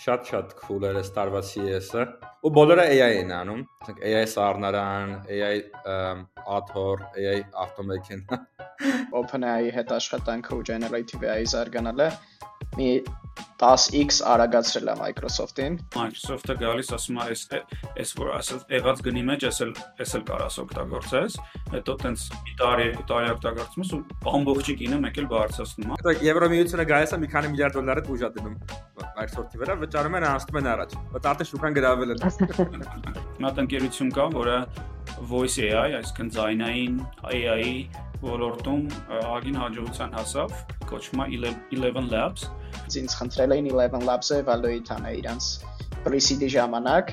[0.00, 2.04] շատ-շատ cool էր այս տարվա CES-ը։
[2.48, 5.56] Ու բոլորը AI են անում, ասենք AI սառնարան, AI
[6.56, 8.24] author, AI automation։
[9.20, 12.08] OpenAI-ի հետ աշխատանքը ու generative AI զարգանալը
[12.76, 12.90] մի
[13.60, 17.42] 10x արագացրել է Microsoft-ին։ Microsoft-ը գալիս ասում է, այս
[18.00, 19.72] այս որ ասել եղած գնի մեջ էսել
[20.04, 21.36] էսել կարաս օգտագործես,
[21.74, 24.00] հետո տենց մի տարի, երկու տարի օգտագործում ես ու
[24.40, 28.30] ամբողջի գինը մեկ էլ բարձրացնում է։ Հետո Եվրոմիությունը գալիս է մի քանի միլիարդ դոլարը ուժա
[28.36, 28.56] դնում
[29.20, 32.20] Microsoft-ի վրա, վճարում են անցնում են առաջ։ Բայց արդեն շուկան գրավել են։
[33.40, 34.56] Մի հատ ընկերություն կա, որը
[35.30, 37.74] Voice AI, այսինքն ձայնային AI-ի
[38.24, 38.82] ոլորտում
[39.20, 40.54] ագին հաջողության հասավ,
[40.90, 41.28] կոչվում է
[41.78, 42.48] 11 Labs
[43.00, 45.48] ինձ խնդրել էին 11 Labs-ը evaluate անել իրանց
[46.04, 47.12] pre-seed ժամանակ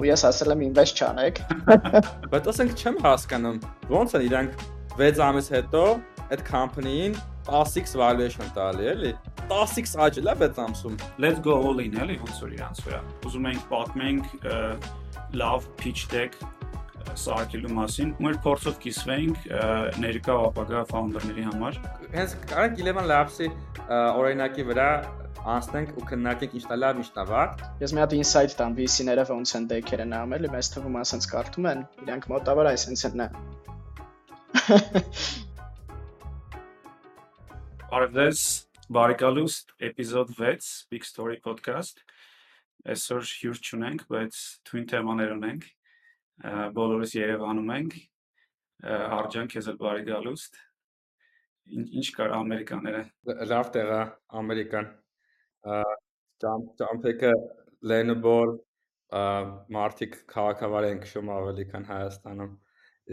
[0.00, 1.40] ու ես ասել եմ invest չանեք
[2.32, 3.60] բայց ասենք չեմ հասկանում
[3.92, 4.64] ոնց են իրանք
[5.00, 5.84] 6 ամիս հետո
[6.34, 7.16] այդ company-ին
[7.48, 9.14] 10x valuation տալի էլի
[9.52, 13.48] 10x աճել է 6 ամսում let's go all in էլի ոնց որ իրանց վրա ուզում
[13.52, 14.28] ենք պատմենք
[15.40, 16.36] լավ pitch deck
[17.20, 19.36] սարքելու մասին, ու մեր փորձով կիսվենք
[20.02, 21.78] ներկա ապագա ֆաունդերների համար։
[22.14, 23.48] Հենց կարանք 11 Labs-ի
[23.90, 24.88] օրինակի վրա
[25.54, 27.50] անցնենք ու քննարկենք ինչն է լավ, ինչն է վատ։
[27.84, 31.66] Ես մի հատ insight տամ VC-ները ոնց են դեքերը նայում էլի, մեծ թվում ասենց կարդում
[31.74, 33.26] են, իրանք մոտավոր այսպես են նա։
[37.94, 38.40] Արվես
[38.94, 39.54] Բարիկալուս
[39.90, 41.96] էպիզոդ 6 Big Story podcast
[42.84, 45.62] այսօր հյուր չունենք, բայց թույն թեմաներ ունենք
[46.42, 47.96] բոլորս Երևանում ենք
[48.84, 50.58] արջան քեզ էլ բարի գալուստ
[52.00, 53.02] ինչ կար ամերիկաները
[53.52, 54.00] լավ տեղա
[54.40, 54.88] ամերիկան
[56.44, 57.32] ճամփեկը
[57.92, 58.52] լենբոր
[59.78, 62.52] մարտիկ քաղաքավար են քշում ավելի քան Հայաստանում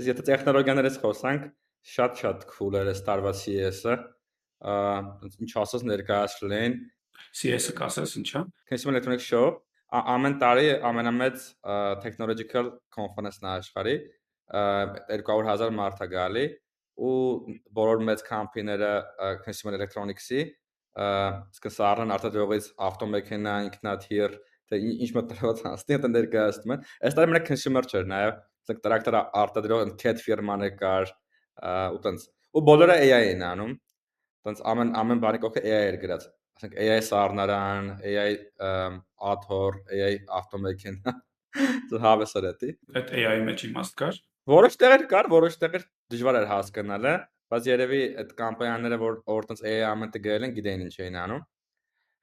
[0.01, 1.47] իսկ եթե տեխնոլոգիաներից խոսանք
[1.93, 3.95] շատ-շատ cool էր այս տարվա CES-ը
[5.45, 6.77] ինչ ասած ներկայացրել են
[7.37, 9.45] CES-ը կասես ինչա Consumer Electronics Show
[9.91, 11.45] ամեն տարի ամենամեծ
[12.03, 13.95] technological conference-ն է աշխարհի
[14.51, 16.45] 200.000 մարդ է գալի
[17.01, 17.15] ու
[17.75, 18.91] բոլոր մեծ կամպանիները
[19.43, 20.41] consumer electronics-ի
[20.91, 24.33] սկսարան արտադրողից ավտոմեքենա, ինքնաթիռ,
[24.71, 29.17] թե ինչ մտածած հասնի դա ներկայացնում են։ Այս տարի մենակ consumer չէր, նաև ասենք տրակտոր
[29.43, 31.13] արտադրող cat ֆիրմաներ կար
[31.95, 33.73] ու տենց։ Ու բոլորը AI են անում։
[34.47, 36.27] Տենց ամեն ամեն բանի կողքը AI էր գրած
[36.61, 38.33] ասենք AI սառնարան, AI
[39.17, 41.13] author, AI ավտոմեքենա
[42.05, 42.69] հավեսար է դի։
[43.01, 44.19] Այդ AI-ի մեջ իմաստ կար։
[44.51, 47.15] Որոշ տեղեր կար, որոշ տեղեր դժվար էր հասկանալը,
[47.51, 51.43] բայց երևի այդ կամպանիաները, որ որտենց AI ամենտը գրել են, գիտեին ինչ էին անում։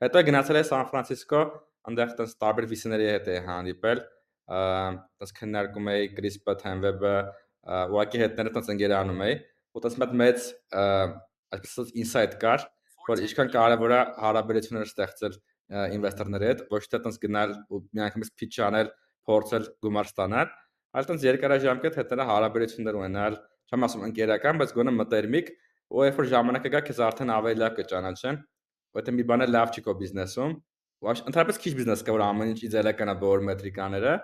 [0.04, 1.42] Հետո գնացել է Սան Ֆրանցիսկո,
[1.88, 4.02] այնտեղ տես տարբեր վիսների հետ է հանդիպել,
[5.18, 7.14] տես քննարկում էի CRISPR, TenWeb-ը,
[7.92, 9.38] ուղղակի հետները տես ընկերանում էի,
[9.74, 10.48] ու տես մեծ
[11.58, 12.66] այսպես insight կար,
[13.08, 15.38] որ ինչքան կարևոր է հարաբերություններ ստեղծել
[15.98, 18.90] ինվեստորների հետ, ոչ թե տենց գնալ ու միանգամից pitch անել,
[19.28, 20.52] փորձել գումար ստանալ,
[20.98, 23.36] այլ տենց երկարաժամկետ հետները հարաբերություններ ունենալ,
[23.68, 25.52] չեմ ասում ընկերական, բայց գոնե մտերմիկ,
[25.88, 28.40] ու երբ որ ժամանակը գա, քեզ արդեն ավելի լավ կճանաչեն,
[28.98, 30.54] որտեղ մի բան է լավ չի քո բիզնեսում,
[30.98, 34.14] ու ընդհանրապես քիչ բիզնես կա, որ ամեն ինչ իդեալական է բոլոր մետրիկաները,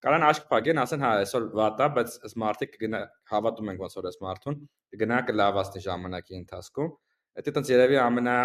[0.00, 3.96] կարան աշկ փակեն, ասեն հա, այսօր վատ է, բայց այս մարտիկ կգնա հավատում ենք ոնց
[3.98, 4.58] որ այս մարտուն
[4.94, 6.90] կգնա կլավացնի ժամանակի ընթացքում
[7.40, 8.36] Դա տենց երևի ամենա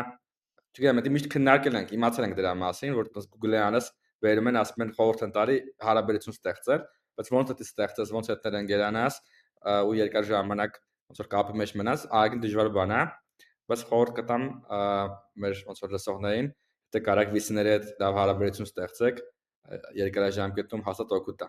[0.76, 3.90] չգիտեմ, դա միշտ քննարկել ենք, իմացել ենք դրա մասին, որ տենց Google-ի անես
[4.26, 6.84] վերում են ասում են խորհուրդ են տարի հարաբերություն ստեղծել,
[7.16, 9.20] բայց ոնց է դա ստեղծես, ոնց է դա ընկերանաս
[9.86, 13.02] ու երկար ժամանակ ոնց որ կապի մեջ մնաս, այգին դժվար բան է,
[13.72, 14.48] բայց խորհուրդ կտամ
[15.44, 16.50] մեր ոնց որ լսողներին,
[16.96, 19.22] թե կարակ վիսների հետ լավ հարաբերություն ստեղծեք
[20.06, 21.48] երկարաժամկետում հաստատ օգուտ է։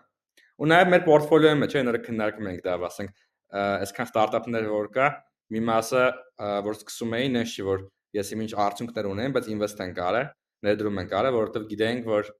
[0.57, 3.19] Ու նաև մեր պորտֆոլիոյի մեջ այն օրը քննարկում ենք դա, ասենք,
[3.57, 5.09] այսքան ստարտափներ որ կա,
[5.53, 6.03] մի մասը
[6.67, 7.85] որ սկսում էին այնշի որ
[8.17, 10.29] ես ինչ արդյունքներ ունեմ, բայց invest են կարել,
[10.67, 12.31] ներդրում են կարել, որովհետև գիտենք, որ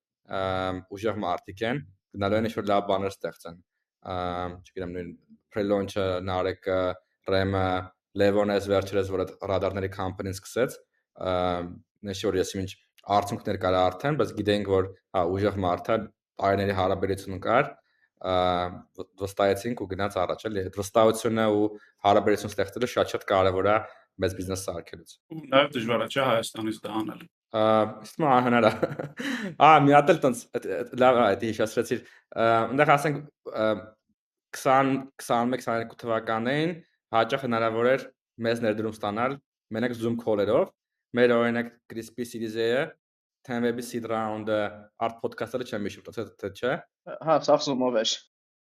[0.97, 1.81] ուժեղ մարդիկ են,
[2.17, 3.59] գնալու են ինչ-որ լավ բաներ ստեղծեն։
[4.07, 5.12] Չգիտեմ, նույն
[5.53, 6.81] pre-launch-ը, Narek-ը,
[7.31, 7.67] RAM-ը,
[8.17, 10.78] Levon-ը վերջերս որ ռադարների company-ն սկսեց,
[12.07, 12.69] նշի որ ես ինչ
[13.17, 15.97] արդյունքներ կարա արդեն, բայց գիտենք, որ հա ուժեղ մարդ է,
[16.41, 17.70] տարիների հարաբերություն կար,
[18.17, 21.66] վստահեցինք ու գնաց առաջ էլի այդ վստահությունը ու
[22.08, 23.78] հարաբերություն ստեղծելը շատ-շատ կարևոր է
[24.17, 27.22] մեծ բիզնես սարքելուց ու նաև դժվար է չէ Հայաստանից դա անել
[28.08, 28.72] իսկ մա հնարա
[29.67, 30.41] ա մի հատ էլ տոնց
[31.03, 32.02] լավ է դի հիշեցրեցիր
[32.47, 33.22] այնտեղ ասենք
[33.53, 33.85] 20
[34.58, 36.73] 21-22 թվականներին
[37.13, 38.08] հաճախ հնարավոր էր
[38.47, 39.37] մեծ ներդրում ստանալ
[39.78, 40.73] մենակ Zoom call-երով
[41.17, 42.84] մեր օրինակ Crispy Series-ը
[43.47, 44.59] Tenweb-ի seed round-ը
[45.08, 46.08] art podcast-ը չեմ հիշում,
[46.41, 46.73] թե չէ։
[47.28, 48.16] Հա, սա Zoom-ով էր։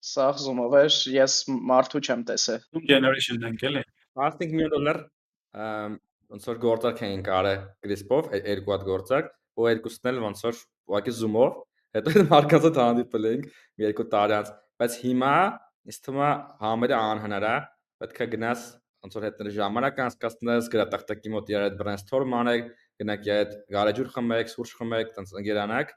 [0.06, 1.38] Սա Zoom-ով էր, ես
[1.72, 3.86] մարդու չեմ տեսել։ Zoom generation-ն ենք էլի։
[4.20, 5.00] 15 միլիոն դոլար
[6.36, 7.56] ոնց որ գործարք էին կարը
[7.86, 10.58] Crisp-ով, երկու հատ գործարք, ու երկուսն էլ ոնց որ
[10.92, 11.60] ուղղակի zoom-ով
[11.96, 14.50] հետո մարդկանց հանդիպել էինք մի երկու տարի անց
[14.82, 15.36] բայց հիմա
[15.92, 16.32] ինձ թվում է
[16.66, 17.54] համարյա անհնար է
[18.04, 18.66] պետք է գնաս
[19.06, 24.52] ոնց որ հետները ժամանակ անցկացնես գրատախտակի մոտ իր այդ brainstorm անեք գնաք այդ գարեջուր խմեք
[24.54, 25.94] սուրճ խմեք տենց ընկերանաք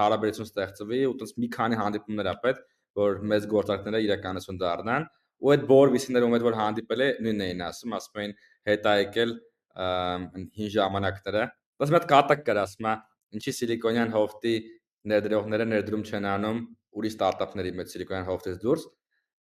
[0.00, 2.62] հարաբերություն ստեղծվի ու տենց մի քանի հանդիպումներ ա պետք
[3.00, 5.08] որ մեծ գործարքները իրականություն դառնան
[5.44, 8.34] ու այդ բոլոր վիսիները ում հետ որ հանդիպել է նույնն էին ասում ասում էին
[8.70, 9.34] հետ ա եկել
[10.54, 11.44] հին ժամանակները
[11.82, 12.90] բայց հատ կատակ կար ասում
[13.34, 14.54] ինչի սիլիկոնյան հովտի
[15.10, 16.60] ներդրողները ներդրում չեն անում
[16.98, 18.84] ուրիշ ստարտափների մեջ սիլիկոնյան հովտից դուրս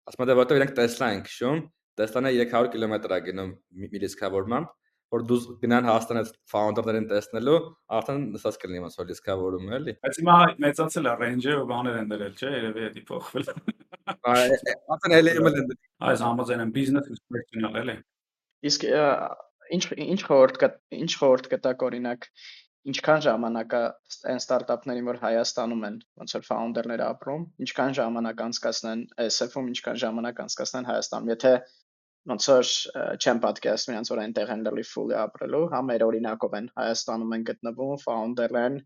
[0.09, 1.59] ասում է դե որտեղ իրենք Tesla են քշում
[2.01, 3.51] Tesla-ն 300 կիլոմետր է գնում
[3.83, 4.71] մի ռիսկավորմամբ
[5.13, 7.57] որ դու գնան Հայաստան այդ ֆաունդերներին տեսնելու,
[7.98, 12.33] արդեն նստած կլինի ոնց որ դիսկավորում էլի։ Բայց հիմա մեծացել է ու բաներ են դրել,
[12.33, 13.51] չէ՞, երևի էդի փոխվել։
[14.33, 15.74] Արդեն էլի եմ են
[16.04, 17.98] Այս համաձայն եմ բիզնես ինսպեկցիոնալ էլի։
[18.69, 18.88] Իսկ
[19.77, 20.69] ինչ ինչ խորտ կա
[21.04, 22.27] ինչ խորտ կտակ օրինակ
[22.92, 23.81] ինչքան ժամանակ է
[24.31, 30.42] այն ստարտափներին, որ Հայաստանում են, ոնց որ ֆաունդերները ապրում, ինչքան ժամանակ անցկացնեն SF-ում, ինչքան ժամանակ
[30.44, 31.54] անցկացնեն Հայաստանում։ Եթե
[32.31, 32.69] ոնց որ
[33.19, 37.43] չեմ պատկերացնում իրancs որ այնտեղ են լրիվ full ապրելու, հա մեր օրինակով են Հայաստանում են
[37.49, 38.77] գտնվում, founder են,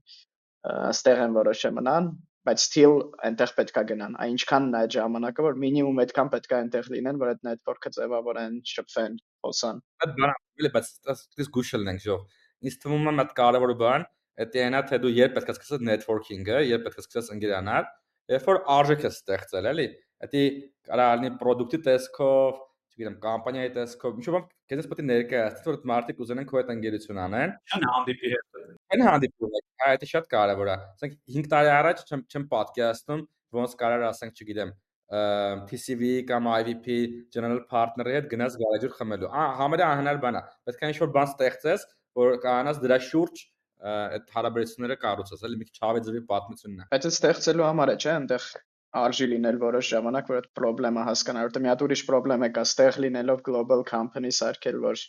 [0.67, 2.09] ստեղ են որոշը մնան,
[2.47, 2.97] բայց still
[3.27, 7.41] այնտեղ պետքա գնան։ Այն ինչքան նա ժամանակը, որ մինիմում այդքան պետքա այնտեղ լինեն, որ այդ
[7.47, 10.91] network-ը ձևավորեն, շփվեն, խոսան։ Այդ բանը, էլի, բայց
[11.37, 12.21] դες գուշել ենք ժող։
[12.67, 14.07] Ինձ թվում է հատ կարևոր բան,
[14.37, 17.89] դա այնա թե դու երբ պետքա սկսես networking-ը, երբ պետքա սկսես ընկերանալ,
[18.31, 19.87] երբ որ արժեք է ստեղծել, էլի։
[20.17, 20.43] Դա
[20.87, 22.61] կարա լինի product-ի տեսքով,
[22.97, 27.19] չգիտեմ, կամպանիայի տեսքով, ինչ որ քեզ պետք է ներկայացնես, որ մարդիկ ուզենան քո հետ ընկերություն
[27.27, 28.57] անեն։ Չան հանդիպի հետ։
[28.87, 33.23] Այն հանդիպում է, այդ շատ կարևոր է։ Ասենք 5 տարի առաջ չեմ չեմ պատկերացնում,
[33.57, 34.73] ոնց կարար ասենք, չգիտեմ,
[35.07, 36.87] TCV կամ IVP
[37.31, 41.29] general partner-ի հետ գնաս գարեջուր խմելու։ Ահա համարյա անհնար բան է։ Պետք է ինչ-որ բան
[41.31, 41.85] ստեղծես,
[42.17, 43.45] որ կարողանաս դրա շուրջ
[43.87, 48.47] այդ հարաբերությունները կառուցես, էլի մի քիչ հավեձվի պատմությունն է։ Բայց ստեղծելու համար է, չէ՞, այնտեղ
[48.95, 52.63] արժի լինել որոշ ժամանակ, որ այդ խնդրեմը հասկանալ, որտեղ մի հատ ուրիշ խնդրեմ է կա
[52.67, 55.01] ստեղ լինելով global company սարքել, որ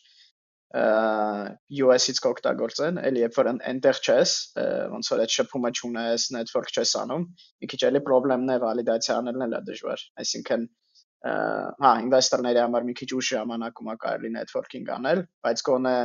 [0.69, 4.33] US-ից կօգտագործեն, էլի երբ որ այնտեղ չես,
[4.93, 7.25] ոնց որ այդ շփումը չունես, network չես անում,
[7.63, 10.67] մի քիչ էլի խնդրեմն է վալիդացիա անելն էլ է դժվար։ Այսինքն
[11.25, 15.97] հա, ինվեստորների համար մի քիչ ուշ ժամանակում է կարելի networking անել, բայց գոնե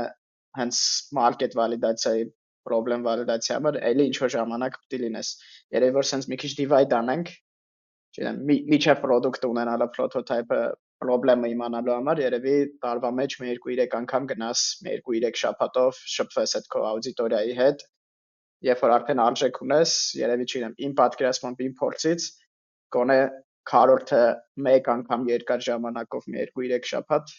[0.63, 0.79] հենց
[1.19, 2.25] market վալիդացիայի
[2.63, 5.31] problem համար էլի ինչ որ ժամանակ պետք է լինես։
[5.75, 7.33] Երևի որ sense մի քիչ divide անենք,
[8.13, 8.41] չգիտեմ,
[8.73, 10.61] միջև product ունենալը prototype-ը
[11.03, 16.69] խնդրեմը իմանալու համար երևի տարվա մեջ մի 2-3 անգամ գնաս, մի 2-3 շաբաթով շփվես այդ
[16.75, 17.83] քո աուդիտորիայի հետ,
[18.69, 22.29] երբ որ արդեն արժեք ունես, երևի չգիտեմ, իմ պատկերացմամբ իմ փորձից
[22.93, 23.19] գոնե
[23.69, 24.21] քառորդը
[24.63, 27.35] մեկ անգամ երկար ժամանակով մի 2-3 շաբաթ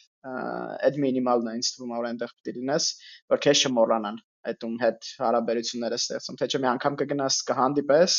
[0.88, 2.86] այդ մինիմալն է ինձ թվում որ այնտեղ պետք է լինես
[3.32, 8.16] որ քեզ չմոռանան այդ ում հետ հարաբերությունները ստեղծում թե չէ մի անգամ կգնաս կհանդիպես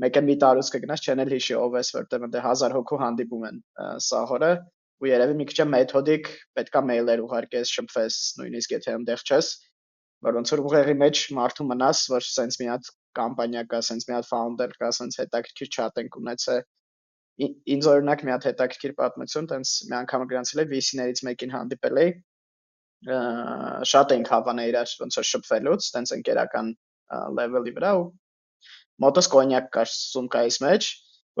[0.00, 3.60] մեկը մի տարուց կգնաս չեն էլ հիշի ով ես որտեղ ընդ 1000 հոգու հանդիպում են
[4.06, 4.50] սահորը
[5.00, 9.52] ու երևի մի քիչ մեթոդիկ պետքա մեյլեր ուղարկես շփվես նույնիսկ եթե այնտեղ չես
[10.26, 14.16] որ ոնց որ ուղեղի մեջ մարդու մնաս որ սենց մի հատ կամպանիա կա սենց մի
[14.16, 16.60] հատ founder կա սենց հետաքրքիր chat ենք ունեցել
[17.40, 22.10] ինձ օրինակ մի հատ հետաքրքիր պատմություն, տենց մի անգամ գրանցել եմ VC-ներից մեկին հանդիպել էի
[23.90, 26.68] շատ ենք հավանել իրար ոնց որ շփվելուց, տենց ընկերական
[27.38, 28.04] level-ի վրա ու
[29.04, 30.88] մոտս կոնյակ կար սումկայիս մեջ,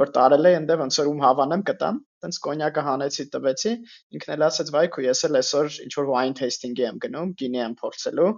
[0.00, 3.72] որ տարել է ընդ ոնց որ ում հավանեմ կտամ, տենց կոնյակը հանեցի տվեցի,
[4.16, 7.60] ինքն էլ ասեց վայ քու ես էլ այսօր ինչ որ wine tasting-ի եմ գնում, գինի
[7.64, 8.30] եմ փորձելու,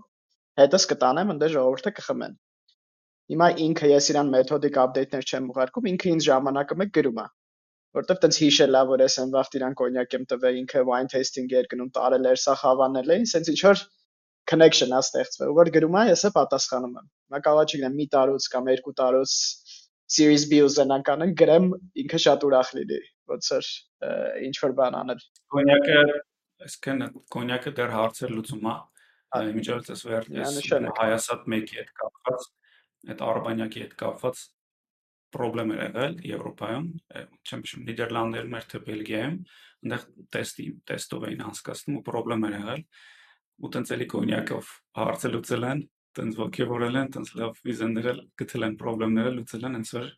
[0.62, 2.34] հետս կտանեմ ընդ ժողովուրդը կխմեն։
[3.32, 7.26] Հիմա ինքը ես իրան մեթոդիկ update-ներ չեմ ուղարկում, ինքը ինձ ժամանակը մեկ գրում է
[7.96, 11.58] որտեվ տենց հիշել է որ ես այն վաղ իրան կոնյակ եմ տվել ինքը wine tasting-ի
[11.60, 13.82] էր գնում տարել էր սա հավանել էին, սենց ինչ որ
[14.50, 18.94] connection-ա ստեղծվել, որ գրում է, ես է պատասխանում եմ։ է չգիտեմ մի տարուց կամ երկու
[19.00, 19.34] տարուց
[20.12, 21.68] Series B ուզենան կանեն, գրեմ
[22.02, 22.98] ինքը շատ ուրախ լինի,
[23.32, 23.68] ոնց որ
[24.48, 25.22] ինչ որ բան անել։
[25.54, 26.00] Կոնյակը,
[26.66, 28.74] այսքան կոնյակը դեռ հարցեր լուծում է։
[29.32, 30.58] Միջոցից վերջերս
[30.98, 32.48] Հայասատ 1-ի հետ կապված,
[33.12, 34.42] այդ Արբանյակի հետ կապված
[35.32, 36.88] խնդրեմ էր եղել Եվրոպայում,
[37.48, 39.38] չեմ հիշում Նիդերլանդներում էր թե Բելգիայում,
[39.82, 40.02] այնտեղ
[40.36, 42.82] տեստի տեստով էին անցկացնում ու խնդրեմ էր եղել
[43.62, 45.82] ու տենց էլի կոնյակով հարցը լուծել են,
[46.18, 50.08] տենց ոգևորել են, տենց լավ վիզենները գտել են, խնդիրները լուծել են, հենց որ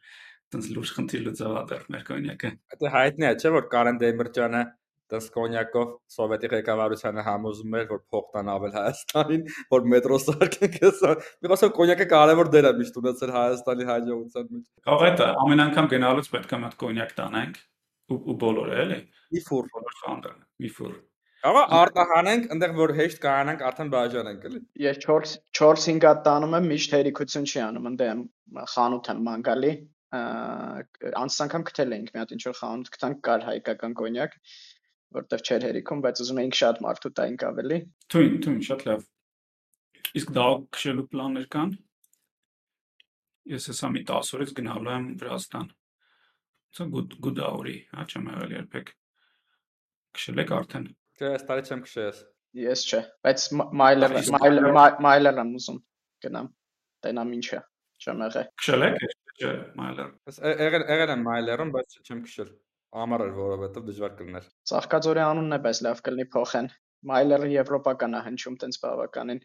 [0.55, 4.63] տենց լուրջ խնդիր լուծավ ադեր մեր կոնյակը։ Դա հայտնի է, չէ՞ որ Կարեն Դեմիրճյանը
[5.13, 9.43] տես կոնյակով սովետի ղեկավարությանը համոզում էր, որ փող տան ավել Հայաստանին,
[9.75, 11.11] որ մետրո սարքեն քեսա։
[11.45, 15.91] Միտոսը կոնյակը կարևոր դեր է միշտ ունեցել Հայաստանի հաջողության մեջ։ Կարող է դա ամեն անգամ
[15.95, 17.61] գնալուց պետք է մատ կոնյակ տանենք
[18.15, 19.01] ու բոլորը էլի։
[19.35, 20.33] Մի ֆուր բոլոր խանդը,
[20.65, 20.97] մի ֆուր։
[21.45, 26.69] Կարող արտահանենք, այնտեղ որ հեշտ կանանք, արդեն բաժանենք, էլի։ Ես 4 4-5 հատ տանում եմ,
[26.73, 28.23] միշտ հերիքություն չի անում, ընդ եմ
[28.73, 29.73] խանութ եմ ման գալի։
[31.21, 34.39] Անցած անգամ գտել էինք մի հատ ինչ որ խանութ գտանք կար հայկական կոնյակ,
[35.19, 37.79] որտեղ չէր հերիքում, բայց ուզում էինք շատ մարդու տայինք ավելի։
[38.15, 39.07] Թույն, թույն, շատ լավ։
[40.15, 40.49] Իսկ դա
[40.79, 41.79] քշելու պլաններ կան։
[43.53, 45.73] Ես հեսա մի 10 օրից գնալու եմ Վրաստան։
[46.75, 48.95] Սա good good hour-ի, հա, չեմ եղել երբեք։
[50.17, 52.21] Քշել եք արդեն։ Չէ, այս տարի չեմ քշես։
[52.64, 53.44] Ես չէ, բայց
[53.80, 54.14] Mailer-
[55.04, 55.78] մայլեր եմ ուզում
[56.25, 56.49] գնամ։
[57.04, 57.61] Տենամ ինչը։
[58.04, 59.04] Չեմ եղել։ Քշել եք,
[59.38, 62.50] չէ, մայլեր։ Ես եղել եղել եմ մայլերում, բայց չեմ քշել։
[63.04, 66.68] Ամառ էր, որովհետև դժվար կլիներ։ Ծաղկաձորի անունն է, բայց լավ կլինի փոխեն։
[67.11, 69.40] Մայլերը եվրոպական է հնչում տենց բավականին։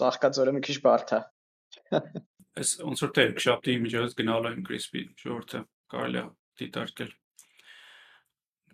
[0.00, 1.20] Ծաղկաձորը մի քիչ բարդ է։
[2.54, 5.60] Այս ոնց որ թե շաբթի միջոց գնալու եմ Crispy շորտը
[5.94, 6.24] կարելի է
[6.60, 7.10] դիտարկել։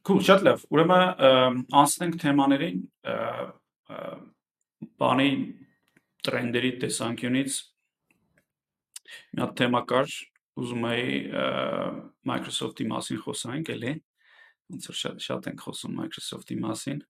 [0.00, 2.78] Cool, շատ լավ։ Ուրեմն անցնենք թեմաներին,
[5.00, 5.30] բանի
[6.24, 7.58] տրենդերի տեսանկյունից
[9.34, 10.14] մի հատ թեմա կար,
[10.60, 11.12] ուզում էի
[12.30, 13.94] Microsoft-ի մասին խոսանք, էլի։
[14.70, 17.00] Ոնց որ շատ շատ ենք խոսում Microsoft-ի մասին,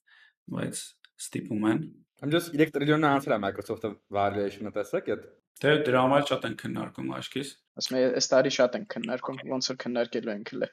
[0.54, 0.82] բայց
[1.20, 1.82] ստիպում են։
[2.20, 5.22] I'm just 3 տրիլիոնը անցել է Microsoft-ը valuation-ը տեսեք, այդ
[5.60, 7.48] Դե դրա համար շատ են քննարկում աշկիս։
[7.80, 10.68] Ասում եմ, այս տարի շատ են քննարկում, ոնց որ քննարկելու են քլե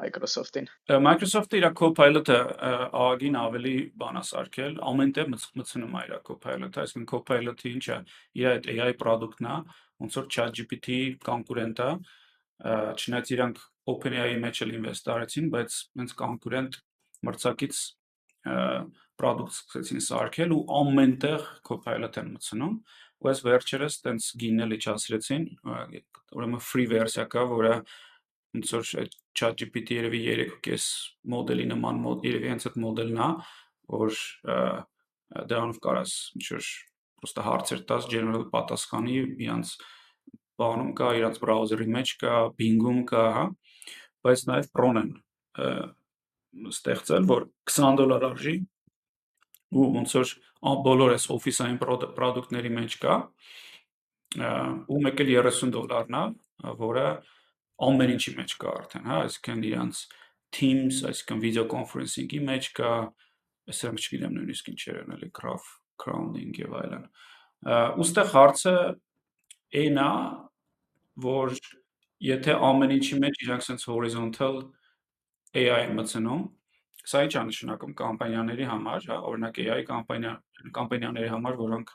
[0.00, 0.68] Microsoft-ին։
[1.06, 2.38] Microsoft-ը իր Copilot-ը
[2.94, 7.98] ԱԱԳ-ին ավելի բան է սարքել, ամենտեղ մց- մտցնում է իր Copilot-ը, այսինքն Copilot-ը ինչ է,
[8.40, 9.56] իր այդ AI product-ն է,
[10.00, 11.90] ոնց որ ChatGPT կոնկուրենտ է,
[12.60, 13.60] չնայած իրանք
[13.90, 16.80] OpenAI-ի մեջ էլ ինվեստ արեցին, բայց հենց կոնկուրենտ
[17.26, 17.78] մրցակից
[19.20, 22.76] product սկսեցին սարքել ու ամենտեղ Copilot են մտցնում,
[23.20, 25.44] ու այս վերջերս տենց գինը լիճացրեցին,
[26.36, 27.74] ուրեմն free վերսիա կա, որը
[28.56, 29.10] ոնց որ
[29.40, 30.20] ChatGPT երևի
[30.64, 30.86] 3.5
[31.34, 33.28] մոդելի նման մոդ երևի հենց այդ մոդելն է,
[33.94, 34.20] որ
[35.50, 36.70] դրանով կարաս ինչ որ
[37.20, 39.74] պրոստը հարցեր տաս general պատասխանի իրանց
[40.60, 43.44] բանում կա, իրանց բրաուզերի մեջ կա, Bing-ում կա, հա,
[44.24, 45.12] բայց նաև Pro-ն
[46.70, 48.56] ստեղծել, որ 20 դոլար արժի
[49.70, 50.32] ու ոնց որ
[50.86, 53.16] բոլոր այս օֆիսային product-ների մեջ կա,
[54.90, 56.24] ու մեկ էլ 30 դոլարն է,
[56.80, 57.06] որը
[57.86, 60.02] ամեն ինչի մեջ կա արդեն, հա, այսինքն իրանց
[60.50, 62.92] Teams, այսինքն video conferencing-ի մեջ կա,
[63.70, 65.68] այսինքն չգիտեմ նույնիսկ ինչեր են էլի graph
[66.02, 67.04] crowding եւ այլն։
[67.70, 68.74] Ա, Ուստեղ հարցը
[69.80, 70.10] այն է,
[71.24, 71.54] որ
[72.26, 74.60] եթե ամեն ինչի մեջ իրանք sense horizontal
[75.56, 76.42] AI են մտցնում,
[77.08, 80.32] սա ինչ է նշանակում կամպանիաների համար, հա, օրինակ AI կամպանիա
[80.76, 81.92] կամպանիաների համար, որոնք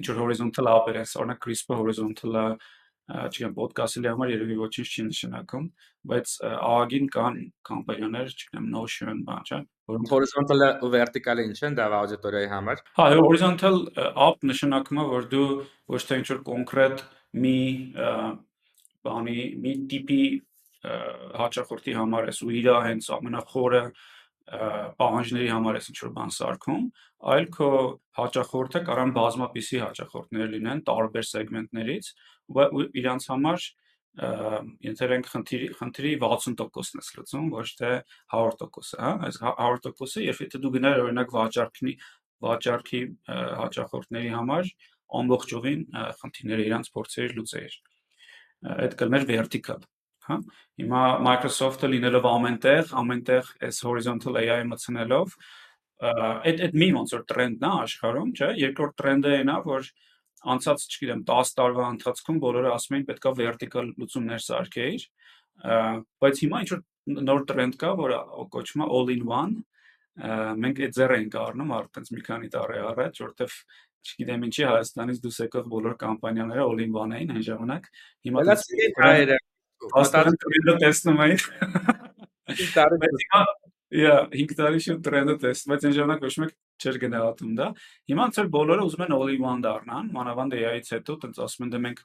[0.00, 2.44] ինչ որ horizontal app-եր են, օրինակ CRISPR ա,
[3.10, 5.64] չգիտեմ, podcast-ի համար երևի ոչինչ չի նշանակում,
[6.10, 9.58] բայց ԱԱԳ-ին կան կամպանիաներ, չգիտեմ, Notion, բան, չէ,
[9.90, 15.26] որոնք horizontal-ը ու vertical-ը ինչ են դա աուդիտորիայի համար։ Հա, ը, app նշանակում է, որ
[15.34, 15.48] դու
[15.90, 17.04] ոչ թե ինչ-որ կոնկրետ
[17.40, 17.56] մի
[19.10, 20.22] բանի, մի տիպի
[20.80, 23.82] հաճախորդի համար ես ու իր հենց ամենախորը
[24.50, 26.86] պահանջների համար ես ինչ-որ բան սարքում,
[27.30, 27.68] այլ քո
[28.18, 32.08] հաճախորդը կարան բազմապիսի հաճախորդներ լինեն տարբեր սեգմենտներից
[32.50, 33.66] ու իրանց համար
[34.26, 34.30] ը,
[34.90, 37.92] ենթերենք խնդիրի խնդրի 60%-ն ես լուծում, ոչ թե
[38.34, 41.94] 100%-ը, հա, այս 100%-ը, երբ եթե դու գնար օրինակ վաճառքի
[42.40, 43.02] վաճառքի
[43.60, 44.74] հաճախորդների համար
[45.20, 45.86] ամբողջովին
[46.20, 47.78] խնդիրները իրանց փորձեր լուծեիր։
[48.80, 49.84] Այդ կլներ vertical,
[50.30, 50.38] հա։
[50.80, 55.34] Հիմա Microsoft-ը լինելով ամենտեղ, ամենտեղ այս horizontal AI-ը մտցնելով,
[56.00, 59.90] այդ այդ մի ոնց որ տրենդն է աշխարհում, չէ՞։ Երկրորդ տրենդը այն է, որ
[60.54, 65.04] անցած, չգիտեմ, 10 տարվա ընթացքում բոլորը ասում էին պետքա vertical լուծումներ սարքեիր,
[66.24, 66.80] բայց հիմա ինչ որ
[67.28, 68.22] նոր տրենդ կա, որը
[68.54, 69.54] կոչվում է all in one,
[70.64, 73.54] մենք այդ ձեռ ենք առնում արդեն մի քանի տարի առաջ, որտեվ
[74.00, 77.88] չգիտեմ ինչի Հայաստանից դուրս եկող բոլոր կամպանիաները all in one էին այն ժամանակ։
[78.26, 78.56] Հիմա Դա
[79.96, 81.42] հաստատ տրենդը տեսնում էին։
[82.76, 83.42] տարի Բայց հիմա
[83.90, 87.66] Yeah, 5 տարի շուտ տրենդը տեսնում, բայց այն ժամանակ ոչ մեկ չէր գնահատում դա։
[88.10, 91.72] Հիմա ցել բոլորը ուզում են all in one դառնան, մանավանդ AI-ից հետո, տենց ասում են
[91.74, 92.04] դե մենք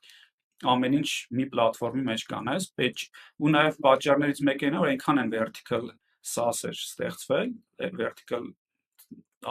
[0.73, 3.05] ամեն ինչ մի պլատֆորմի մեջ կանես, պետք
[3.45, 5.87] ու նաև պատճառներից մեկը այն է, որ այնքան են vertical
[6.25, 7.53] SaaS-եր ստեղծվել,
[8.01, 8.49] vertical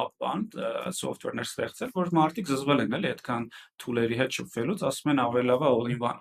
[0.03, 0.43] ապան
[0.99, 3.47] software-ներ ստեղծել, որ մարդիկ զզվել են էլի այդքան
[3.85, 6.21] tool-երի հետ շփվելուց, ասում են ավելի լավ է all in one։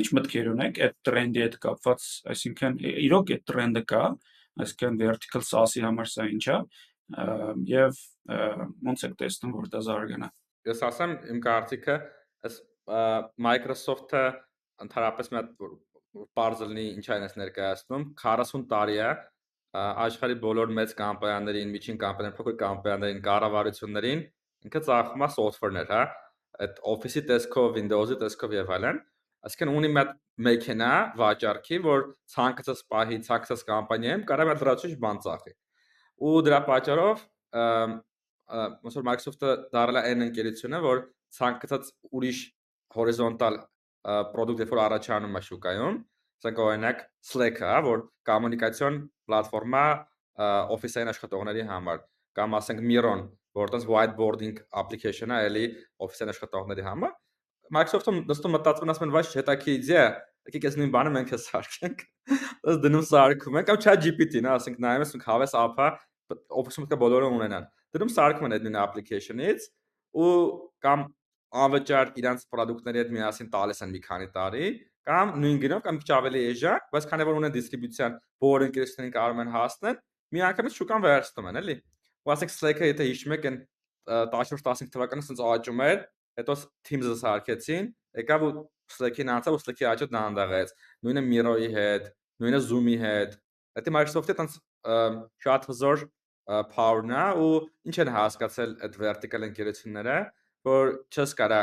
[0.00, 4.04] Ինչ մտքեր ունեք այդ տրենդի հետ կապված, այսինքն իրոք այդ տրենդը կա,
[4.64, 7.26] այսինքն vertical SaaS-ի համար սա ինչ է, ա,
[7.70, 8.00] եւ
[8.86, 10.30] ոնց եք տեսնում, որ դա զարգանա։
[10.70, 11.96] Ես ասեմ իմ կարծիքը,
[12.46, 13.02] ա,
[13.46, 14.24] Microsoft-ը
[14.84, 15.50] ընդհանրապես մի հատ
[16.36, 19.10] բարձր լինի ինչ այն ես ներկայացնում, 40 տարի է
[19.70, 24.22] աշխարհի բոլոր մեծ կամպանիաներին, միջին կամպանիաներին, փոքր կամպանիաներին, կառավարություններին
[24.66, 26.02] ինքը ծախում է software-ներ, հա,
[26.64, 29.00] այդ Office-ի տեսքով, Windows-ի տեսքով եւ այլն։
[29.40, 30.10] Այսինքն ունի մի հատ
[30.46, 35.54] մեքենա վաճառքի, որ ցանկացած պահի, ցանկացած կամպանիայում կարող է լրացուցիչ բան ծախի։
[36.20, 37.24] Ու դրա պատճառով
[38.50, 41.02] ոնց որ Microsoft-ը դարել է այն ընկերությունը, որ
[41.38, 42.40] ցանկացած ուրիշ
[42.98, 43.58] հորիզոնտալ
[44.34, 45.98] product-ը որ առաջանում է շուկայում,
[46.40, 48.96] ասենք օրինակ Slack-ը, որ կոմունիկացիոն
[49.28, 49.84] պլատֆորմա
[50.76, 52.00] Office-ային աշխատողների համար,
[52.38, 53.26] կամ ասենք Miro-ն,
[53.60, 55.64] որտեղ whiteboarding application-ը էլի
[56.00, 57.12] Office-ային աշխատողների համար,
[57.76, 60.06] Microsoft-ը նստում մտածում ասում են, վայ, հետաքի իդեա,
[60.50, 62.00] եկեք այս նույն բանը մենք սարքենք։
[62.70, 65.90] Ըս դնում սարքում ենք, կամ ChatGPT-ն, ասենք նայում ես, հավես app-ը
[66.60, 69.68] Office-ում կա բոլորը ունենան։ Դնում սարքում են այդ նույն application-ից
[70.24, 70.32] ու
[70.86, 71.06] կամ
[71.60, 74.66] անվճար իրանց product-ների հետ միասին տալիս են մի քանի տարի,
[75.10, 79.40] կամ նույն գնով կամ քիչ ավելի էժան, բայց քանի որ ունեն դիստրիբյուցիան, բոլոր ընկերություններին կարող
[79.42, 79.96] են հասնել,
[80.30, 81.76] մի անգամից շուկան վերստում են, էլի։
[82.20, 83.58] Ու ասենք Slack-ը եթե հիշում եք, այն
[84.30, 86.00] 14-15 թվականին ասենց աճում էր,
[86.40, 87.90] հետո Teams-ը սարքեցին,
[88.20, 88.52] եկավ ու
[88.94, 90.72] Slack-ին անցավ ու Slack-ի աճը դանդաղեց։
[91.06, 92.08] Նույնը Miro-ի հետ,
[92.42, 93.36] նույնը Zoom-ի հետ։
[93.80, 94.56] Դա Microsoft-ի տենց
[95.44, 96.04] շատ հզոր
[96.74, 97.50] power-ն է ու
[97.90, 100.16] ինչ են հասկացել այդ vertical ընկերությունները,
[100.66, 101.60] որ չես կարա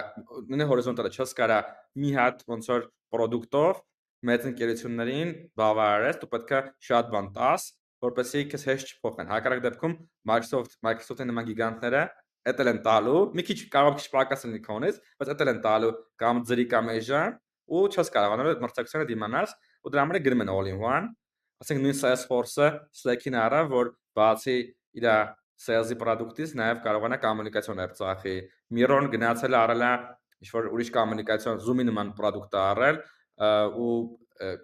[0.47, 1.57] նույնը հորիզոնտալը չես կարա
[2.01, 3.81] մի հատ ոնց որ product-ով
[4.27, 7.67] մեծ ընկերություններին բավարարես, դու պետք է շատ բան տաս,
[8.07, 9.93] որպեսզի քեզ հեշտ չփոխեն։ Հակառակ դեպքում
[10.31, 12.01] Microsoft, Microsoft-ի նման գիգանտները
[12.47, 16.43] էտել են տալու, մի քիչ կարող քիչ պակաս լինի քոնից, բայց էտել են տալու կամ
[16.47, 17.33] ծրի կամ էժան
[17.67, 21.09] ու չես կարողանալ այդ մրցակցությանը դիմանաս ու դրա համար գրում են all in one
[21.63, 22.69] ասենք նույն Salesforce-ը
[23.01, 24.57] Slack-ին արա, որ բացի
[25.01, 25.07] իր
[25.57, 28.35] sales-ի product-ից նաև կարողանա կոմունիկացիոն app ծախի։
[28.77, 29.91] Miro-ն գնացել է արել է
[30.43, 32.99] ինչ որ ուրիշ կոմունիկացիոն Zoom-ի նման product-ը արել
[33.83, 33.93] ու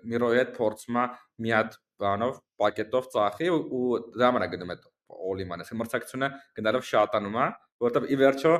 [0.05, 1.05] Miro-ի հետ փորձում է
[1.43, 3.85] մի հատ բանով պակետով ծախի ու
[4.21, 7.47] համար է գնում այդ all-in-ը։ Այսինքն մրցակցությունը գնալով շատանում է,
[7.83, 8.53] որովհետև ի վերջո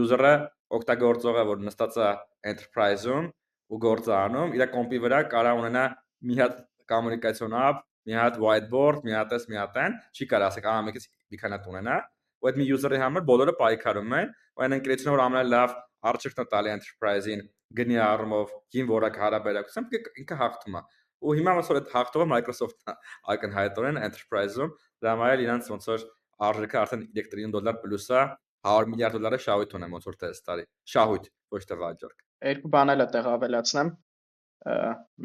[0.00, 0.32] user-ը
[0.78, 2.10] օգտագործողը, որ նստած է
[2.52, 3.26] enterprise-ում
[3.74, 5.84] ու գործ անում, իր կոմպի վրա կարող ունենա
[6.24, 6.58] մի հատ
[6.92, 10.84] կոմունիկացիոն app, մի հատ whiteboard, մի հատ էս, մի հատ այն, չի կարող ասեք, ահա
[10.88, 11.96] մեկից մի քանի հատ ունենա,
[12.44, 15.76] ու այդ մի user-ի համար բոլորը պայքարում են, ու այն ընկերությունը որ ամենալավ
[16.10, 17.42] արժեքն է տալի enterprise-ին
[17.78, 20.82] գնի առումով, ին որակ հարաբերակցությամբ ինքը հաղթում է։
[21.24, 22.96] Ու հիմա ոնց որ այդ հաղթողը Microsoft-ն
[23.34, 26.06] ակնհայտորեն enterprise-ում, դրա համար իրանց ոնց որ
[26.44, 28.22] արժեքը արդեն 3 տրիլիոն դոլար պլյուս է
[28.64, 30.64] 100 միլիարդ դոլարը շահույթ ունեմ ոնց որ տես տարի։
[30.94, 33.92] Շահույթ, ոչ թե վաճառք։ Երկու բան էլ է տեղ ավելացնեմ։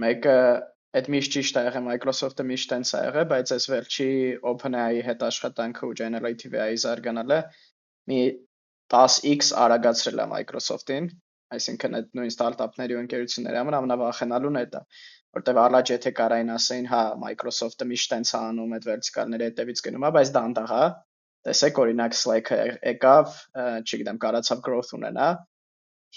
[0.04, 0.36] Մեկը
[0.98, 4.08] Այդ միշտ ճիշտ է եղել Microsoft-ը միշտ տենց է եղել, բայց այս վերջի
[4.52, 7.38] OpenAI-ի հետ աշխատանքը ու Generative AI զարգանալը
[8.10, 8.18] մի
[8.93, 11.10] 10x արագացրել է Microsoft-ին,
[11.56, 14.82] այսինքն այդ նույն ստարտափների ու ընկերությունների համար ամենավախենալուն է դա,
[15.39, 20.08] որտեվ առաջ եթե կարային ասեին, հա, Microsoft-ը միշտ տենց է անում, այդ վերտիկալների հետևից գնում
[20.10, 20.88] է, բայց դանդաղ է։
[21.49, 22.58] Տեսեք, օրինակ Slack-ը
[22.89, 23.38] եկավ,
[23.86, 25.30] չգիտեմ, կարացավ growth ունենա։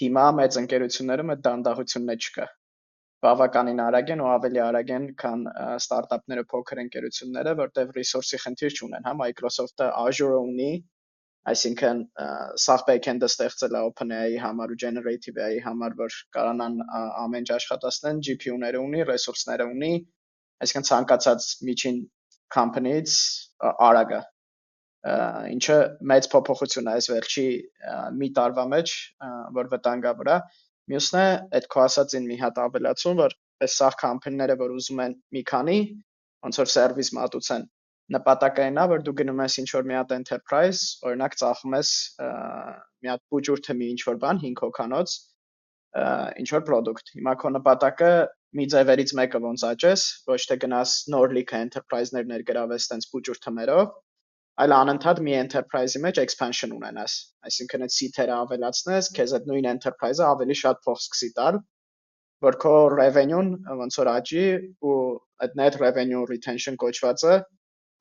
[0.03, 2.47] Հիմա մեծ ընկերություններում այդ դանդաղությունն չկա
[3.23, 5.43] բավականին արագ են ու ավելի արագ են, քան
[5.77, 10.71] ստարտափները, փոքր ընկերությունները, որտեղ resource-ի խնդիր չունեն, հա Microsoft-ը Azure ունի,
[11.51, 12.01] այսինքն
[12.63, 16.77] սաղ backend-ը ստեղծել է OpenAI-ի համար ու generative AI-ի համար, որ կարողանան
[17.23, 19.93] ամեն ինչ աշխատացնեն, GPU-ները ունի, ռեսուրսները ունի,
[20.63, 21.97] այսինքն ցանկացած միջին
[22.57, 23.17] company-ից
[23.89, 24.21] արագ է
[25.53, 25.77] ինչը
[26.13, 27.47] մեծ փոփոխություն է այս վերջի
[28.19, 28.93] մի տարվա մեջ,
[29.57, 30.37] որ վտանգավոր է
[30.91, 31.27] Մյուսն է
[31.57, 35.75] այդ քո ասածին մի հատ ավելացում, որ այս սաղ կամփանիները, որ ուզում են մի քանի
[36.47, 37.63] ոնց որ սերվիս մատուցեն,
[38.15, 41.91] նպատակը այն է, որ դու գնում ես ինչ որ մի հատ enterprise, օրինակ ծախում ես
[42.23, 45.15] մի հատ բուջուր թմի ինչ որ բան 5 հոկանոց
[46.43, 48.13] ինչ որ product։ Հիմա քո նպատակը
[48.57, 53.93] մի ձևերից մեկը ոնց աճես, ոչ թե գնաս նոր լիքը enterprise-ներ ներգրավես տենց բուջուր թմերով,
[54.63, 57.15] այլ անընդհատ մի enterprise-ի մեջ expansion ունենաս։
[57.49, 61.57] Այսինքն այդ seat-երը ավելացնես, քեզ այդ նույն enterprise-ը ավելի շատ փող սկսի տալ,
[62.45, 63.49] որ քո revenue-ն
[63.81, 64.45] ոնց որ աճի
[64.85, 64.97] ու
[65.45, 67.37] այդ net revenue retention կոչվածը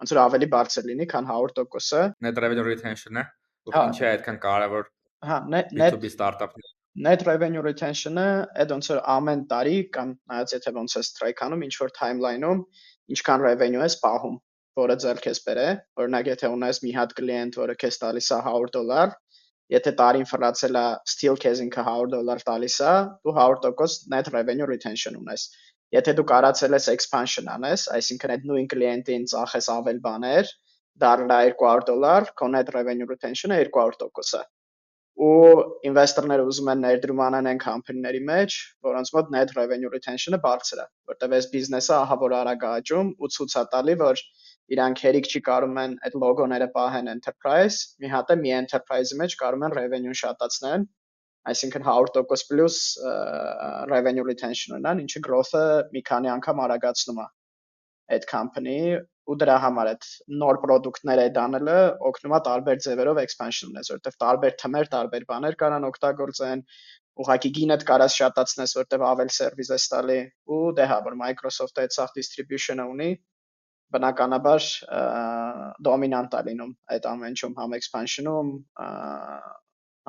[0.02, 3.26] ոնց որ ավելի բարձր լինի, քան 100%-ը։ Net revenue retention-ը,
[3.68, 4.88] ու հա։ ինչի է այդքան կարևոր։
[5.30, 6.70] Հա, net B2B startup-ը
[7.02, 8.24] net revenue retention-ը
[8.60, 12.58] այդ ոնց որ ամեն տարի կամ նայած եթե ոնց է strike-անում ինչ որ timeline-ում
[13.16, 14.34] ինչքան revenue ես պահում
[14.78, 15.66] որը ձեռք ես բերե,
[16.00, 19.10] օրինակ եթե ունես մի հատ կլիենտ, որը քեզ տալիս է 100 դոլար,
[19.72, 24.68] եթե տարին ֆրացել է still քեզ ինքը 100 դոլար տալիս է, դու 100% net revenue
[24.70, 25.44] retention ունես։
[25.92, 30.56] Եթե դու կարացել ես expansion անես, այսինքն այդ նույն կլիենտին ծախես ավել բաներ,
[31.04, 34.44] դառնա 200 դոլար, քո net revenue retention-ը 200% է
[35.22, 38.54] ու ինվեստորները ուզում են ներդրում անեն այն կամփանիների մեջ,
[38.88, 43.30] որոնց մոտ net revenue retention-ը բարձր է, որտեղ այս բիզնեսը ահա որ արագ աճում ու
[43.36, 44.22] ցույց է տալի, որ
[44.72, 49.36] իրանք հերիք չի կարում են այդ լոգոները պահեն enterprise, մի հատ է մի enterprise-ի մեջ
[49.42, 50.88] կարում են revenue շատացնել,
[51.50, 52.76] այսինքն 100% պլյուս
[53.90, 57.26] revenue retention ունեն, ինչը growth-ը մի քանի անգամ արագացնում է
[58.16, 58.78] այդ company
[59.30, 60.06] ու դրա համար այդ
[60.42, 61.76] նոր product-ները դանելը
[62.10, 66.64] օգնում է տարբեր ձևերով expansion ունես, որովհետև տարբեր թմեր, տարբեր բաներ կարան օգտագործեն,
[67.22, 70.18] ուղղակի գինդ կարաս շատացնես, որտեվ ավել սերվիս է ստալի
[70.56, 73.10] ու դե հա, որ Microsoft-ը այդ սախ distribution-ը ունի,
[73.92, 74.68] բնականաբար
[75.86, 78.52] դոմինանտ է լինում այդ ամեն ինչում, համ expansion-ում,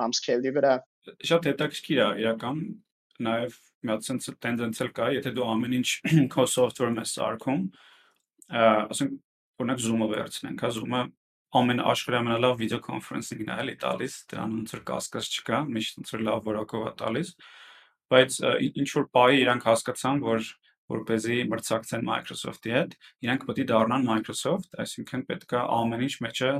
[0.00, 0.74] համ scale-ի վրա։
[1.28, 2.62] Շատ հետաքրքիր է իրական
[3.24, 5.88] նաև մի հատ sense տենդենս էլ կա, եթե դու ամեն ինչ
[6.34, 7.60] քո software-ում ես սարքում,
[8.54, 9.14] ասենք
[9.60, 11.02] օրինակ Zoom-ը վերցնենք, հա Zoom-ը
[11.54, 16.12] ամեն աշխարհի ամենալավ վիդեո կոնֆերանսինգն է էլի տալիս, դրան ոնց որ կասկած չկա, միշտ ոնց
[16.14, 17.30] որ լավ որակով է տալիս,
[18.14, 18.38] բայց
[18.82, 20.48] ինչ որ պահի իրանք հասկացան, որ
[20.94, 26.50] որպեսզի մրցակցեն Microsoft-ի հետ, իրանք պետք է դառնան Microsoft, այսինքն պետք է ամեն ինչ մեջը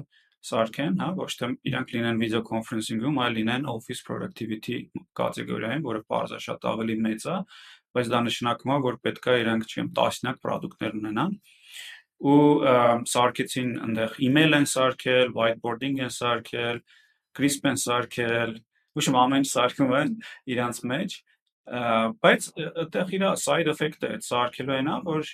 [0.45, 4.77] սարքեն, հա, ոչ թե իրանք լինեն վիդեո կոնֆերանսինգում, այլ լինեն Office Productivity
[5.21, 7.37] կատեգորիայում, որը բարձր շատ ավելի մեծ է,
[7.95, 11.37] բայց դա նշանակում է, որ պետք է իրանք չեմ տասնյակ product-ներ ունենան
[12.25, 12.41] ու
[13.11, 16.81] սարքեցին այնտեղ email են սարքել, whiteboarding են սարքել,
[17.37, 18.55] crisp են սարքել,
[18.95, 20.13] ուշում ամեն ինչ սարքում են
[20.55, 21.17] իրանց մեջ,
[22.25, 25.31] բայց այդտեղ իր side effect-ը այդ սարքելու այնա, որ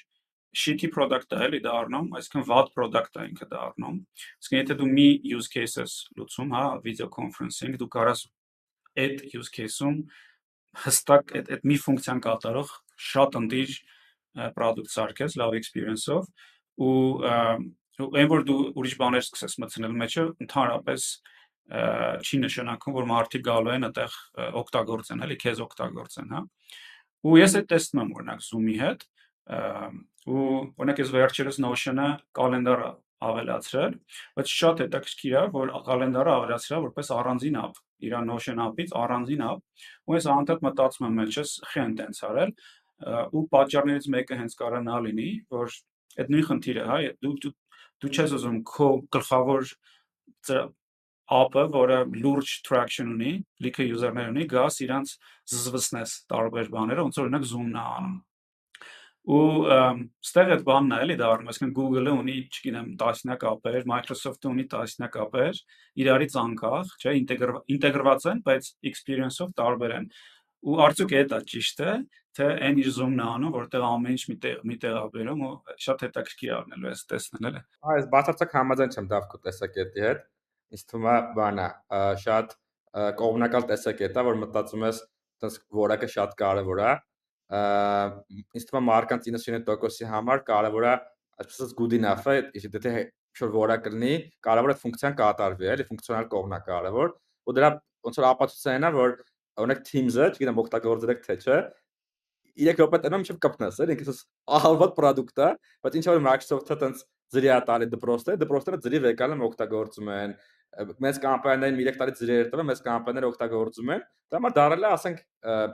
[0.56, 3.98] shitty product-ը էլի դառնում, այսինքն վատ product-ը ինքը դառնում։
[4.42, 8.24] Իսկ եթե դու մի use case-ս լուծում, հա, video conferencing, դու կարաս
[9.00, 10.00] այդ use case-ում
[10.84, 12.72] հստակ այդ այդ մի ֆունկցիան կատարող
[13.10, 13.76] շատ ընտիր
[14.56, 16.26] product սարքես լավ experience-ով
[16.86, 16.96] ու
[18.10, 21.06] այն որ դու ուրիշ բաներ սկսես մտցնել մեջը ընդհանրապես
[21.70, 24.14] չի նշանակում որ մարդիկ գալու են այդտեղ
[24.60, 26.40] օգտագործեն, էլի քեզ օգտագործեն, հա։
[27.30, 29.04] Ու ես այդ տեսնում եմ օրինակ Zoom-ի հետ,
[30.28, 30.48] ու
[30.80, 32.82] օրինակ ես վերջերս Notion-ը կալենդար
[33.20, 33.94] ավելացրել,
[34.36, 39.64] բայց շատ հետաքրքիր է, որ կալենդարը ավելացրել որպես առանձին app, իր Notion app-ից առանձին app,
[40.08, 42.54] ու ես անդադ մտածում եմ մեջս խեն տենց արել,
[43.36, 45.76] ու պատճառներից մեկը հենց կարա նա լինի, որ
[46.20, 47.52] այդ նույն խնդիրը, հա, դու դու
[48.00, 49.70] դու չես ուզում քո գլխավոր
[51.30, 55.12] app-ը, որը լուրջ traction ունի, լիքը user-ներ ունի, գաս իրանց
[55.52, 58.16] զզվսնես տարբեր բաները, ոնց որ օրինակ Zoom-ն է անում
[59.28, 59.40] ու
[60.24, 65.18] ստեղ այդ բանն է էլի դառնում, այսինքն Google-ը ունի, չգիտեմ, տասնյակ ապեր, Microsoft-ը ունի տասնյակ
[65.24, 65.60] ապեր,
[66.00, 67.14] իրարից անկախ, չէ,
[67.76, 70.08] ինտեգրված են, բայց experience-ով տարբեր են։
[70.60, 71.92] Ու արդյոք դա ճիշտ է,
[72.36, 75.52] թե այն իր է անում, որտեղ ամեն ինչ միտեղ միտեղ է բերում ու
[75.84, 77.62] շատ հետաքրքիր առնելու է տեսնել էլի։
[77.94, 80.20] Այս բացարձակ համաձայն չեմ դավքու տեսակետի հետ։
[80.70, 81.66] Ինձ թվում է բանա,
[82.24, 82.54] շատ
[83.20, 85.00] կողմնակալ տեսակետ է, որ մտածում ես,
[85.40, 86.92] դες որակը շատ կարևոր է,
[87.50, 90.92] ինձ թվում է մարկանց 99%-ի համար կարևոր է
[91.40, 92.92] այսպես ասած good enough-ը, եթե թե
[93.40, 97.12] շուտ որակ լինի, կարևոր է ֆունկցիան կատարվի, էլի ֆունկցիոնալ կողմն է կարևոր,
[97.46, 97.70] ու դրա
[98.06, 99.14] ոնց որ ապացույցն է, որ
[99.60, 101.58] օրինակ Teams-ը, չգիտեմ օգտագործեք թե չէ,
[102.60, 104.20] 3 րոպե տնում չեմ կապնես, էլի ինքս
[104.58, 105.50] ահալված product է,
[105.84, 110.34] բայց ինչ որ Microsoft-ը տենց ծրի է տալի դպրոստը, դպրոստները ծրի վեկալ են օգտագործում են,
[111.04, 115.22] մեծ կամպանիաներին 3 տարի ծրեր տվել, մեծ կամպանիաները օգտագործում են, դա համար դարել է, ասենք,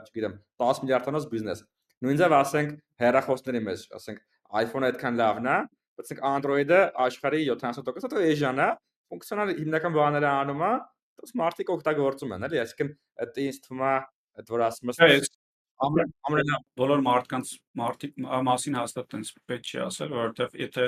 [0.07, 1.63] չգիտեմ, 10 միլիարդանոց բիզնես։
[1.97, 4.19] Նույնիսկ ասենք հեռախոսների մեջ, ասենք
[4.61, 5.57] iPhone-ը այդքան լավն է,
[5.97, 8.69] բայց Android-ը աշխարհի 70% հետո Asian է,
[9.07, 10.71] ֆունկցիոնալ հիմնական բաները անում է,
[11.17, 12.91] դուք մարդիկ օգտագործում են, էլի, այսինքն
[13.27, 13.93] դա ինձ թվում է,
[14.37, 15.29] այդ որ ասում ես
[15.77, 18.13] ամենա բոլոր մարդկանց մարդիկ
[18.47, 20.85] մասին հաստատ տենց պետք չի ասել, որովհետև եթե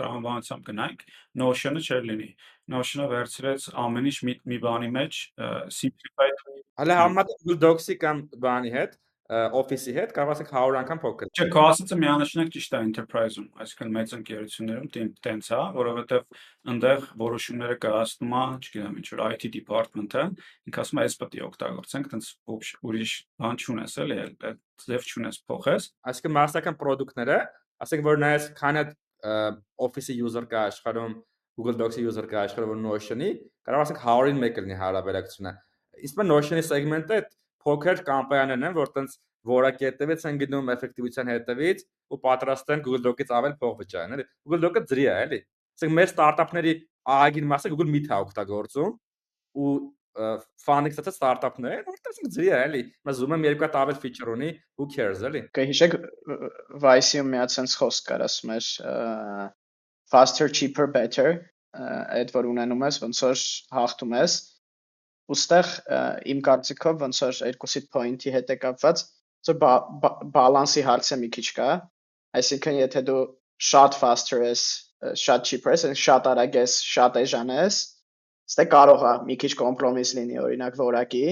[0.00, 1.02] տրամաբանությամբ գնանք,
[1.42, 2.28] Notion-ը չէր լինի։
[2.76, 5.18] Notion-ը վերցրեց ամեն ինչ մի, մի բանի մեջ
[5.80, 11.30] simplified։ Հələ համատեղ Google Docs-ի կամ բանի հետ Office-ի հետ կարող ասեք 100 անգամ փոքր։
[11.34, 16.36] Չէ, քո ասածը միանշանակ ճիշտ է enterprise-ում, այսինքն մեծ ընկերություններում տենց է, որովհետև
[16.70, 20.24] այնտեղ որոշումները կայացնում է, չգիտեմ, ինչ որ IT department-ը,
[20.70, 22.30] ինքը ասում է, «Էս պետք է օգտագործենք», տենց
[22.86, 27.40] ուրիշ բան չունես էլի, այդ ձև չունես փոխես։ Այսինքն մասսական product-ները,
[27.82, 31.14] ասենք որ նայես քան այդ Office-ի user կա աշխարհում,
[31.56, 33.30] Google Docs-ի user կա աշխարհում Notion-ի,
[33.66, 35.52] կարող ասենք 100-ին 1 լինի հարաբերակցությունը։
[36.06, 37.20] Իսկ Notion-ի segment-ը
[37.66, 43.02] փոքր կամպանիաներն են, որ տենց որակի հետևից են գնում էֆեկտիվության հետևից ու պատրաստ են Google
[43.06, 45.40] Doc-ից ավել փող վճարեն, էլի։ Google Doc-ը ծրի է, էլի։
[45.76, 46.74] Ասենք մեր ստարտափների
[47.16, 48.92] ահագին մասը Google Meet է օգտագործում
[49.56, 49.72] ու
[50.66, 54.86] ֆանիքս այդ ստարտափներ, որտեղ ծրի է, էլի։ Մա Zoom-ը երկու հատ ավել feature ունի, who
[54.92, 55.96] cares, էլի։ Կհիշեք
[56.84, 58.70] Vice-ում մի հատ sense խոսք կար, ասում էր
[60.12, 61.36] faster, cheaper, better,
[61.76, 63.42] այդ որ ունենում ես, ոնց որ
[63.76, 64.36] հաղթում ես
[65.34, 65.70] ուստեղ
[66.32, 69.02] իմ կարծիքով ոնց որ երկուսիդ point-ի հետ է կապված
[69.46, 69.54] ծո
[70.36, 71.68] բալանսի հարցը մի քիչ կա
[72.40, 73.22] այսինքն եթե դու
[73.70, 74.62] շատ faster ես
[75.20, 77.80] շատ cheap ես, շատ արագ ես, շատ էժան ես,
[78.46, 81.24] ստե կարող է մի քիչ կոմպրոմիս լինի, օրինակ որակի,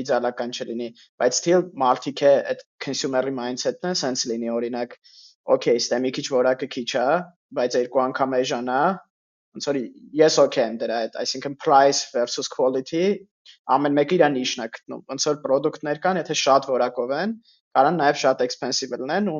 [0.00, 0.88] իդեալական չլինի,
[1.22, 4.96] բայց still մարդիկ է այդ consumer-ի mindset-ն է sense լինի, օրինակ,
[5.54, 7.08] okay, ստե մի քիչ որակը քիչ է,
[7.58, 8.82] բայց երկու անգամ էժան է,
[9.54, 9.78] ոնց որ
[10.18, 13.04] ես okay եմ դրա հետ, այսինքն price versus quality
[13.74, 17.34] ամեն մեկը իր նիշն է գտնում։ Ոնց որ product-ներ կան, եթե շատ որակով են,
[17.74, 19.38] կարան նաև շատ expensive լինեն ու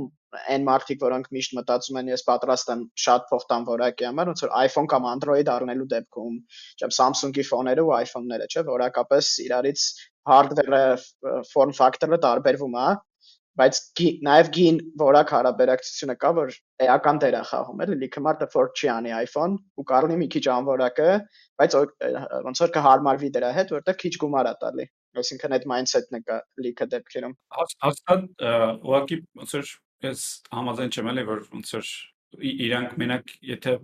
[0.50, 4.42] այն մարդիկ, որոնք միշտ մտածում են ես պատրաստ եմ շատ փող տամ որակի համար, ոնց
[4.44, 6.36] որ iPhone կամ Android առնելու դեպքում,
[6.82, 9.86] չեմ Samsung-ի ֆոները ու iPhone-ները, չէ, որակապես իրարից
[10.30, 10.84] hardware-ը,
[11.52, 12.88] form factor-ը տարբերվում է,
[13.60, 13.80] բայց
[14.26, 16.54] նաև գին որակ հարաբերակցությունը կա, որ
[16.88, 20.44] էական դեր է խաղում, էլի լիքը մարդը ֆորդ չի անի iPhone ու կարողնի մի քիչ
[20.56, 21.10] անորակը,
[21.62, 21.76] բայց
[22.48, 24.88] ոնց որ կհարմարվի դրա հետ, որտեղ քիչ գումար է տալի։
[25.20, 27.34] Այսինքն այդ mindset-ն կա լիքը դեպքերում։
[27.84, 28.44] Հաստատ
[28.84, 29.72] ուղղակի ոնց որ
[30.04, 30.22] ես
[30.58, 31.90] համաձայն չեմ էլի, որ ոնց որ
[32.64, 33.74] իրանք մենակ եթե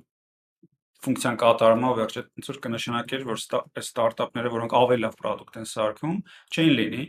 [1.00, 3.38] ֆունկցիան կատարումով վերջը ոնց որ կնշանակեր, որ
[3.80, 6.18] ստարտափները, որոնք ավելի լավ product են սարքում,
[6.52, 7.04] չէին լինի,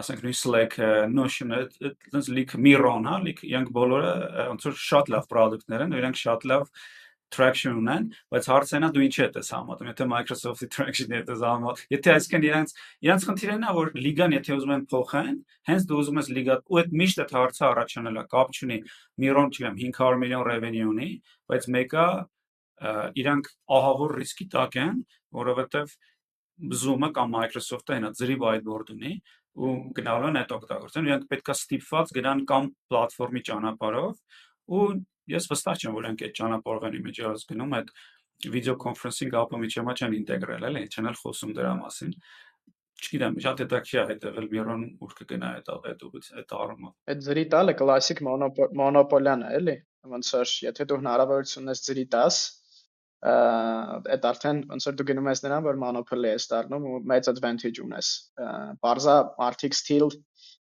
[0.00, 1.58] ասենք նույն Slack-ը, Notion-ը,
[1.90, 4.14] այդպես լիք Miro-ն, հա, լիք իրանք բոլորը
[4.52, 6.72] ոնց որ շատ լավ product-ներ են, իրանք շատ լավ
[7.34, 11.90] traction ունեն, բայց հարցն է դու ինչ ես ես համատում, եթե Microsoft-ի traction-ը ես համատում,
[11.96, 12.74] եթե այսքան իրանք
[13.06, 15.36] իրանք խնդիրն է, որ լիգան եթե ուզում են փոխեն,
[15.70, 18.78] հենց դու ուզում ես լիգա ու այդ միշտ այդ հարցը առաջանալ է, կապ չունի,
[19.26, 21.10] Miro-ն չգամ 500 միլիոն revenue ունի,
[21.50, 22.06] բայց մեկը
[23.16, 25.02] իրանք ահավոր ռիսկի տակ են,
[25.36, 25.96] որովհետև
[26.76, 29.12] Zoom-ը կամ Microsoft-ը այնա ծրի whiteboard ունի,
[29.56, 34.18] ու գնալու են այդ օգտագործեն, իրենք պետքա ստիպված գնան կամ պլատֆորմի ճանապարհով
[34.76, 34.88] ու
[35.32, 37.92] ես վստահ չեմ, որ իրենք այդ ճանապարհով են իմիջիայից գնում այդ
[38.56, 42.12] վիդեո կոնֆերանսինգ ապը միջամա չեն ինտեգրել, էլի, չեն էլ խոսում դրա մասին
[42.96, 46.04] չգիտեմ, շատ հետաքրքիր է հետևել Միրոն ուր կգնա այդ այդ
[46.40, 49.74] այդ առումով։ Այդ ձրի տալը կլասիկ մոնոպոլիան է, էլի։
[50.12, 52.38] Ոնց որ եթե դու հնարավորություն ես ձրի տաս,
[53.26, 57.80] այդ արդեն ոնց որ դու գնում ես նրան, որ monopoly ես դառնում ու մեծ advantage
[57.84, 58.10] ունես։
[58.84, 59.16] Բարզա
[59.48, 60.10] article still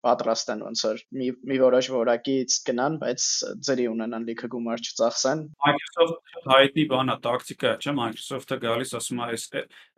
[0.07, 3.27] պատրաստ են ոնց որ մի մի որոշ որակից գնան, բայց
[3.69, 9.47] ձրի ունենան լիքը գումար չծախսեն։ Microsoft հայտնի բանա տակտիկա չէ, Microsoft-ը գալիս ասում է այս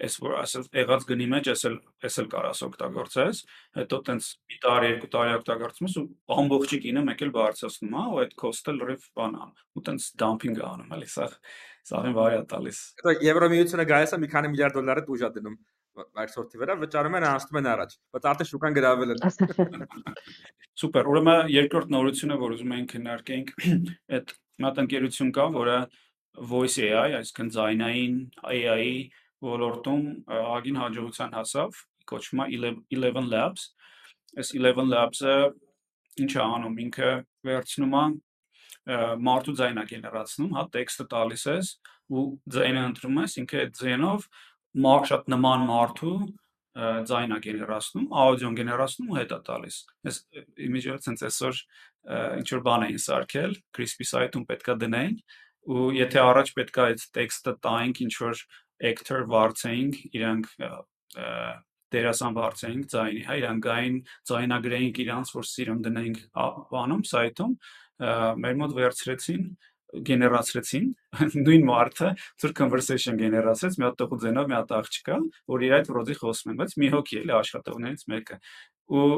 [0.03, 1.77] այս որ ասել եղած գնի մեջ էսել
[2.11, 3.43] էսել կարաս օգտագործես,
[3.79, 6.07] հետո տենց մի տարի, երկու տարի օգտագործում ես ու
[6.43, 9.47] ամբողջի գինը մեկ էլ բարձրացնում է, ու այդ cost-ը լրիվ բանա,
[9.79, 11.29] ու տենց dumping անում, էլի սա
[11.83, 15.57] սաղին վարի է տալիս։ Հետո Եվրոմիությունը գալիս է մի քանի միլիարդ դոլարի ուժ է դնում
[15.92, 19.20] Microsoft-ի վրա վճարում են անցնում են առաջ, բայց արդեն շուկան գրավել են։
[20.83, 23.52] Սուպեր, ուրեմն երկրորդ նորությունը, որ ուզում ենք քննարկենք,
[24.16, 24.33] այդ
[24.64, 25.76] մատ ընկերություն կա, որը
[26.52, 28.16] Voice AI, այսինքն ձայնային
[28.48, 28.96] AI-ի
[29.44, 32.46] ոլորտում ագին հաջողության հասավ, կոչվում է
[32.96, 33.66] 11 Labs։
[34.40, 35.35] Այս 11 Labs-ը
[36.24, 37.11] ինչ է անում, ինքը
[37.48, 38.05] վերցնում է
[39.28, 41.68] մարդու ձայնա գեներացնում, հա, տեքստը տալիս ես
[42.12, 42.24] ու
[42.55, 44.26] ձայնը ընտրում ես, ինքը այդ ձայնով
[44.72, 46.16] մար շատ նման մարդու
[46.72, 49.76] ձայնա գեներացնում, աուդիոն գեներացնում ու հետա տալիս։
[50.08, 50.18] Ես
[50.66, 51.58] իմիջիայից sense այսօր
[52.40, 55.18] ինչ որ բան էին սարքել, Crispy site-ում պետքա դնեին
[55.62, 58.40] ու եթե առաջ պետքա այդ տեքստը տայինք ինչ որ
[58.88, 60.48] actor վարձեինք, իրանք
[61.92, 63.96] դերասան վարձեինք ձայնի, հա, իրանք գային
[64.32, 66.20] ձայնագրեինք իրանց, որ սիրուն դնեինք
[66.72, 67.52] բանում, սայթում,
[68.42, 69.44] մեր մոտ վերցրեցին
[70.09, 70.87] գեներացրեցին
[71.46, 75.18] նույն մարդը ծուր conversation գեներացրեց մի հատ տխու ձենով մի հատ աղջկա
[75.52, 78.38] որ իր այդ ռոդի խոսում են բայց մի հոգի էլի աշխատողներից մեկը
[78.92, 79.09] ու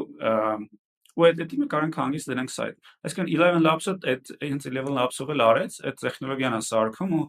[1.15, 5.43] ու այդ դեպքը կարանք հանգիստ դրանք սայթ այսինքն 11 labs-ը այդ հենց 11 labs-ով էլ
[5.45, 7.21] արեց այդ տեխնոլոգիան է սարքում ու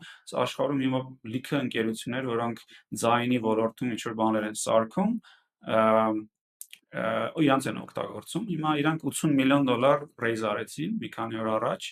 [0.42, 1.00] աշխարհում հիմա
[1.34, 2.64] լիքը ընկերություններ որոնք
[3.02, 5.14] ձայնի ոլորտում ինչ որ բաներ են սարքում
[6.96, 11.88] ու իրանց են օգտագործում հիմա իրանք 80 միլիոն դոլար raise արեցին մի քանի օր առաջ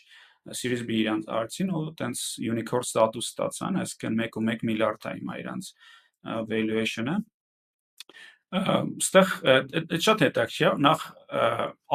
[0.53, 5.71] Series B իրանց արցին ու տենց unicorn status ստացան, այսինքն 1.1 միլիարդ է հիմա իրանց
[6.51, 7.17] valuation-ը։
[8.55, 11.07] Այստեղ այդ շատ հետաքրքիր է, նախ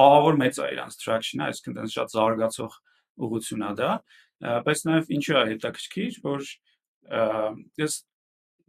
[0.03, 2.79] ահավոր մեծ է իրանց traction-ը, այսինքն տենց շատ զարգացող
[3.29, 3.91] ուղղություն է դա,
[4.65, 6.49] բայց նաև ինչու է հետաքրքիր, որ
[7.79, 8.01] ես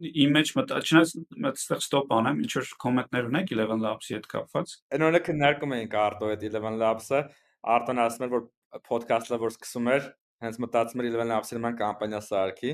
[0.01, 1.11] իմ մեջ մտ չնայած
[1.51, 5.97] այդտեղ ստոպ անեմ ինչ որ կոմենտներ ունեք 11 labs-ի հետ կապված այն օրը քննարկում էինք
[6.01, 7.19] արտո այդ 11 labs-ը
[7.75, 8.47] արտոն ասում էր որ
[8.87, 10.07] podcast-ը որ սկսում էր,
[10.45, 12.71] հենց մտածում էր 11 labs-ի նման կամպանիա սարքի։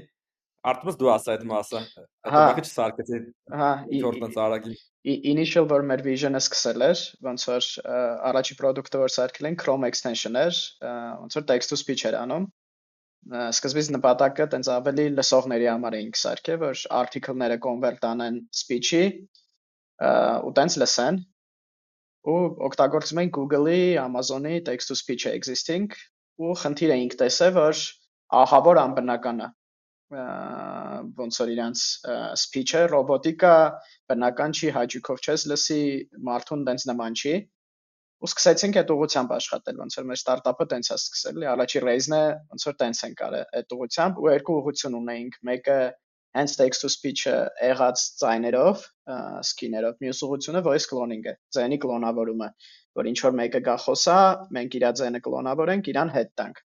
[0.67, 1.81] Արտումս դու ասա այդ մասը։
[2.27, 3.19] Հետո բակը չսարքեցի։
[3.61, 4.77] Հա, Jordan արագի։
[5.31, 7.67] Initial որ մեր vision-ը սկսել էր, ոնց որ
[8.31, 10.59] առաջի product-ը որ սարքել են Chrome extension էր,
[11.21, 12.49] ոնց որ text to speech էր անում
[13.27, 19.03] սկզբից նպատակը տենց ավելի լսողների համար էինք սարքել, որ article-ները convert անեն speech-ի
[20.47, 21.19] ու տենց լսեն
[22.25, 25.91] ու օգտագործում ենք Google-ի, Amazon-ի text to speech existing
[26.37, 27.85] ու խնդիր էինք տեսել, որ
[28.41, 29.49] ահավոր անբնական է։
[30.07, 31.83] ոնց որ իրանց
[32.39, 33.55] speech-ը ռոբոտիկա
[34.11, 35.79] բնական չի հաճույքով չես լսի
[36.29, 37.33] մարդուն տենց նման չի
[38.23, 42.23] ու սկսեցինք այդ ուղությամբ աշխատել ոնց որ մեր ստարտափը տենց է սկսել առաջի ռեյզն է
[42.53, 45.77] ոնց որ տենց ենք արել այդ ուղությամբ ու երկու ուղություն ունեինք մեկը
[46.35, 48.85] հենց text to speech-ը եղած ձայներով,
[49.49, 52.49] skin-երով, մյուս ուղությունը voice cloning-ը, ձայնի կլոնավորումը,
[52.99, 54.17] որ ինչ որ մեկը գա խոսա,
[54.57, 56.63] մենք իր ձայնը կլոնավորենք, իրան հետ տանք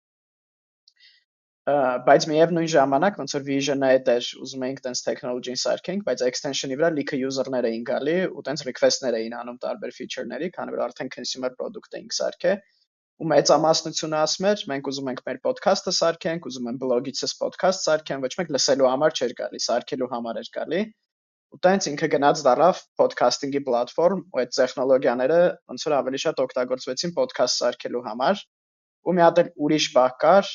[2.07, 6.77] բայց միևնույն ժամանակ ոնց որ vision-ը այդ էր ուզում էինք տենց technology-ին սարքենք, բայց extension-ի
[6.79, 11.11] վրա լիքը user-ներ էին գալի ու տենց request-ներ էին անում տարբեր feature-ների, քանի որ արդեն
[11.13, 12.57] consumer product էինք սարքել
[13.21, 18.23] ու մեծամասնությունը ասում էր մենք ուզում ենք մեր ոդքասթը սարքենք, ուզում եմ բլոգիցս ոդքասթ սարքեմ,
[18.25, 20.81] ոչ մեկ լսելու համար չէր գալի, սարքելու համար էր գալի։
[21.51, 27.13] Ու տենց ինքը գնաց դարավ ոդքասթինգի պլատֆորմ, ու այդ տեխնոլոգիաները ոնց որ ավելի շատ օգտագործվեցին
[27.21, 28.43] ոդքասթ սարքելու համար։
[29.01, 30.51] Ու մի հատ ուրիշ բակ կար,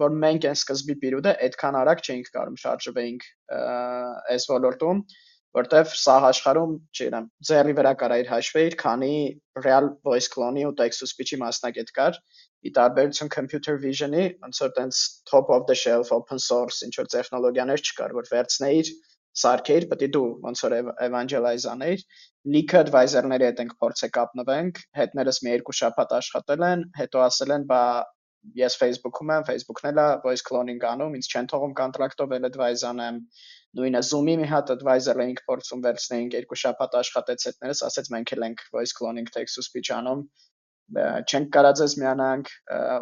[0.00, 3.26] որ մենք այն սկզբի պերիոդը այդքան արագ չէինք կարող շարժվեինք
[4.32, 5.02] այս ոլորտում,
[5.56, 9.14] որտեվ սա աշխարհում, չգիտեմ, ձեռի վրա կարա իր հաշվեիր, քանի
[9.66, 12.18] real voice clone-ի ու text to speech-ի մասնագետ կար,
[12.62, 17.10] ի տարբերություն computer vision-ի, ոնց որ տենց top of the shelf open source ինչ որ
[17.16, 18.92] տեխնոլոգիաներ չկար, որ վերցնեիր
[19.42, 20.74] սարքեիր, պետք է դու ոնց որ
[21.08, 22.02] evangelize անեիր,
[22.52, 27.64] լիքը advisor-ների հետ ենք փորձե կապնվենք, հետներս մի երկու շաբաթ աշխատել են, հետո ասել են,
[27.70, 27.82] բա
[28.58, 32.84] ես Facebook-ում եմ, Facebook-ն էլ է voice cloning անում, ինձ չեն թողում կոնտրակտով էլ advise
[32.88, 33.20] անեմ։
[33.78, 38.48] Նույնը Zoom-ի մի հատ advisor էինք փորձում վերցնեինք, երկու շաբաթ աշխատեց հետներս, ասեց մենք էլ
[38.48, 40.26] ենք voice cloning text to speech անում
[40.92, 42.48] չենք կարած ես միանանք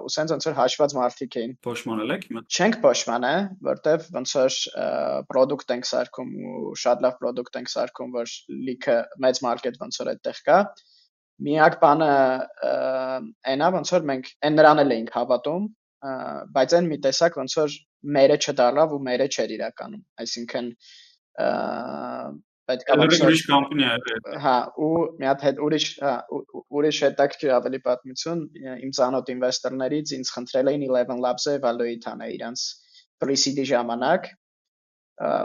[0.05, 2.43] ու սենց ոնց որ հաշված մարդիկ էին փոշմանել եք հիմա?
[2.47, 3.33] Չենք փոշմանե
[3.67, 4.59] որտեվ ոնց որ
[5.33, 8.35] product ենք սարքում ու շատ լավ product ենք սարքում որ
[8.69, 10.59] լիքը մեծ մարքետ ոնց որ այդտեղ կա
[11.51, 12.11] միակ բանը
[13.51, 15.69] այնա ոնց որ մենք այն նրան էլ էինք հավատում
[16.01, 17.75] բայց այն մի տեսակ ոնց որ
[18.17, 20.71] մերը չդառավ ու մերը չէր իրականում այսինքն
[22.71, 24.55] պետք է ուրիշ կամպանիա է հա
[24.87, 26.15] ու մի հատ հետ ուրիշ հա
[26.81, 28.45] ուրիշ հետաքրքիր ավելի պատմություն
[28.87, 32.67] իմ ցանոթ ինվեստորներից ինձ խնդրել էին 11 labs-ը evaluate անել իրանց
[33.21, 34.31] pre-seed ժամանակ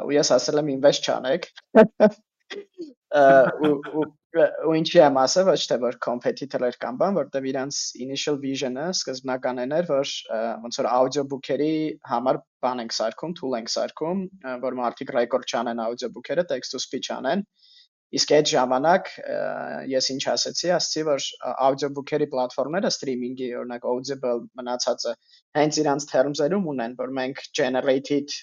[0.07, 1.49] ու ես ասել եմ invest չանեք
[3.13, 8.87] ու ու ինչի եմ ասել, ոչ թե որ competitor-եր կամ բան, որտեվ իրանց initial vision-ը
[8.91, 10.09] սկզբնականն էր, որ
[10.65, 11.75] ոնց որ audiobook-երի
[12.11, 14.25] համար բան ենք սարքում, tool ենք սարքում,
[14.65, 17.45] որ մարդիկ record չանեն audiobook-երը, text to speech անեն։
[18.15, 19.07] Իսկ այդ ժամանակ
[19.91, 21.23] ես ինչ ասացի, ասացի, որ
[21.69, 25.15] audiobook-երի պլատֆորմները streaming-ի, օրինակ Audible մնացածը
[25.57, 28.35] հենց իրանց terms-երում ունեն, որ մենք generated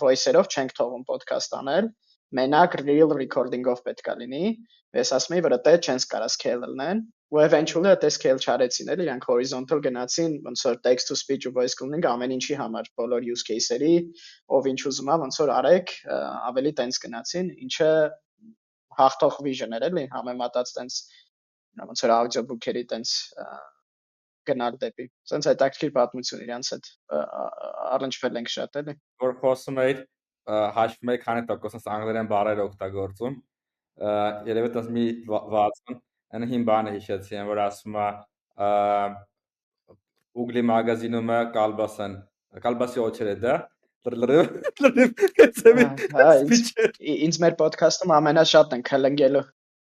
[0.00, 1.92] voice-երով չենք թողում podcast անել,
[2.38, 4.44] մենակ real recording-ով պետքա լինի։
[4.96, 9.06] Ես ասում եի, որ դա չենց կարա scale լինեն, ու eventually դա scale չարեցին, էլի
[9.06, 13.28] իրանք horizontal գնացին, ոնց որ text to speech ու voice cloning ամեն ինչի համար, բոլոր
[13.32, 13.94] use case-երի,
[14.52, 15.94] ով ինչ ուզում է, ոնց որ արեք,
[16.52, 17.90] ավելի տենց գնացին, ինչը
[19.00, 20.98] հաղթող vision էր էլի, համեմատած տենց
[21.88, 23.14] ոնց որ audiobook-երի տենց
[24.48, 26.88] գնալ դեպի։ Սենց հետաքրքիր պատմություն իրանց հետ
[27.96, 29.94] առնչվել ենք շատ էլի։ Որ խոսում էի
[30.48, 33.36] հաշվում եք քանի տոկոսից անգլերեն բառեր օգտագործում
[34.48, 36.00] երևի դες մի 60
[36.32, 38.08] այն հին բանը հիշեցի են որ ասում է
[40.42, 42.16] ուգլի մագազինում է կալբասան
[42.66, 43.54] կալբասի օչերը դա
[47.28, 49.44] ինձ մեր ոդքասթում ամենաշատն են քլնգելու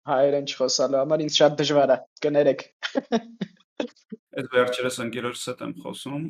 [0.07, 2.63] հայերեն չխոսալու համար ինձ շատ դժվար է կներեք
[4.37, 6.23] Այդ վերջերս ընկերոջս հետ եմ խոսում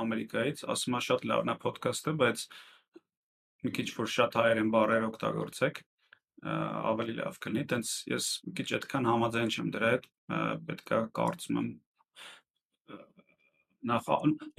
[0.00, 2.44] Ամերիկայից, ասում է շատ լավն է ոդքասթը, բայց
[3.64, 5.82] մի քիչ որ շատ հայերեն բառեր օգտագործեք,
[6.88, 10.08] ավելի լավ կլինի։ Տենց ես մի քիչ այդքան համաձայն չեմ դրա հետ,
[10.68, 11.68] պետքա կարծում եմ
[13.88, 14.08] նախ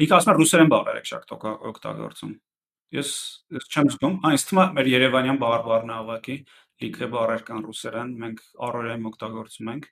[0.03, 2.33] ինքը ասում է ռուսերեն բառեր եք շատ օգտագործում։
[2.99, 3.09] Ես
[3.55, 6.37] ես չեմ զգում, այս թվում է մեր Երևանյան բառ բառնավակի
[6.79, 9.89] լիքը բառեր կան ռուսերեն, մենք առօրյայում օգտագործում ենք։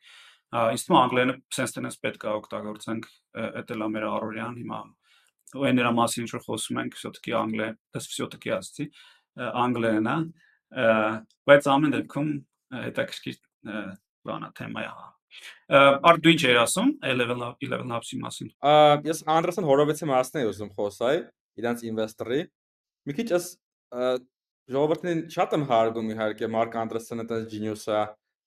[0.57, 4.79] Ինձ թվում անգլերենը sense tense պետք է օգտագործենք, դա էլ է մեր առօրյան հիմա
[5.52, 8.86] այն նրա մասին ինչ որ խոսում ենք, все-таки անգլեր, դա все-таки ասցի,
[9.62, 10.16] անգլերենա,
[11.48, 12.30] բայց ամեն դեպքում
[12.82, 13.40] հետաքրքիր
[14.28, 14.92] բանա թեմա է։
[15.72, 18.50] Արդ դու ինչ ես ասում 11 11 հապսի մասին։
[19.08, 21.22] Ես Անդրեսն Հորովիցի մասն եմ ուզում խոսալ,
[21.62, 22.40] իրանց ինվեստորի։
[23.08, 23.46] Մի քիչ ես
[24.72, 28.02] ժողովրդին շատ եմ հարգում իհարկե Մարկ Անդրեսոնը դա genius է,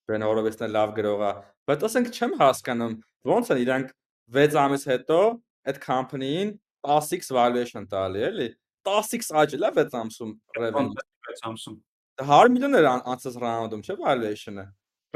[0.06, 1.32] Բեն Հորովիցն է լավ գրող է,
[1.70, 2.94] բայց ասենք չեմ հասկանում
[3.26, 3.92] ոնց են իրանք
[4.38, 5.20] 6 ամիս հետո
[5.66, 6.52] այդ company-ին
[6.87, 8.49] 10x valuation տալի, էլի։
[8.89, 11.77] 10x աճել է 6 ամսում revenue 6 ամսում։
[12.21, 14.65] 100 միլիոն էր անցած round-ում, չէ՞ valuation-ը։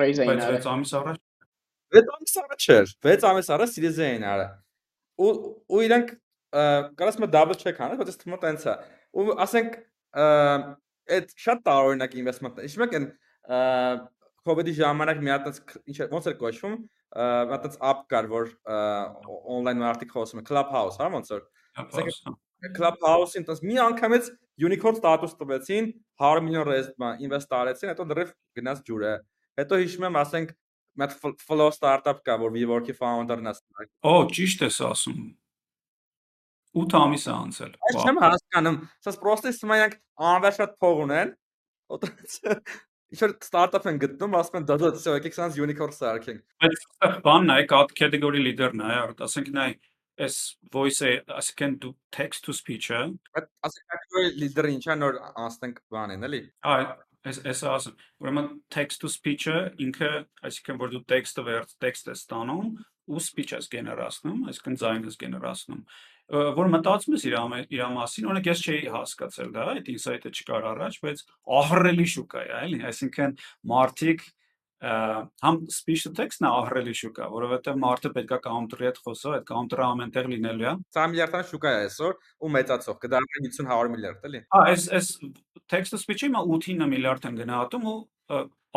[0.01, 1.23] Raise էին Բայց 6 ամիս առաջ
[1.95, 4.47] 6 ամիս առաջ էր, 6 ամիս առաջ series A-ին արա։
[5.25, 5.33] Ու
[5.71, 6.15] ու իրանք
[6.99, 8.75] կարաս մը double check անես, բայց թվում է տենց է։
[9.15, 9.79] ու ասենք
[11.15, 13.07] այդ շատ տարօրինակ investment է։ Իշմեք այն
[14.45, 15.49] COVID-ի ժամանակ մի հատ
[15.91, 16.75] ինչ ոնց էր կոչվում,
[17.15, 18.51] հատ app կար, որ
[19.55, 21.45] on-line մարդիկ խոսում են Clubhouse, հա, ոնց որ։
[22.75, 24.33] Clubhouse-ին տես մի անգամից
[24.65, 25.91] unicorn status տվեցին,
[26.23, 29.15] 100 միլիոն ռեստ invest արեցին, հետո դրիվ գնաց ջուրը։
[29.61, 30.55] Հետո հիշում եմ, ասենք,
[31.03, 33.55] մեծ flow startup կա, որ WeWork-ի founder-ն է։
[34.07, 35.23] Օ, ճիշտ ես ասում։
[36.85, 39.95] 8 ամիս է անցել։ Այս չեմ հասկանում։ Սա պրոստը սմանյանք
[40.31, 41.35] անվերջ փող ունեն
[43.14, 46.84] Ինչ-որ ստարտափ են գտնում, ասում են դա դա всё, եկեք սանց unicorn սարքենք։ Բայց
[47.26, 47.60] բանն է,
[47.97, 49.66] category leader-ն է, ասենք նա
[50.20, 50.38] այս
[50.76, 53.01] voice-ը, ասենք դու text to speech-ը։
[53.34, 56.84] Բայց ասենք category leader-ը ինչա նոր անցնենք բանին, էլի։ Այ
[57.28, 60.12] Այս այս ասում, ուրեմն text to speech-ը ինքը,
[60.47, 62.70] այսինքն որ դու տեքստը վերջ տեքստ ես ստանում
[63.12, 65.82] ու speech ես գեներացնում, այսինքն ձայն ես գեներացնում
[66.33, 67.35] որ մտածում ես իր
[67.75, 71.20] իր մասին, օրինակ ես չէի հասկացել դա, այդ ինսայթը չկար առաջ, բայց
[71.59, 73.37] ահռելի շուկա է, էլի, այսինքն
[73.75, 74.25] մարդիկ
[74.85, 80.29] համ speech to text-ն ահռելի շուկա, որովհետև մարդը պետքա counter-ի հետ խոսա, այդ counter-ը ամենտեղ
[80.33, 84.87] լինելու է։ 20 միլիարդան շուկա է այսօր ու մեծացող, կդառնա 50-100 միլիարդ, էլի։ Հա, այս
[84.99, 85.09] այս
[85.72, 87.97] text to speech-ը հիմա 8-9 միլիարդ են գնահատում ու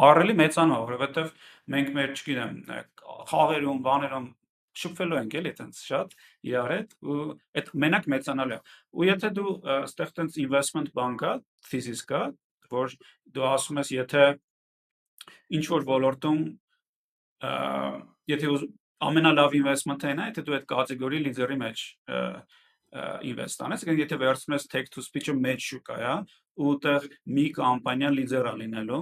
[0.08, 1.32] ահռելի մեծանա, որովհետև
[1.76, 2.58] մենք մեր, չգիտեմ,
[3.34, 4.28] խաղերում, բաներում
[4.82, 6.16] շփվելու ենք էլի այտենց շատ
[6.50, 7.20] իրար հետ ու
[7.62, 8.60] այդ մենակ մեծանալու է
[8.98, 11.34] ու եթե դու այստեղ այտենց investment բան կա
[11.72, 12.22] thesis կա
[12.74, 12.96] որ
[13.38, 14.26] դու ասում ես եթե
[15.58, 16.44] ինչ որ ոլորտում
[18.34, 18.54] եթե
[19.08, 21.84] ամենալավ investment-ը նա եթե դու այդ կատեգորի լիդերի մեջ
[23.28, 26.16] invest անես, կամ եթե վերցնում ես text to speech-ը մեջ շուկա, հա,
[26.58, 29.02] ու այդտեղ մի կամպանիա լիդեր է լինելու,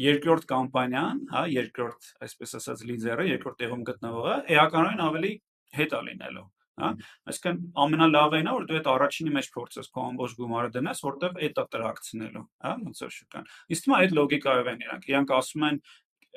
[0.00, 5.32] երկրորդ կամպանիան, հա, երկրորդ, այսպես ասած, լիդերը, երկրորդ տեղում գտնվողը, էականորեն ավելի
[5.76, 6.44] հետ է լինելու,
[6.80, 6.90] հա։
[7.30, 11.60] Այսինքն ամենալավն է, որ դու այդ առաջինի մեջ փորձես քո ամբողջ գումարը դնես, որտեվ այդ
[11.60, 15.80] է տրակցնելու, հա, ոնց որ շուկան։ Իսկ հիմա այդ լոգիկայով են իրանք։ Իրանք ասում են,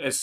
[0.04, 0.20] այս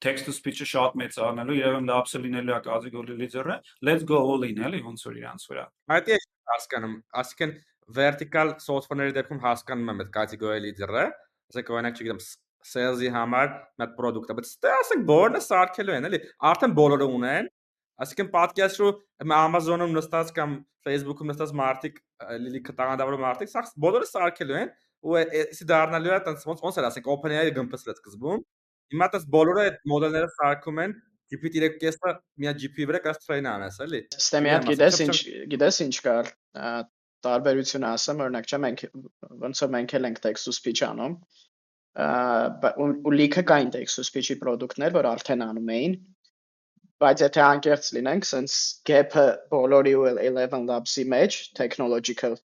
[0.00, 4.46] text to speech-ը շատ մեծ անելու, երևի լապսը լինելու է կատեգորի լիդերը, let's go all
[4.48, 5.64] in, էլի, ոնց որ իրանց վրա։
[5.96, 6.18] Այդ է
[6.50, 7.52] հասկանում, ասիկան
[8.00, 11.04] vertical software-ների դեպքում հասկանում եմ այդ կատեգորի լիդերը,
[11.52, 12.22] ասենք օրինակ չգիտեմ
[12.66, 17.50] sales-ի համար մեծ product-ը, բայց ստե ասենք բոլորը սարքելու են, էլի, արդեն բոլորը ունեն,
[18.04, 18.92] ասիկան podcast-ը
[19.40, 20.54] Amazon-ում նստած կամ
[20.86, 21.98] Facebook-ում նստած մարդիկ,
[22.46, 26.88] լիքը տաղանդավոր մարդիկ, սա բոլորը սարքելու են ու էսի դառնալու է տենց ոնց ոնց էր
[26.90, 28.42] ասենք OpenAI-ը գմպսրեց սկզբում
[28.90, 30.94] Հիմա դες բոլորը այդ մոդելները սարքում են
[31.30, 35.14] GPT-3.5-ը միա GPU վրա կաս train անես, էլի։ Ստե մի հատ գիտես ինչ
[35.52, 36.30] գիտես ինչ կար
[37.26, 38.82] տարբերությունը ասեմ, օրինակ չէ մենք
[39.44, 41.14] ոնց որ մենք էլ ենք text to speech անում,
[41.98, 45.96] ու լիքը կային text to speech-ի product-ներ, որ արդեն անում էին,
[47.02, 52.38] բայց եթե անկեղծ լինենք, sense gap-ը բոլորի ու 11 labs-ի մեջ technological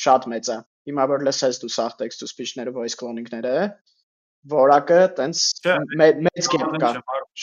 [0.00, 0.58] շատ մեծ է։
[0.90, 3.54] Հիմա որ լսես դու սաղ text to speech-ները, voice cloning-ները,
[4.48, 5.42] որակը տենց
[6.00, 6.90] մեծ կերպ կա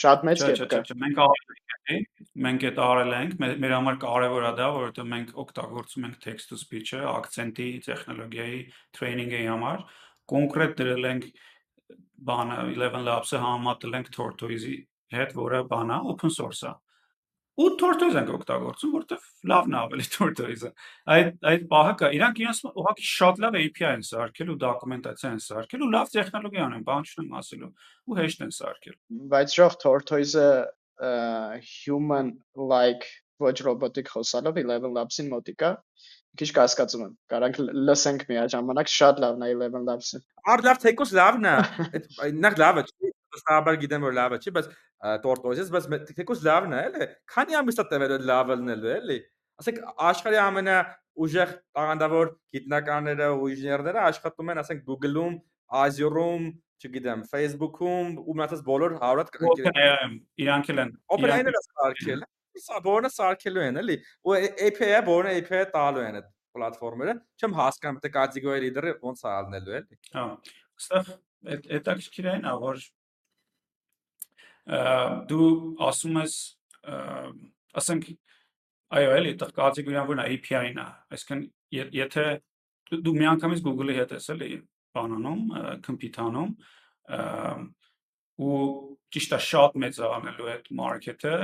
[0.02, 1.54] շատ մեծ կերպ կա մենք արել
[1.94, 2.08] ենք
[2.46, 6.58] մենք այդ արել ենք մեր համար կարևոր է դա որովհետեւ մենք օգտագործում ենք text to
[6.58, 8.58] speech-ը акցենտի տեխնոլոգիայի
[8.98, 9.86] training-ի համար
[10.32, 11.30] կոնկրետ դրել ենք
[12.28, 14.76] բանը 11 labs-ը համատել ենք tortoise-ի
[15.14, 16.74] հետ որը բանա open source-ը
[17.58, 20.68] ու Tortoise ենք օգտագործում, որովհետև լավն է ավելի Tortoise-ը։
[21.14, 25.42] Այդ այդ պահը կա։ Իրանք իրենց ուղղակի շատ լավ API են սարքել ու դոկումենտացիա են
[25.42, 27.70] սարքել ու լավ տեխնոլոգիա ունեն, բան չունեմ ասելու,
[28.06, 28.96] ու հեշտ են սարքել։
[29.34, 30.48] Բայց ժող Tortoise-ը
[31.82, 33.10] human like
[33.42, 35.74] ոչ ռոբոտիկ խոսալով 11 Labs-ին մոտիկա
[36.38, 40.20] քիչ կասկածում եմ։ Կարանք լսենք միաժամանակ շատ լավն է 11 Labs-ը։
[40.52, 41.54] Ար լավ թեկոս լավն է։
[42.26, 44.70] Այդ նախ լավը չի, վստահաբար գիտեմ որ լավը չի, բայց
[45.24, 49.18] տորտոզից, բայց թեկուզ լավն է, էլի։ Քանի ամիս է տևել այդ լավը լինելու, էլի։
[49.58, 50.78] Ասենք աշխարհի ամենա
[51.18, 55.38] ուժեղ տաղանդավոր գիտնականները ու ինժեներները աշխատում են, ասենք Google-ում,
[55.82, 56.44] Azure-ում,
[56.78, 60.12] չգիտեմ, Facebook-ում ու մնացած բոլոր 100-ատ OpenAI-ում
[60.44, 60.92] իրանք էլ են։
[61.50, 62.22] էլ սարքել։
[62.64, 63.96] Սա բոլորը սարքելու են, էլի։
[64.28, 64.36] Ու
[64.68, 66.28] API-ը բոլորը API տալու են այդ
[66.58, 70.24] պլատֆորմերը։ Չեմ հասկանում, թե կատեգորիա լիդերը ոնց է ալնելու, էլի։ Հա։
[70.78, 71.10] Այստեղ
[71.48, 72.86] այդ հետաքրքիր է նա, որ
[74.68, 75.48] դու
[75.88, 76.34] ասում ես
[77.78, 78.08] ասենք
[78.98, 80.86] այո էլի դա կատեգորիան որն է API-ն է
[81.16, 81.44] այսինքն
[81.98, 82.24] եթե
[83.04, 84.50] դու միանգամից Google-ի հետ ես էլի
[84.96, 85.42] բանանում
[85.86, 86.52] կոմպյուտանում
[88.48, 88.60] ու
[89.14, 91.34] ճիշտ է շատ մեծ անելու այդ մարքեթը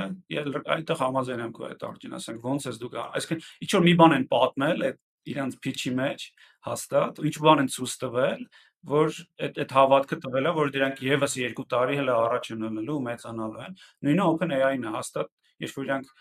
[0.75, 3.95] այդտեղ համաձայն եմ քո այդ արտին ասենք ոնց ես դու գա այսինքն ինչ որ մի
[4.01, 6.25] բան են պատմել այդ իրանց pitch-ի մեջ
[6.69, 8.45] հաստատ ինչ բան են ցույց տվել
[8.85, 12.97] որ այդ այդ հավատքը տվել է, որ դրանք եւս 2 տարի հələ առաջ են ելնելու
[12.99, 15.31] ու մեծանալու են։ Նույնը OpenAI-ն է հաստատ,
[15.65, 16.11] երբ որ իրանք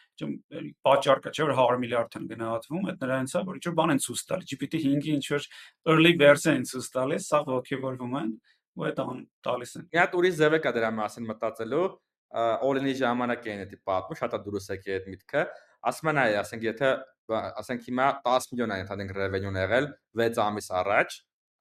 [0.88, 3.94] պատճառ կա, չէ՞ որ 100 միլիարդ են գնահատվում, այդ նրանից է, որ ինչ որ բան
[3.94, 5.48] են ցույց տալի, GPT-5-ի ինչ որ
[5.92, 8.30] early version են ցույց տալիս, սա ողջևորվում են
[8.74, 9.00] ու այդ
[9.46, 11.86] տալիս են։ Մի հատ ուրիշ ձև է կա դրա մասին մտածելու,
[12.34, 15.42] all-in-ի ժամանակ էին դա պատմում, շատ է դուրս եկի այդ միտքը։
[15.84, 16.90] Ասում են այ, ասենք եթե
[17.24, 19.86] ասենք հիմա 10 միլիոն է ընդհանուր revenue-ն եղել
[20.20, 21.14] 6 ամիս առաջ,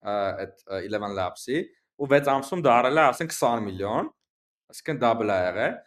[0.04, 1.60] այդ 11 Labs-ի
[2.04, 4.10] ու 6 ամսում դարել է ասենք 20 միլիոն,
[4.74, 5.78] այսինքն double է եղել,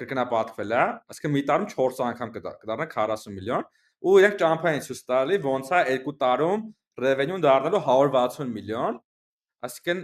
[0.00, 3.66] կրկնապատկվել է, այսինքն մի տարում 4 անգամ կդառնա 40 միլիոն
[4.04, 6.64] ու իրենք ճամփային ցույց տալի ոնց է 2 տարում
[7.04, 8.98] revenue-ն դառնալու 160 միլիոն,
[9.64, 10.00] Այսինքն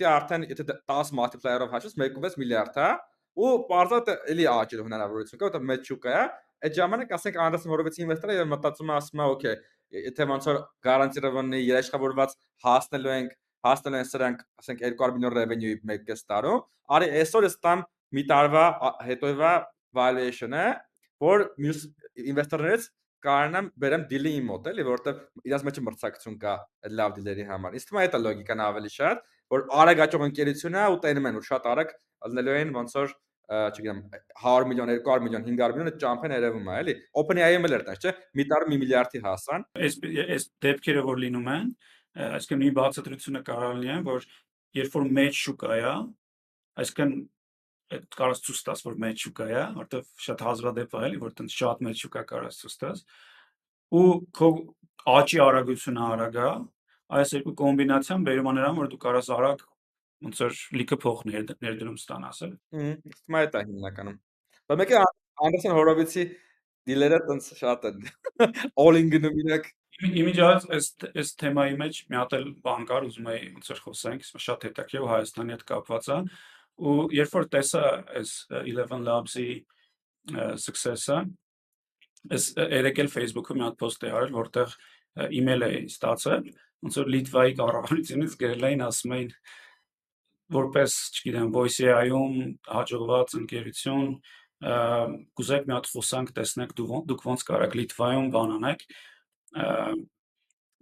[0.00, 5.40] դա արդեն եթե 10 multiplier-ով հաշվես 1.6 միլիարդ հա, է ու բարձր էլի աճելու հնարավորություն
[5.40, 6.26] կա, որտեղ մեծ շուկա է։ հա,
[6.64, 9.56] Այդ ժամանակ ասենք Անդրեսը որևէ ինվեստոր է եւ մտածում է ասում է, օքեյ,
[10.04, 13.34] եթե ոնց որ գարանտիրованный երաշխավորված հասնելու ենք,
[13.68, 16.62] հասնելու են սրանք, ասենք 200 միլիոն revenue-ի 1.6 տարում,
[16.96, 17.84] արի այսօր ստամ
[18.16, 18.64] մի տարվա
[19.10, 19.52] հետոյվա
[20.00, 20.64] valuation-ը,
[21.24, 21.84] որ մյուս
[22.32, 22.88] ինվեստորներից
[23.24, 26.54] կարողանամ բերեմ դիլի իմ մոտ, էլի, որովհետև իրաց մեջ մրցակցություն կա
[26.84, 29.22] այդ լավ դիլերի համար։ Իսկ թվում է դա լոգիկան ավելի շատ,
[29.54, 31.94] որ արագ աճող ընկերությունը ու տենում են, որ շատ արագ
[32.24, 33.14] ելնելու են ոնց որ
[33.44, 33.98] չգիտեմ
[34.40, 38.12] 100 միլիոն, 200 միլիոն, 500 միլիոն ճամփեն երևում է, էլի։ OpenAI-ը էլ էր տես, չէ՞։
[38.40, 41.68] Մի տարում 1 միլիարդի հասան։ Այս այս դեպքերը որ լինում են,
[42.24, 44.26] այսինքն մի բացատրությունը կարող լինի, որ
[44.80, 45.92] երբ որ մեջ շուկա է,
[46.84, 47.14] այսինքն
[48.18, 51.84] կարաս ցույց տաս որ մեջ շուկա է, որտեվ շատ հազվադեպ է էլի, որ տենց շատ
[51.86, 53.04] մեջ շուկա կարաս ցույց տաս
[53.94, 54.48] ու քո
[55.14, 56.48] աճի արագությունը արագ է,
[57.14, 59.64] այս երկու կոմբինացիան բերում է նրան, որ դու կարաս արագ
[60.24, 64.18] ոնց որ լիքը փող ներդրում ստանաս էլ։ Ահա, դա հիմնականում։
[64.64, 65.00] Բայց մեկը
[65.44, 66.24] Անդերսոն Հորովիցի
[66.88, 68.06] դիլերը տենց շատ են։
[68.84, 69.68] All-in գնում իրակ
[70.04, 70.86] Իմիջիայից այս
[71.20, 75.04] այս թեմայի մեջ մի հատ էլ բան կար, ուզում եի ոնց որ խոսենք, շատ հետաքրքիր
[75.12, 76.16] Հայաստանի հետ կապված է
[76.80, 77.82] ու երբ որ տեսա
[78.20, 79.48] այս 11 Labs-ի
[80.58, 81.18] success-ը
[82.34, 84.76] այս երեկել Facebook-ում մի հատ post է արել, որտեղ
[85.36, 86.46] email էի ստացել,
[86.84, 89.34] ոնց որ Լիտվայի կառավարությունից գրել էին ասում էին
[90.54, 94.08] որպես, չգիտեմ, Voice AI-ում հաջողված ընկերություն
[94.64, 98.84] կուզեք մի հատ խոսանք տեսնեք դու դուք ոնց կարաք Լիտվայում բան անեք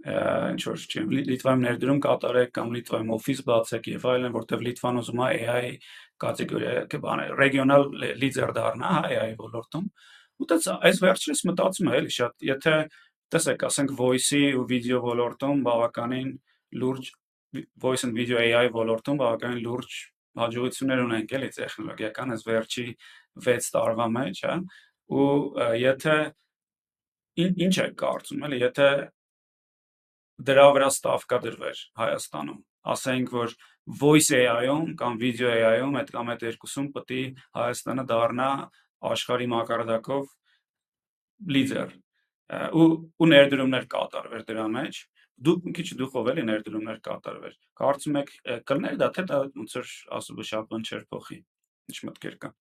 [0.02, 5.22] ինչ որ չեմ Լիտվայում ներդրում կատարեք կամ Լիտվայում օֆիս բացեք եւ այլն, որտեվ Լիտվան ուզում
[5.22, 5.68] է AI
[6.22, 7.86] կատեգորիա կբան ռեգիոնալ
[8.22, 9.86] լիդեր դառնա AI ոլորտում։
[10.42, 10.58] Ու դա
[10.90, 12.76] այս վերջերս մտածում եմ էլի շատ, եթե
[13.32, 16.32] տեսեք, ասենք voice-ի ու video ոլորտում բավականին
[16.82, 17.12] լուրջ
[17.78, 19.96] voice and video AI ոլորտում բավականին լուրջ
[20.42, 22.86] հաջողություններ ունենք էլի տեխնոլոգիական այս վերջի
[23.46, 24.54] 6 տարվա մեջ, հա,
[25.12, 25.26] ու
[25.82, 26.16] եթե
[27.44, 28.88] ինչ է կարծում էլի, եթե
[30.48, 32.60] դրա վրա ստավկա դրվեր Հայաստանում,
[32.92, 33.56] ասենք որ
[34.02, 37.22] voice AI-ում կամ video AI-ում այդ կամ այդ երկուսում պետք է
[37.58, 38.48] Հայաստանը դառնա
[39.12, 40.28] աշխարհի մակարդակով
[41.56, 41.94] լիդեր
[42.78, 42.86] ու
[43.18, 45.00] ու ներդրումներ կատարվեր դրա մեջ
[45.42, 48.32] դու մի քիչ դուխով էլի ներդրումներ կատարվեր կարծում եք
[48.68, 51.38] կլներ դա թե դա ոնց որ ասում շապն չեր փոխի
[51.92, 52.52] ինչ մտքեր կա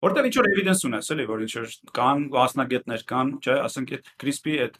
[0.00, 4.06] Որտեղ ինչ որ evidence ունես, էլի, որ ինչ որ կան մասնագետներ կան, չէ, ասենք այդ
[4.22, 4.78] CRISPR-ի այդ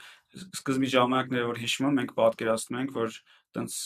[0.60, 3.18] սկզբի ժամանակները որ հիշում եմ, մենք պատկերացնում ենք, որ
[3.58, 3.76] տենց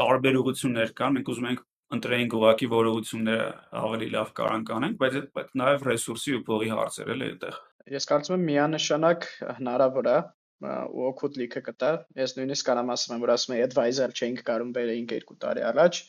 [0.00, 1.62] տարբեր ուղություններ կան, մենք ուզում ենք
[1.94, 3.48] ընտրեինք ուղակի որ ուղությունները
[3.84, 7.58] ավելի լավ կարան կանենք, բայց այդ նաև ռեսուրսի ու փողի հարցեր էլ է այդտեղ։
[7.94, 9.26] Ես կարծում եմ միանշանակ
[9.60, 10.18] հնարավոր է
[10.64, 11.90] ու օգուտ լիքը կտա։
[12.24, 16.00] Ես նույնիսկ կարամ ասում եմ, որ ասում եմ advisor չէինք կարում բերեինք 2 տարի առաջ,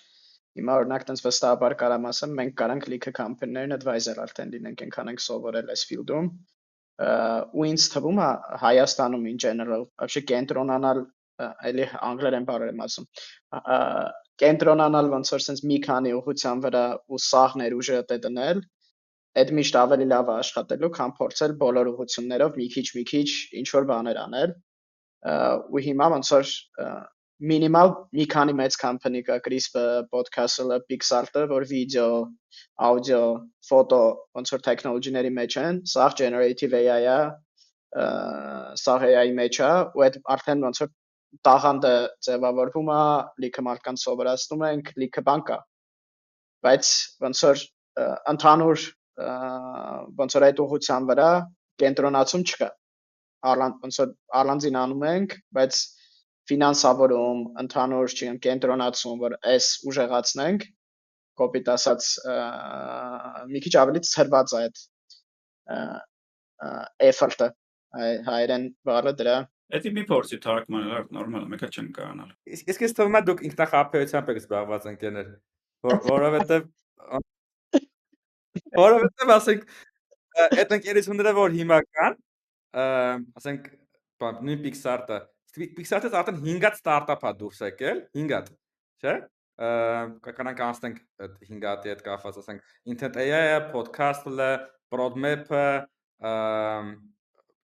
[0.58, 5.22] Հիմա օրինակ տենց վստահաբար կարամ ասեմ, մենք կարանք լիքը կամպանիներն advisor արդեն լինենք, այնքան ենք
[5.26, 6.30] սովորել այս field-ում։
[7.60, 8.30] Ու ինձ թվում է
[8.64, 11.04] Հայաստանում in general, вообще կենտրոնանալ
[11.70, 13.06] էլի անգլերեն բառեր եմ ասում։
[14.40, 18.60] Կենտրոնանալ ոնց որ sense մի քանի ուղղության վրա ու սաղներ ուժը դե դնել,
[19.40, 23.28] այդ միշտ ավելի լավ է աշխատելու, քան փորձել բոլոր ուղղություններով մի քիչ մի քիչ
[23.60, 24.54] ինչ որ բաներ անել։
[25.70, 26.54] Ու հիմա ոնց որ
[27.43, 32.11] մինիմալ մի քանի մեծ company կա CRISPR, Podcastle-ը, Pixart-ը, որ վիդեո,
[32.87, 33.23] աուդիո,
[33.69, 33.99] ֆոտո
[34.39, 37.17] ոնց որ technology-ների մեջ են, սա generative AI-ը,
[38.79, 40.91] սա AI-ի մեջ է, ու այդ արդեն ոնց որ
[41.43, 41.93] տաղանդը
[42.27, 43.03] ձևավորվում է,
[43.43, 45.59] լիքը մարդկանց սովորացնում ենք, լիքը բան կա։
[46.65, 46.93] Բայց
[47.25, 47.65] ոնց որ
[48.31, 48.87] ընդհանուր
[50.23, 51.29] ոնց որ այդ ուղղության վրա
[51.83, 52.69] կենտրոնացում չկա։
[53.51, 55.81] Արլան ոնց որ առանձին անում ենք, բայց
[56.49, 60.67] ֆինանսավորում, ընդհանուր չեմ կենտրոնացում, որ այս ուժեղացնենք,
[61.41, 62.09] կոպիտ ասած
[63.51, 64.83] մի քիչ ավելի ծրված է այդ
[67.09, 67.49] effort-ը
[68.29, 69.37] հայերեն բառը դրա
[69.75, 73.39] Էդի մի փորձի թարգմանել, նորմալ է, մեկը չեն կարողանալ։ Իսկ իսկ ես թվում է դուք
[73.47, 75.31] ինքնախապեյությամբ եք զբաղված ընկերներ,
[76.05, 76.67] որովհետև
[78.77, 79.65] որովհետև ասենք
[80.45, 82.19] այդ ընկերությունները որ հիմա կան,
[83.41, 83.67] ասենք
[84.45, 85.19] նույն Pixar-ը,
[85.55, 88.51] Pixar-ը արդեն 5-ած ստարտափ է դուրս եկել, 5-ած,
[89.01, 89.15] չէ՞։
[90.25, 94.49] Կանանք անցնենք այդ 5-ատի հետ կապված, ասենք Intent AI-ը, podcast-ը,
[94.99, 95.65] roadmap-ը,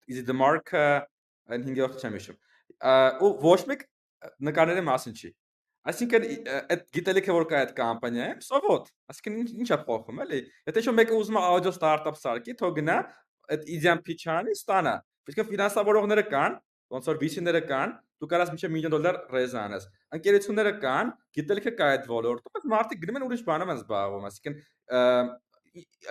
[0.09, 0.87] is it the mark-ը,
[1.53, 2.39] այն 5-րդը չեմ հիշում։
[3.25, 3.85] Ու ոչ մեկ
[4.49, 5.31] նկարների մասին չի։
[5.85, 6.23] Այսինքն
[6.73, 10.39] այդ գիտելիքը որ կա այդ կամպանիայում, սովոտ։ Այսինքն ինչ է փոխում, էլի։
[10.71, 12.95] Եթե շո մեկը ուզում է audio startup սարքի, թող գնա
[13.53, 14.95] այդ իդեան pitch-անի ստանա։
[15.29, 16.57] Իսկ ֆինանսավորողները կան,
[16.93, 19.87] ոնց որ VC-ները կան, դու կարաս միջի միլիոն դոլար ռեզ անես։
[20.19, 24.59] Ընկերությունները կան, գիտելիքը կա այդ ոլորտում, բայց մարդիկ գնում են ուրիշ բանով են զբաղվում, այսինքն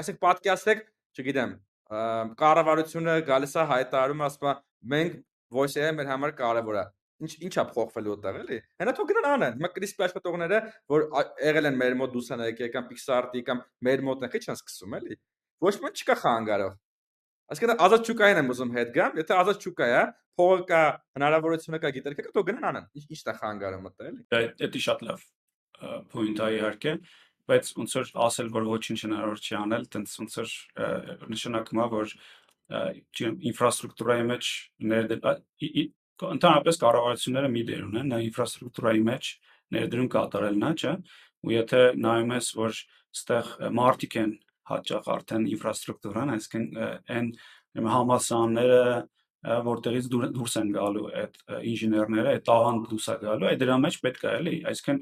[0.04, 1.54] ասենք պատկերացրեք, չգիտեմ,
[2.44, 4.56] կառավարությունը գալիս է հայտարարում, ասում է
[4.94, 5.18] մենք
[5.54, 6.86] voice AI մեր համար կարևոր է
[7.24, 10.60] ինչ ինչա փոխվելու այդտեղ էլի հենա թող գնան անեն հիմա CRISPR աշխատողները
[10.94, 11.06] որ
[11.48, 14.98] եղել են մեր մոտ դուսան եկել կամ Pixar-ի կամ մեր մոտ են քիչ են սկսում
[15.00, 15.20] էլի
[15.68, 16.74] ոչ ոք չկա խանգարող
[17.54, 20.04] Այսինքն ազատ շուկային եմ ուզում հետ գամ, եթե ազատ շուկա է,
[20.40, 20.82] փողը կա,
[21.18, 25.04] հնարավորությունը կա, գիտելիքը կա, թող գնան անեն։ Ինչ է խանգարում մտել էլի։ Դա դա շատ
[25.08, 25.26] լավ
[26.14, 26.94] point է իհարկե,
[27.54, 30.54] բայց ոնց որ ասել որ ոչինչ հնարավոր չի անել, տենց ոնց որ
[31.34, 32.16] նշանակում է որ
[33.54, 34.50] ինֆրաստրուկտուրայի մեջ
[34.94, 35.92] ներդրել
[36.24, 39.30] ընդհանրապես կառավարությունները մի դեր ունեն նա ինֆրաստրուկտուրայի մեջ
[39.74, 40.94] ներդրում կատարելն է, չէ՞։
[41.44, 42.78] Ու եթե նայում ես, որ
[43.18, 43.50] ստեղ
[43.80, 44.32] մարտիկ են
[44.70, 46.66] հաճախ արդեն ինֆրաստրուկտուրան, այսինքն
[47.18, 48.82] այն համասանները
[49.44, 51.40] որտեղից դուրս են գալու այդ
[51.74, 55.02] ինժեներները, այդ տաղանդ դուրս է գալու, այդ դրա մեջ պետք է էլի, այսինքն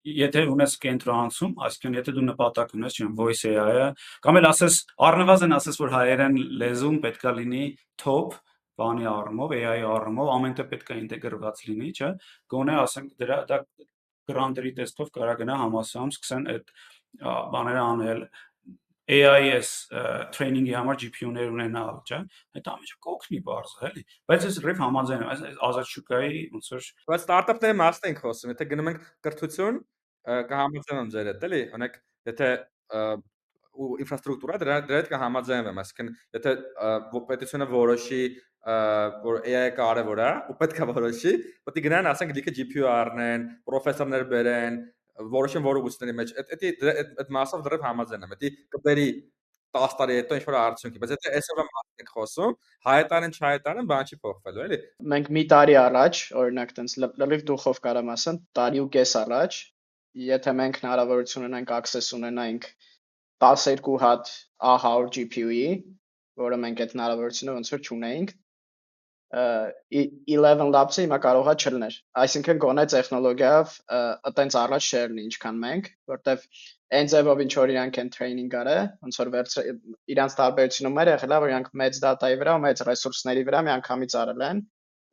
[0.00, 3.88] եթե ունես կենտրոնացում, այսինքն եթե դու նպատակ ունես, չեմ voice AI-ը,
[4.24, 4.78] կամ էլ ասես
[5.10, 7.64] առնվազն ասես որ հայերեն լեզուն պետքա լինի
[8.00, 8.38] top
[8.80, 12.10] բանի առումով, AI առումով ամենտեղ պետք է ինտեգրված լինի, չէ՞։
[12.54, 13.58] Գոնե ասենք դրա դա
[14.30, 16.72] գրանտերի տեսքով կարա գնա համասարում սկսեն այդ
[17.20, 18.20] բաները անել
[19.10, 19.70] AIS
[20.36, 22.20] training-ի համար GPU-ներ ունենալ, չէ՞։
[22.58, 26.86] Այդ ամենը կօգնի բարձր, էլի։ Բայց ես ռիվ համաձայն եմ, այս ազատ շուկայի ոնց որ
[27.10, 29.80] Բայց ստարտափների մասն ենք խոսում, եթե գնում ենք կրթություն,
[30.50, 31.98] կհամաձայնեմ ձեր հետ, էլի։ Օրինակ,
[32.30, 32.50] եթե
[33.80, 36.54] ու ինֆրաստրուկտուրա դրա դրա հետ կհամաձայնվեմ, այսինքն եթե
[37.30, 38.22] պետությունը որոշի
[39.24, 41.32] որ AI-ը կարևոր է ու պետք է որոշի,
[41.64, 44.76] պետք է գնան ասենք լիքը GPU առնեն, պրոֆեսորներ բերեն,
[45.34, 46.64] որոշեն որ ուղղությունների մեջ այդ
[47.20, 49.06] այդ մասով դեռ համաձայն եմ, դա կբերի
[49.76, 52.54] 10 տարի հետո ինչ որ արդյունքի, բայց եթե այսօրվա մասին ենք խոսում,
[52.86, 54.78] հայտարեն չհայտարեն, բան չի փոխվելու, էլի։
[55.12, 59.58] Մենք մի տարի առաջ, օրինակ, տենց լրիվ դուխով կարամ ասեմ, տարի ու կես առաջ,
[60.30, 62.66] եթե մենք հնարավորություն ունենանք access ունենայինք
[63.46, 64.32] 12 հատ
[64.70, 65.68] A100 GPU-ի,
[66.40, 68.34] որը մենք այդ հնարավորությունը ոնց որ չունեինք,
[69.30, 73.74] 11 labs-ը հիմա կարողա չլներ։ Այսինքն գոնե տեխնոլոգիայով
[74.30, 76.46] այտենց առաջ չերնի ինչքան մենք, որտեվ
[76.98, 79.54] այն ձևով ինչ որ իրանք են training արել, ոնց որ վերջ
[80.10, 84.64] իրանք տարբերություններ եղել է, որ իրանք մեծ data-ի վրա, մեծ ռեսուրսների վրա միանգամից արել են,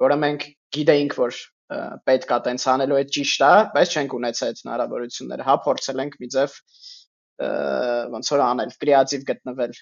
[0.02, 0.48] որը մենք
[0.78, 1.40] գիտեինք, որ
[2.08, 6.20] պետք է տենց անելու այդ ճիշտ է, բայց չենք ունեցել այդ հնարավորությունները։ Հա փորձել ենք
[6.24, 6.58] մի ձև
[8.18, 9.74] ոնց որ անել, կրեատիվ գտնվել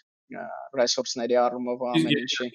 [0.82, 2.50] ռեսուրսների առումով ամեն ինչի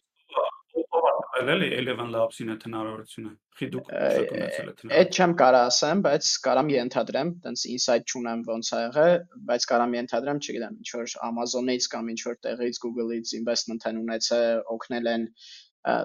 [1.40, 3.30] ով էլի 11 labs-ին այդ հնարավորությունը։
[3.60, 8.14] Խի դուք շատ ունեցել եք հնարավորություն։ Այդ չեմ կարող ասեմ, բայց կարամ ենթադրեմ, տենց insight
[8.14, 9.14] չունեմ ոնց ա եղել,
[9.50, 14.62] բայց կարամ ենթադրեմ, չգիտեմ, ինչ որ Amazon-ից կամ ինչ որ տեղից Google-ից investment են ունեցել,
[14.76, 15.26] օգնել են։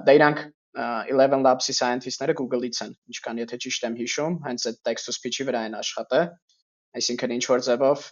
[0.08, 0.44] Դա իրանք
[0.76, 5.48] 11 labs-ի scientist-ները Google-ից են, ինչքան եթե ճիշտ եմ հիշում, հենց այդ text to speech-ի
[5.48, 6.28] վրա են աշխատել
[6.96, 8.04] այսինքն ինչ որ ձևով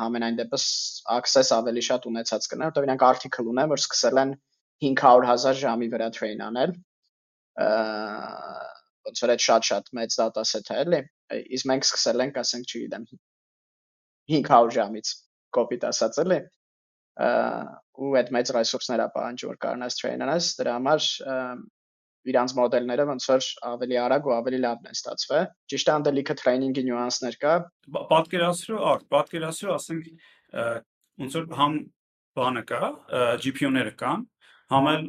[0.00, 0.64] համենայն դեպս
[1.16, 4.32] access ավելի շատ ունեցած կներ, որտեղ իրանք article ունեն, որ սկսել են
[4.84, 6.74] 500.000 ժամի վրա train անել
[9.06, 11.00] ոնց որ այդ շատ-շատ մեծ dataset է էլի
[11.56, 13.06] իսկ մենք սկսել ենք ասենք չգիտեմ
[14.34, 15.14] 500 ժամից
[15.56, 16.40] կոպիտ ասած էլի
[17.16, 21.08] ու այդ մեծ ռեսուրսներ է պահանջում որ կարողանաս train անես դրա համար
[22.26, 27.36] իրանց մոդելները ոնց որ ավելի արագ ու ավելի լավն են ստացվել։ Ճիշտ անդելիքը training-ի նյուանսներ
[27.42, 27.52] կա։
[28.10, 30.08] Պատկերացրու, արդ, պատկերացրու, ասենք
[31.22, 31.76] ոնց որ համ
[32.36, 32.90] բանը կա,
[33.44, 34.26] GPU-ները կան,
[34.72, 35.06] համել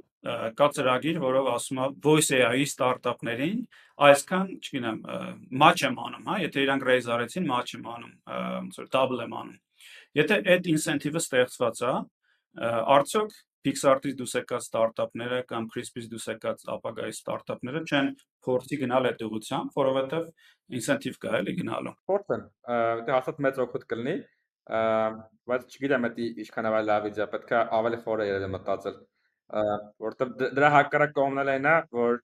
[0.58, 3.60] կա ծրագիր, որով ասում է voice AI-ի ստարտափներին
[4.08, 4.98] այսքան, չգիտեմ,
[5.62, 9.36] match եմ անում, հա, եթե իրանք raise արեցին, match եմ անում, ոնց որ double եմ
[9.42, 9.88] անում։
[10.18, 11.94] Եթե այդ incentive-ը ստեղծված է,
[12.98, 13.38] արդյոք
[13.68, 18.10] Pixar-ից դուրս եկած ստարտափները կամ CRISPR-ից դուրս եկած ապագայի ստարտափները չեն
[18.48, 20.30] փորձի գնալ այդ ուղղությամբ, որովհետև
[20.78, 22.46] incentive կա էլի գնալու։ Փորձեն,
[23.10, 24.16] դա հաստատ մեծ օգուտ կլինի,
[25.52, 28.98] բայց չգիտեմ, դա ինչքան ավելի լավ իդեա, պետք է ավելի խորը երևի մտածել
[29.48, 32.18] որտեղ դրա հակառակ կողմն էլ այնա, որ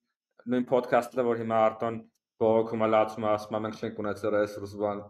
[0.51, 1.99] նույն podcast-ը որ հիմա Արտոն
[2.43, 5.03] բողոքում է լացում ասում է մենք չենք ունեցել resource բան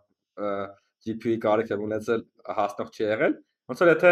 [1.04, 2.24] GPU-ի կարիք եմ ունեցել
[2.60, 3.36] հասնող չի եղել
[3.72, 4.12] ոնց որ եթե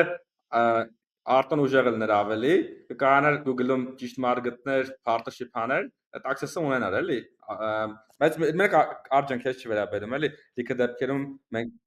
[1.31, 2.53] Արտոն ուժեղ լիներ ավելի
[2.91, 7.19] կկանար Google-ում ճիշտ մարդ գտներ partnership աներ այդ access-ը ունենար էլի
[8.21, 8.77] բայց մենք
[9.19, 11.27] արժան քեզ չվերաբերում էլի դիքը դեպքերում
[11.57, 11.77] մենք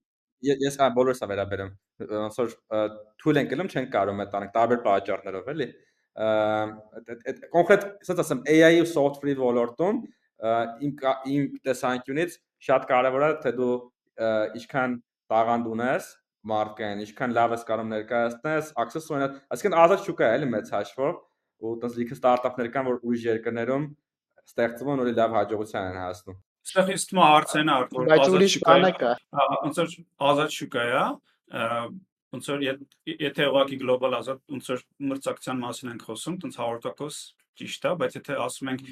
[0.44, 1.72] ես ա բոլորս է վերաբերում
[2.14, 2.54] ոնց որ
[3.22, 5.68] թույլ ենք գնում չենք կարող մետ անենք տարբեր պատճառներով էլի
[6.14, 10.02] այդ կոնկրետ ասած ասեմ AI-ի ու software-ի ոլորտում
[10.86, 10.92] իմ
[11.34, 12.36] իմ տեսանկյունից
[12.68, 13.74] շատ կարևոր է թե դու
[14.60, 14.98] ինչքան
[15.32, 16.10] տաղանդ ունես
[16.44, 21.14] մարկային, ինչքան լավ ես կարող ներկայացնես, access ունենալ, այսինքն ազատ շուկա է էլի մեծ հաշվով,
[21.64, 23.86] ու տես լիքը ստարտափներ կան, որ ուրիշ երկրներում
[24.44, 28.56] ստեղծվում ու լավ հաջողության են հասնում։ Այստեղ ինձ թվում է հարցն է արդյոք բայց ուրիշ
[28.64, 29.12] բան կա։
[29.64, 29.94] Ոնց որ
[30.28, 31.04] ազատ շուկա է,
[32.34, 32.66] ոնց որ
[33.14, 37.18] եթե ուղղակի գլոբալ ազատ ոնց որ մրցակցության մասին ենք խոսում, տենց 100%
[37.54, 38.86] ճիշտ է, բայց եթե ասում ենք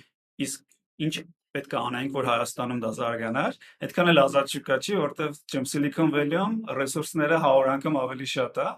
[0.46, 0.60] իսկ
[1.02, 1.14] ինչ
[1.52, 6.12] պետք է անենք, որ Հայաստանում դա զարգանար, այդքան էլ ազատ շուկա չի, որտեվ ջեմ Silicon
[6.14, 8.68] Valley-ում ռեսուրսները 100 անգամ ավելի շատ է,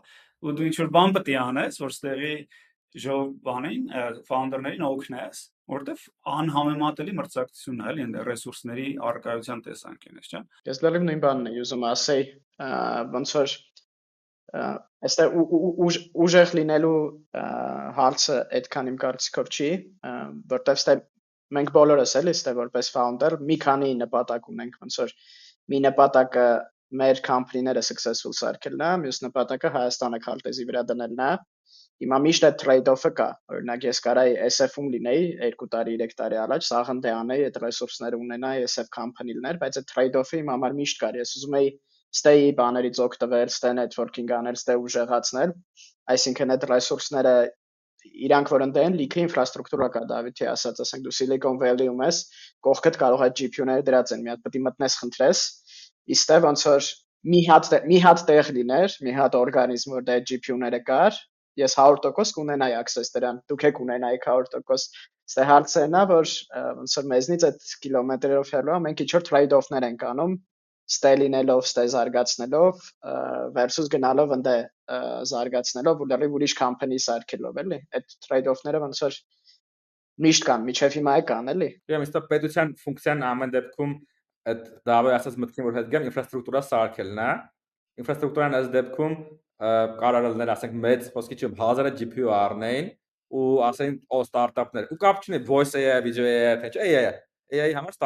[0.44, 2.34] ու դու ինչ որ բան պետք է անես, որ ստեղի
[3.04, 3.86] ժող բանին,
[4.26, 5.38] ֆաունդերներին օգնես,
[5.74, 6.02] որտեվ
[6.34, 11.86] անհամեմատելի մրցակցություն է, էլի, ընդ ռեսուրսների արկայության տեսանկյունից, չէ՞։ Ես լրիվ նույն բանն եմ ուզում
[11.90, 12.28] ասել,
[13.14, 13.54] ոնց որ
[14.54, 15.34] այստեղ
[16.24, 16.98] ուժեղ լինելու
[17.98, 19.70] հարցը այդքան իմ կարծիքով չի,
[20.52, 20.94] որտեվ ստե
[21.54, 25.16] մենք բոլորս էլի ստե որպես founder մի քանի նպատակ ունենք, ոնց որ
[25.72, 26.46] մի նպատակը
[27.00, 31.30] մեր company-ները successful սարքելն է, մյուս նպատակը Հայաստանը քարտեզի վրա դնելն է։
[32.04, 36.66] Հիմա միշտ այդ trade-off-ը կա։ Օրինակ ես կարայի SF-ում լինեի 2 տարի, 3 տարի առաջ,
[36.68, 41.20] սաղնդե անեի, այդ ռեսուրսները ունենայի, SF company լիներ, բայց այդ trade-off-ը իմ համար միշտ կար։
[41.22, 41.70] Ես ուզում էի
[42.14, 45.54] stay բաներից օգտվել, stay networking անել, stay ուժեղացնել,
[46.14, 47.34] այսինքն այդ ռեսուրսները
[48.04, 52.18] իրանք որ ընդեն լիքը ինֆրաստրուկտուրա կա Դավիթի ասած, ասենք դու Silicon Valley-ում ես,
[52.66, 55.44] կողքդ կարող է GPU-ները դրած են, մի հատ պետք է մտնես խնդրես,
[56.14, 56.90] իստե ոնց որ
[57.32, 61.20] մի հատ մի հատ տեղ լիներ, մի հատ օրգանիզմ որ դա GPU-ները կար,
[61.64, 66.32] ես 100% կունենայի access դրան, դուք եք ունենայիք 100%։ Ստե հարցը նա որ
[66.80, 70.34] ոնց որ մեզնից այդ կիլոմետրերով հեռու մենք ինչ որ trade-off-ներ ենք անում
[70.84, 72.80] ստե լինելով, ստե զարգացնելով
[73.56, 74.48] versus գնալով ընդ
[75.30, 79.16] զարգացնելով ու դեռ ուրիշ company սարքելով, էլի։ Այդ trade-off-ները ոնց որ
[80.24, 83.94] միշտ կան, միջև հիմա է կան, էլի։ Ուրեմն իստա պետության ֆունկցիան ամեն դեպքում
[84.52, 87.30] այդ դավայ ասած մտքին որ հետ գամ ինֆրաստրուկտուրա սարքելն է։
[88.04, 89.16] Ինֆրաստրուկտուրան այս դեպքում
[90.04, 92.90] կարող է լինել, ասենք մեծ ոսկի չեմ 1000 GPU առնեին
[93.34, 97.14] ու ասեն օ ստարտափներ։ Ու կապ չունի voice AI, video AI, թե չէ AI։
[97.54, 97.96] AI համար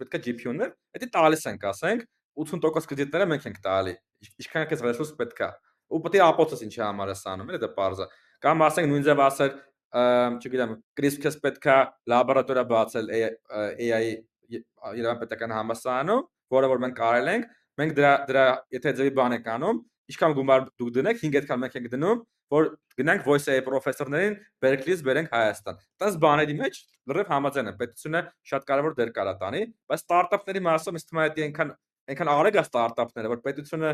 [0.00, 2.04] պետք է GPU-ներ, դա տալիս ենք, ասենք
[2.40, 3.94] 80% կրեդիտները մենք ենք տալի։
[4.42, 5.48] Ինչքան է ռեսուրս պետք է։
[5.94, 8.06] Ու պետք է ապոցս ինչի համար է սանում, էլի դա բարձա։
[8.44, 9.52] Կամ ասենք նույն ձև ասել,
[9.94, 11.76] չգիտեմ, CRISPR-ս պետք է
[12.10, 14.14] լաբորատորիա բացել AI-ի
[14.50, 16.24] Երևան պետական համալսարանում,
[16.54, 17.44] որը որ մենք կարել ենք,
[17.80, 19.78] մենք դրա դրա եթե ձևի բան ենք անում,
[20.12, 22.20] ինչքան գումար դուք դնեք, 5 այդքան մենք ենք դնում,
[22.54, 22.68] որ
[22.98, 26.80] գնանք voice AI պրոֆեսորներին Berkeley-ից բերենք Հայաստան։ Դաս բաների մեջ
[27.10, 31.28] լրիվ համաձայն եմ, պետությունը շատ կարևոր դեր կարա տանի, բայց ստարտափների մասով ինձ թվում է
[31.34, 31.72] դա այնքան
[32.10, 33.92] այնքան արագ է ստարտափները, որ պետությունը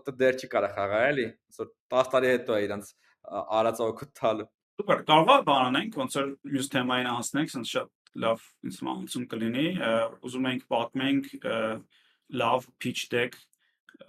[0.00, 2.90] ըտը դեր չի կարող խաղալ, էլի։ Այսօր 10 տարի հետո է իրանց
[3.60, 4.48] արած օգուտ տալու։
[4.80, 7.90] Սուպեր, կարող է բանանենք, ոնց որ մյուս թեմային անցնենք, sense շատ
[8.24, 9.66] լավ ինձ մանցում կլինի։
[10.26, 11.30] Ուզում ենք պատմենք
[12.40, 13.36] լավ pitch deck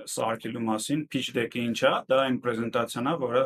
[0.08, 3.44] սարքելու մասին։ Pitch deck-ը ինչ է։ Դա այն պրեզենտացիան է, որը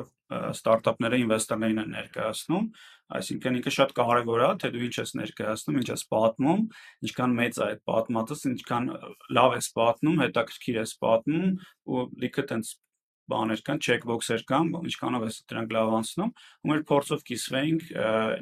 [0.52, 2.68] ստարտափները ինվեստորներին են ներկայացնում
[3.14, 6.64] Այսինքն ինքը շատ կարևոր է, թե դու ինչ ես ներկայացնում, ինչ ես պատմում,
[7.06, 8.90] ինչքան մեծ է այդ պատմածս, ինչքան
[9.38, 11.52] լավ ես պատմում, հետաքրքիր ես պատմում
[11.86, 12.72] ու լիքը տենց
[13.26, 16.34] բաներ կան, checkbox-եր կան, ինչքանով ես դրանք լավ անցնում,
[16.66, 17.88] ու մեր փորձով կիսվեինք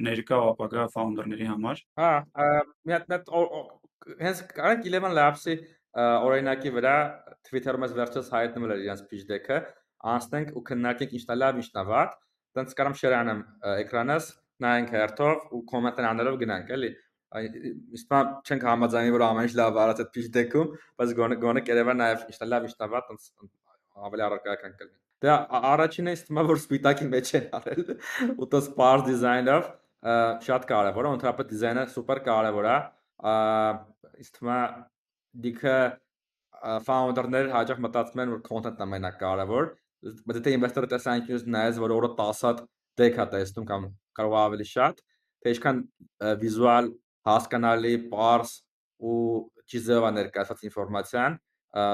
[0.03, 2.11] ներկա ապագա founder-ների համար։ Հա,
[2.83, 3.31] մի հատ մեծ
[4.23, 5.55] հենց կարանք Eleven Labs-ի
[5.93, 6.95] օրինակի վրա
[7.47, 9.59] Twitter-ում ես վերջերս հայտնվել էր իրենց pitch deck-ը,
[10.13, 12.17] անցնենք ու քննարկենք ինչն է լավ, ինչն է վատ։
[12.53, 13.43] Տենց կարամ շերանեմ
[13.73, 14.25] էկրանս,
[14.63, 16.91] նայենք հերթով ու կոմենտներ անելով գնանք, էլի։
[17.97, 21.95] Իսկ չենք համաձայնի որ ամեն ինչ լավ արած այդ pitch deck-ում, բայց գոնե գոնե կերևա
[21.97, 23.31] նաև ինչն է լավ, ինչն է վատ, ոնց
[24.07, 25.35] ավելի առարկայական կլինի։ Դա
[25.71, 27.83] առաջինը ինձ թվում է որ սպիտակի մեջ են արել
[28.43, 29.69] ու դա sparse design-ով
[30.43, 32.77] շատ կարևոր է, ընդհանրապես դիզայնը սուպեր կարևոր է։
[34.23, 34.61] Ինձ թվում է
[35.45, 35.77] դիքը
[36.87, 39.69] founder-ներ հաճախ մտածում են որ content-ն ամենակարևոր,
[40.27, 42.61] բայց եթե investor-ը տեսանկյունից նայես որ օրը 10 հատ
[42.99, 43.87] deck է տեսնում կամ
[44.17, 45.01] կարող ավելի շատ,
[45.43, 45.79] թե ինչքան
[46.43, 46.89] վիզուալ,
[47.27, 48.53] հասկանալի, པարս
[49.03, 49.21] ու
[49.73, 51.37] ճիզովա ներկայացված ինֆորմացիան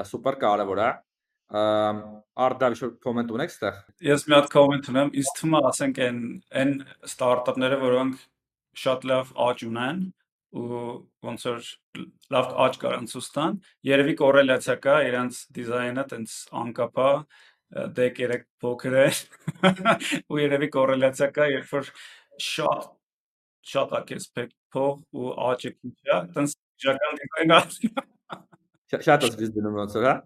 [0.10, 0.90] սուպեր կարևոր է։
[2.46, 6.20] Արդա ինչ կոմենտ ունեք ստեղ։ Ես մի հատ կոմենտ ունեմ, ինձ թվում է ասենք այն
[6.62, 6.74] այն
[7.10, 8.26] ստարտափները, որոնք
[8.84, 10.04] շատ լավ աճ ունեն,
[10.50, 10.82] ու
[11.26, 11.68] ոնց որ
[12.34, 17.10] լավ աճ կարան ցույց տան երևի կորելացիա կա իրանց դիզայնը տենց անկապա
[17.98, 19.06] դե 3 փոքր է
[20.32, 21.92] ու երևի կորելացիա կա երբ որ
[22.48, 22.90] շատ
[23.74, 24.28] շատ է քեզ
[24.74, 27.62] փող ու աճը քիչ է տենց իշխական դիզայնը
[29.06, 30.20] շատ ես դիզայնում ոնց հա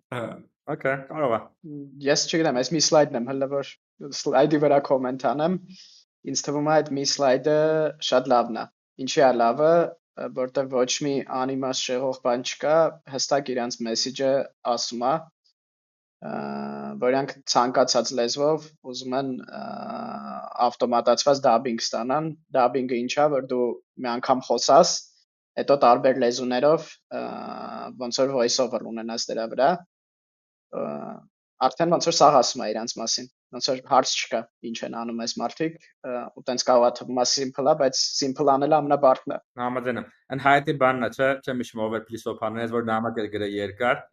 [0.71, 1.39] Okay, կարող է։
[2.05, 3.71] Ես չգիտեմ, այս մի սլայդն եմ հələ որ
[4.15, 5.57] սլայդի վրա կոմենտ անեմ։
[6.31, 7.55] Ինձ թվում է այդ մի սլայդը
[8.09, 8.63] շատ լավն է։
[9.03, 9.73] Ինչի է լավը,
[10.37, 12.77] որտեղ ոչ մի անիմաստ շեղող բան չկա,
[13.17, 14.31] հստակ իրանց մեսեջը
[14.75, 15.13] ասում է,
[16.23, 19.31] որ իրանք ցանկացած լեզվով ուզում են
[20.67, 23.65] ավտոմատացված դաբինգ ստանան։ Դաբինգը ինչա, որ դու
[24.03, 24.93] մի անգամ խոսաս,
[25.59, 26.87] հետո տարբեր լեզուներով
[28.01, 29.69] ոնց որ voice over ունենաս դրա վրա
[31.63, 35.21] արդեն ոնց որ սաղ ասում է իրանց մասին ոնց որ հարց չկա ինչ են անում
[35.25, 35.75] այս մարդիկ
[36.39, 40.43] ու տենց կարող է թվում է simple-ա բայց simple անելը ամենաբարդն է Համաձայն եմ այն
[40.47, 44.03] հայտի բանն է չէ չեմ հիշում ով էր փիլիսոփաներից որ նամակ էր գրել երկար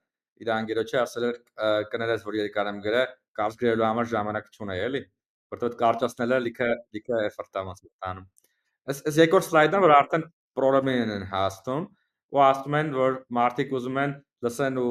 [0.40, 1.38] իր անգերոջը ասել էր
[1.92, 5.02] կներես որ երկար եմ գրել կարճ գրելու համար ժամանակ չունեի էլի
[5.54, 7.64] որտեղ կարճացնելը լիքը լիքը effort է
[8.04, 8.26] տանում
[8.90, 10.26] այս այս երկրորդ սլայդը որ արդեն
[10.60, 11.86] պրոբլեմին են հասնում
[12.30, 14.16] ու ասում են որ մարդիկ ուզում են
[14.46, 14.90] լսեն ու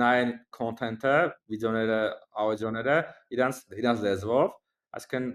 [0.00, 1.16] նայեն content-ը,
[1.52, 1.98] վիդեոները,
[2.42, 2.96] աուդիոները
[3.36, 4.54] իրանց իրանց լեզվով,
[4.98, 5.26] այսինքն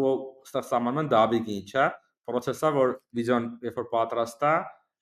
[0.00, 0.10] ու
[0.48, 1.86] ստեղ սահմանում են դաբինգը ինչա,
[2.30, 4.52] process-ը, որ վիդեոն երբ որ պատրաստ է,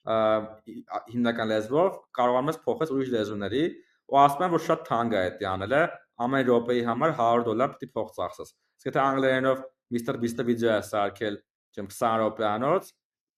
[0.06, 3.64] հիմնական լեզվով կարողանում ես փոխել ուրիշ լեզուների
[4.08, 5.82] ու ասում են որ շատ թանկ է դա անելը
[6.26, 10.16] ամեն րոպեի համար 100 դոլար պետք է փող ծախսես իսկ եթե անգլերենով Mr.
[10.22, 11.36] Beast-ը վիդեո է սարքել
[11.76, 12.92] չեմ 20 րոպեանոց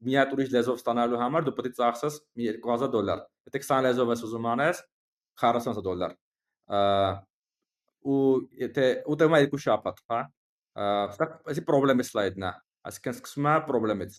[0.06, 4.14] մի հատ ուրիշ լեզվով ստանալու համար դու պետք է ծախսես 2000 դոլար եթե 20 լեզվով
[4.14, 4.84] ես ուզում անես
[5.44, 6.16] 40 դոլար
[8.06, 10.20] ու եթե ուտեմ երկու շաբաթ, հա։
[11.16, 12.52] Սա էսի խնդրեմի սլայդն է,
[12.88, 14.18] այսինքն սկսում է խնդրեմից։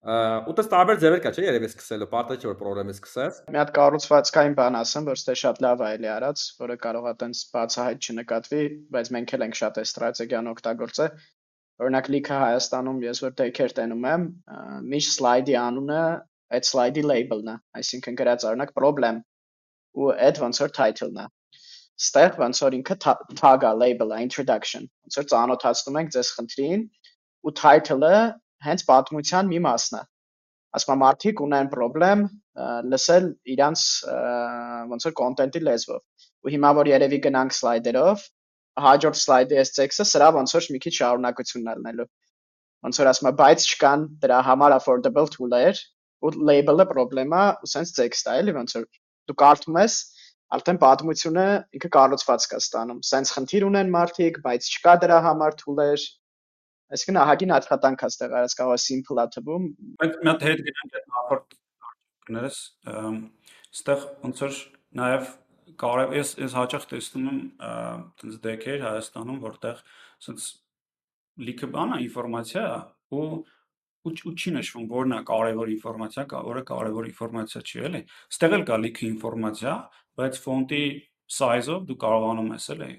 [0.00, 4.54] Ուտես տարբեր ձևեր կա, չէ՞, երևի սկսելու, պատը չէ որ խնդրեմից սկսես։ Մի հատ կառուցվածքային
[4.56, 8.62] բան ասեմ, որ ստե շատ լավ է էլի արած, որը կարող է տենց բացահայտ չնկատվի,
[8.96, 11.20] բայց մենք էլ ենք շատ է ստրատեգիան օգտագործել։
[11.84, 14.24] Օրինակ լիքը Հայաստանում ես որ դեքեր տենում եմ,
[14.88, 16.00] միշտ սլայդի անունը
[16.56, 19.20] այդ սլայդի label-ն է, այսինքն գրած օրինակ problem
[20.00, 21.30] ու այդ ոնց որ title-ն է
[22.00, 26.84] ստեղ ոնց որ ինքը tag-ա label-ը introduction ոնց որ ծանոթացնում ենք ձեզ խնդրին
[27.44, 28.20] ու title-ը
[28.66, 30.02] հենց պատմության մի մասն է
[30.78, 32.24] ասում եմ մարդիկ ունեն խնդրեմ
[32.94, 33.84] լսել իրանց
[34.92, 36.00] ոնց որ content-ի լեզվով
[36.46, 38.26] ու հիմա որ երևի գնանք սլայդերով
[38.86, 42.08] հաջորդ սլայդի այս տեքստը սրա ոնց որ մի քիչ շարունակությունն ալնելու
[42.86, 45.82] ոնց որ ասում եմ բայց չկան դրա համար affordable tool-եր
[46.20, 48.86] ու label-ը խնդրեմա ու sense տեքստ է էլի ոնց որ
[49.30, 49.96] դու կարդում ես,
[50.56, 51.46] արդեն պատմությունը
[51.78, 56.06] ինքը կառուցված կա ստանում։ Սենց խնդիր ունեն մարդիկ, բայց չկա դրա համար թուլեր։
[56.90, 59.66] Այսինքն ահագին աշխատանք է ստեղ արած, կարող է simple-ա թվում։
[60.00, 61.54] Մենք մի հատ հետ գնանք այդ նախորդ
[62.30, 62.58] կներես,
[63.80, 64.58] ստեղ ոնց որ
[65.00, 65.30] նաև
[65.80, 67.38] կարող ես ես հաճախ տեսնում եմ
[67.70, 69.82] այդպես դեկեր Հայաստանում, որտեղ
[70.20, 70.48] ասենց
[71.46, 72.66] լիքը բան է, ինֆորմացիա
[73.16, 73.24] ու
[74.00, 78.00] ու ու չի նշվում որն է կարևոր ինֆորմացիա, որը կարևոր ինֆորմացիա չի, էլի։
[78.32, 79.74] Ստեղ էլ կա լիքը ինֆորմացիա,
[80.20, 80.84] բայց ֆոնտի
[81.36, 82.90] size-ով դու կարողանում ես էլի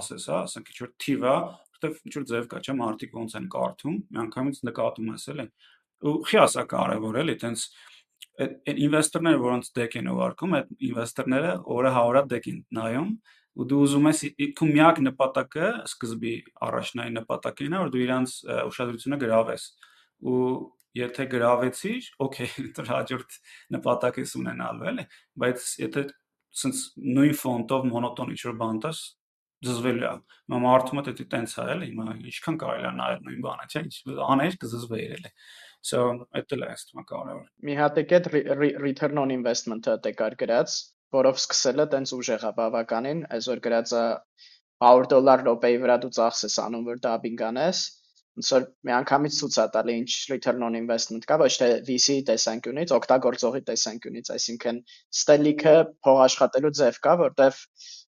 [0.00, 1.34] ասես, հա, ասենք ինչ որ թիվա,
[1.80, 5.46] որտեվ ինչ որ ձև կա, չէ՞, մարդիկ ոնց են կարդում, միանգամից նկատում ես էլի։
[6.00, 7.64] Ու խիասա կարևոր էլի, տենց
[8.40, 13.10] այդ ինվեստորները, որոնց դեք են ուղարկում, այդ ինվեստորները օրը 100-ը դեք են նայում
[13.60, 14.20] ու դու ուզում ես
[14.56, 16.34] քո միակ նպատակը սկզբի
[16.68, 18.34] առաջնային նպատակն է որ դու իրանց
[18.70, 19.64] ուշադրությունը գրավես
[20.30, 20.44] ու
[21.00, 23.36] եթե գրավեցիր, օքեյ, դեռ հաջորդ
[23.76, 25.04] նպատակ ես ունենալու էլի,
[25.42, 26.04] բայց եթե
[26.60, 26.80] սենց
[27.18, 29.02] նույն ֆոնտով մոնոտոն ինչ-որ բան տաս,
[29.66, 30.12] զզվելու է։
[30.50, 33.82] Մա մարդու մոտ դա տենց է էլի, հիմա ինչքան կարելի է նայել նույն բանը, չէ՞,
[33.86, 35.32] ինչ աներ կզզվեիր էլի։
[35.80, 36.00] So,
[36.36, 38.26] այդ էլ է ասում կարևոր։ Մի հատ է այդ
[38.84, 40.74] return on investment-ը դե կար գրած,
[41.16, 44.02] որով սկսելը տենց ուժեղ է բավականին, այսօր գրածը
[44.84, 47.80] 100 դոլար րոպեի վրա դու ծախսես անում, որ դաբինգ անես,
[48.40, 52.94] ոնց որ միանգամից ցույց է տալի ինչ return on investment կա, ոչ թե VC տեսանկյունից,
[52.96, 54.78] օգտագործողի տեսանկյունից, այսինքն
[55.16, 55.74] ստելիքը
[56.06, 57.60] փող աշխատելու ձև կա, որտեվ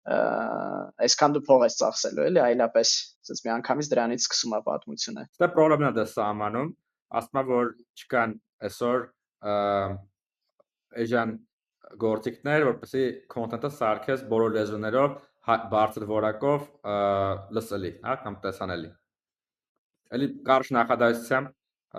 [0.08, 2.92] այսքան դու փող ես ծախսելու, էլի, այլապես
[3.28, 6.70] ասես միանգամից դրանից սկսում է պատմությունը։ Դա պրոբլեմն է դա սահմանում,
[7.22, 8.36] ասում եմ որ չկան
[8.68, 9.04] այսօր
[11.08, 11.34] էժան
[12.04, 15.20] գործիքներ, որպեսզի content-ը սարքես բոլոր լեզուներով
[15.72, 16.64] բարձր որակով
[17.56, 18.90] լսելի, հա, կամ տեսանելի
[20.16, 21.96] էլի կարճ նախադասությամբ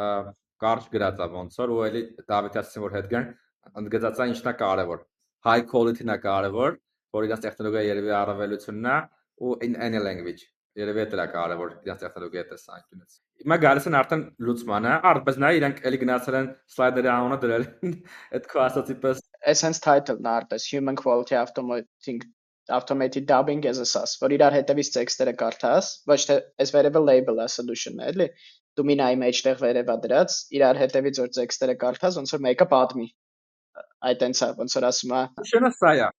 [0.65, 3.27] կարճ գրած է ոնց որ ու էլի Դավիթյասին որ հետ գան
[3.81, 5.03] ընդգծածա ինչն է կարևոր
[5.49, 6.79] high quality-ն է կարևոր
[7.17, 8.99] որ իրաց տեխնոլոգիա երևի առավելությունն է
[9.49, 10.45] ու in any language
[10.79, 15.99] երևի դա կարևոր իրաց տեխնոլոգիա տեսանկյունից Հիմա գալիս են արդեն լուծմանը, արդպես նա իրենք էլի
[16.03, 17.67] գնացել են սլայդերի անունը դրել
[18.39, 22.25] այդ քո ասացի պես Essence title-ն արդպես Human Quality Automating
[22.69, 26.35] Automated Dubbing as a SaaS, որ իրար հետևից տեքստերը կարդաս, ոչ թե
[26.65, 28.27] այս վերևը label-ը solution-ն է, էլի։
[28.77, 33.09] Դու մինայի մեջտեղ վերևա դրած, իրար հետևից որ տեքստերը կարդաս, ոնց որ մեկը պատմի։
[34.11, 36.11] Այդ այնց է, ոնց որ ասում է։ Solution-ը սա է։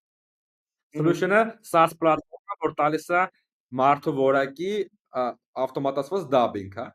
[0.97, 3.25] Solution-ը SaaS պլատֆորմա, որ տալիս է
[3.79, 4.71] մարդու որակի
[5.65, 6.87] ավտոմատացված dubbing, հա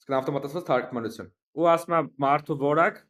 [0.00, 3.00] իսկ ավտոմատացված թարգմանություն։ Ու ասում եմ մարդու որակ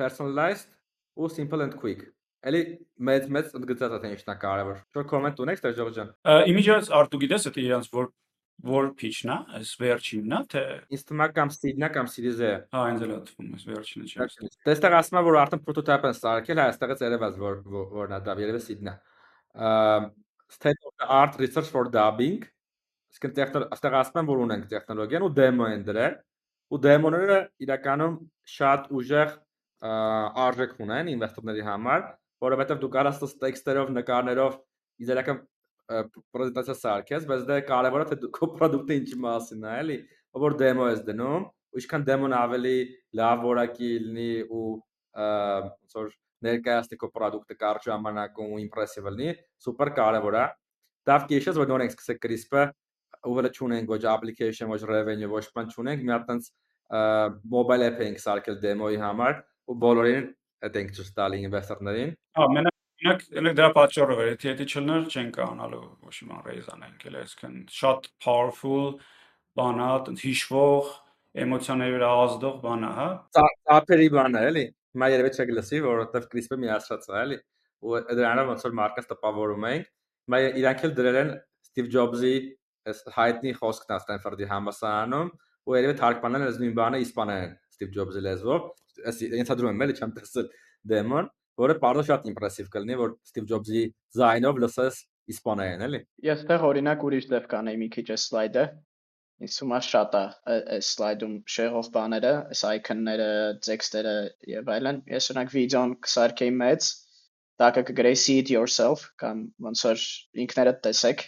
[0.00, 0.72] personalized
[1.16, 2.08] ու simple and quick։
[2.40, 2.60] Էլի
[3.04, 6.12] մեծ մեծ ընդգծած է թե ինչն է կարևոր։ Շուտ կոմենտ ունեք, Ժորժ ջան։
[6.50, 8.08] Image-ը արտու գիտես, դա իրանց որ
[8.60, 10.62] որ pitch-ն է, այս վերջինն է, թե
[10.92, 13.64] ինձ թվում է կամ seed-ն է կամ series է։ Հա, ինձ էլ է թվում, այս
[13.70, 17.56] վերջինը չէ։ Դեստեղ ասում է որ արդեն prototype են սարքել, այստեղից երևաց որ
[17.96, 18.94] որն է դա, երևի seed-ն է։
[20.50, 22.42] State of the art research for dubbing
[23.10, 26.12] Իսկ տեխնո այստեղ ասում են, որ ունենք տեխնոլոգիան ու դեմո են դրել,
[26.70, 28.12] ու դեմոները իրականում
[28.54, 29.32] շատ ուժեղ
[30.44, 32.04] արժեք ունեն ինվեստորների համար,
[32.46, 34.54] որովհետև դու կարաս տեքստերով, նկարներով
[35.02, 35.40] իդեալական
[35.90, 39.98] պրեզենտացիա սարքես, բայց դա կարևորը թե քո product-ը ինչի մասին է, էլի,
[40.44, 42.76] որ դեմո ես դնում, ու ինչքան դեմոն ավելի
[43.18, 44.68] լավ որակի լինի ու
[45.18, 46.12] ոնց որ
[46.46, 49.34] ներկայացնի քո product-ը կարճ ժամանակում ու impressive լինի,
[49.66, 50.46] սուպեր կարևոր է։
[51.10, 52.64] Դավ կիշես որ նոր ենք սկսել CRISP-ը
[53.30, 56.50] ուղղը չունենք ոչ application, ոչ revenue, ոչ բան չունենք, մի հատ տենց
[57.52, 60.28] mobile app ենք սարքել դեմոյի համար ու բոլորին
[60.66, 65.04] այդ ենք ցույց տալի ինվեստորներին։ Հա, մենակ մենակ elə դրա պատճառով է, եթե դա չլներ
[65.08, 68.82] չեն կանալու ոչ մի բան raise անենք, էլ այսքան շատ powerful
[69.56, 70.90] բան է, տենց հիշվող,
[71.44, 76.28] էմոցիաների վրա ազդող բան է, հա։ Ծափերի բան է, էլի։ Հիմա երևի չեք լսի, որովհետև
[76.30, 77.38] CRISPR-ը միացած է, էլի։
[77.80, 79.90] Ու դրանով ոնց որ մարկաս տպավորում ենք։
[80.30, 81.30] Հիմա իրանք էլ դրել են
[81.70, 82.34] Steve Jobs-ի
[82.90, 85.30] այս հայտնի խոսքն է Ստենֆորդի համասարանում
[85.70, 88.68] ու երևի թարգմանել այս նույն բանը իսպաներեն Steve Jobs-ի լեզվով
[89.10, 90.48] այս ենթադրում եմ էլի չեմ տեսել
[90.92, 91.30] դեմոն
[91.60, 93.82] որը բարձր շատ իմպրեսիվ կլինի որ Steve Jobs-ի
[94.16, 95.00] զայնով լսես
[95.34, 98.64] իսպաներեն էլի ես տեղ օրինակ ուրիշ դեպ կանեի մի քիչ այս սլայդը
[99.40, 100.24] ինձ թվում է շատ է
[100.76, 103.28] այս սլայդում շեղող բաները, այս icon-ները,
[103.66, 104.16] տեքստերը
[104.52, 106.90] եւ այլն։ Ես օրինակ վիդեոն կսարքեի մեծ,
[107.60, 110.04] տակը կգրեի see it yourself կամ ոնց որ
[110.44, 111.26] ինքներդ տեսեք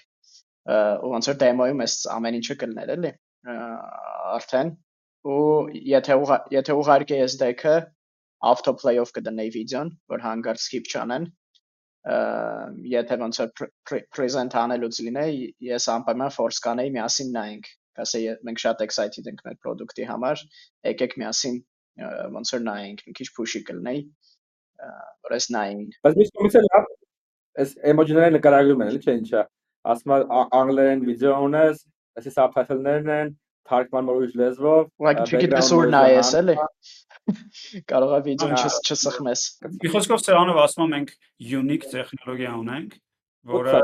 [0.73, 3.13] ու ոնց որ դեմոյում էս ամեն ինչը կլներ էլի
[4.37, 4.73] արդեն
[5.33, 5.43] ու
[5.93, 6.17] եթե
[6.57, 7.75] եթե ուղարկե ես դեկը
[8.53, 11.29] autoplay-ով կդնեի վիդեոն, որ հանգարց skip չանեն,
[12.93, 17.69] եթե ոնց որ present անելուց լինեի, ես անպայման force կանեի միասին նայենք,
[18.03, 20.43] ասեի մենք շատ excited ենք մեր product-ի համար,
[20.89, 21.59] եկեք միասին
[22.37, 24.03] ոնց որ նայենք, մի քիչ push-ի կլնեի,
[25.27, 26.87] որ ես նային։ Բայց միշտ է լավ,
[27.63, 29.43] այս emoji-ները նկարագրում են, էլի չէ ինչա
[29.93, 30.15] ասում
[30.63, 31.83] անգլերեն վիդեո ունես,
[32.19, 33.33] այսի սաբտայթլներն են,
[33.69, 36.57] թարգմանվում ուրիշ լեզվով։ Ուղղակի չգիտես ուր նայես, էլի։
[37.93, 39.45] Կարող է վիդեոն չսխմես։
[39.83, 41.13] Մի խոսքով Սերանով ասում եմ մենք
[41.61, 42.97] unique տեխնոլոգիա ունենք,
[43.53, 43.83] որը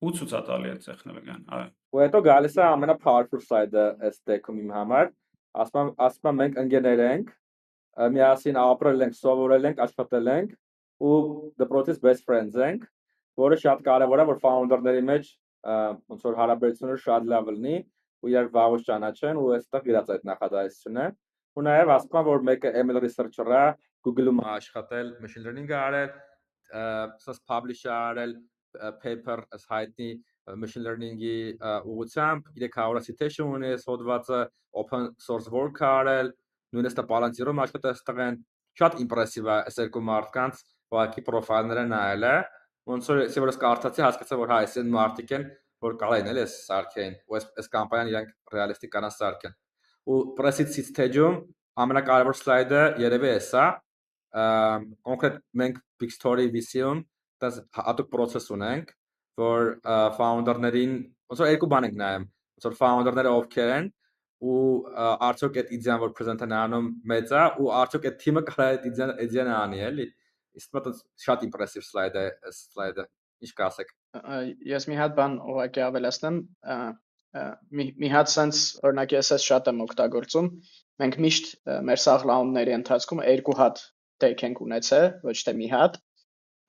[0.00, 4.72] ու ցուցատալի է տեխնոլոգիան, այո։ Ու հետո գալիս է ամենա powerful side-ը այս տեքում իմ
[4.76, 5.12] համար։
[5.64, 7.30] Ասում եմ, ասում եմ մենք ընկերներ ենք,
[8.14, 10.52] միասին ապրել ենք, սովորել ենք, աշխատել ենք
[11.00, 11.16] ու
[11.60, 12.84] դպրոցից best friends ենք
[13.40, 15.30] որը շատ կարևոր է որ founder-ների մեջ
[16.12, 17.76] ոնց որ հարաբերությունը շատ լավ լինի
[18.20, 21.06] ու իրար վաղուց ճանաչեն ու այստեղ գրած այդ նախադասությունը
[21.56, 23.62] ու նաև ասում եմ որ մեկը ML researcher-ը
[24.06, 26.12] Google-ում աշխատել machine learning-ը արել
[27.24, 28.36] սա publish-ը արել
[29.02, 30.10] paper as հայտնի
[30.56, 34.40] machine learning-ի ուղղությամբ 300 citation ունի հոդվածը
[34.82, 36.32] open source work արել
[36.74, 38.38] նույնիսկ Palantir-ում աշխատել այստեղ են
[38.80, 42.34] շատ իմպրեսիվ է այս երկու մարդկանց ուղղակի պրոֆայլները նայելը
[42.90, 45.46] ոնց որ ես որ կարդացի հասկացա որ հա այս են մարտիկ են
[45.84, 49.56] որ կարող են էլի այս սարքեն ու այս այս կամպանիան իրանք ռեալիստիկ կանա սարքեն
[50.10, 51.36] ու press-it stage-ում
[51.84, 53.66] ամենակարևոր սլայդը երևի է սա
[54.30, 57.02] կոնկրետ մենք big story VC-ում
[57.42, 58.92] դաս հատուկ process ունենք
[59.40, 59.72] որ
[60.18, 60.94] founder-ներին
[61.30, 63.90] ոնց որ երկու բան ենք նայում ոնց որ founder-ները ովքեր են
[64.40, 64.60] ու
[65.28, 68.86] արդյոք այդ իդեան որ present-ն անում մեծ է ու արդյոք այդ թիմը կարող է այդ
[68.90, 70.06] իդեան իդեան անի էլի
[70.60, 72.24] իսկ մտած շատ իմպրեսիվ սլայդ է
[72.56, 73.04] սլայդը
[73.44, 73.92] ինչ կասեք
[74.70, 76.40] ես մի հատ բան ուղղակի ավելացնեմ
[77.78, 80.48] մի մի հատ sense օրինակ ես ես շատ եմ օգտագործում
[81.02, 81.52] մենք միշտ
[81.90, 83.82] մեր սաղ լաունների ընթացքում երկու հատ
[84.24, 86.00] deck ենք ունեցել ոչ թե մի հատ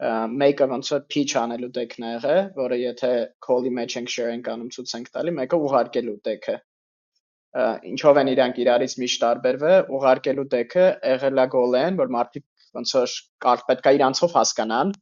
[0.02, 3.12] մեկը ոնց որ pitch անելու deck-ն է եղել, որը եթե
[3.45, 6.56] call-ի մեջ ենք share ենք անում ցույց ենք տալի, մեկը ուղարկելու deck-ը
[7.91, 12.45] ինչով են իրանք իրարից միշտ տարբերվել ուղարկելու deck-ը եղել է goal-ն, որ մարդիկ
[12.80, 14.93] ոնց որ կար պետքա իրանցով հասկանան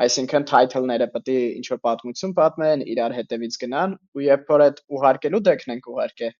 [0.00, 4.82] այսինքն title-ները պետք է ինչ որ պատմություն պատմեն, իրար հետևից գնան ու երբ որ այդ
[4.96, 6.30] ուղարկելու դեկն ենք ուղարկե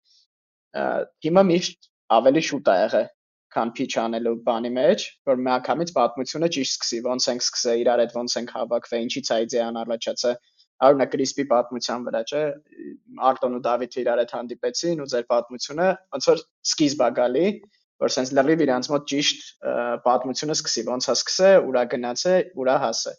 [1.21, 3.09] թիմը միշտ ավելի շուտ է եղել
[3.55, 8.17] քան pitch անելու բանի մեջ, որ միանգամից պատմությունը ճիշտ սկսի, ոնց ենք սկսել իրար հետ,
[8.21, 10.37] ոնց ենք հավաքվել, ինչից է իդեան առաջացել
[10.81, 12.43] Արունը Կրիսպի պատմության վրա չէ
[13.31, 16.41] Արտոն ու Դավիթը իրար հետ հանդիպեցին ու ձեր պատմությունը ոնց որ
[16.71, 17.45] սկիզբ է գալի
[18.01, 19.43] որ sense լրիվ իրանց մոտ ճիշտ
[20.07, 23.19] պատմությունը սկսի ոնց է սկսել ուրա գնացել ուրա հասել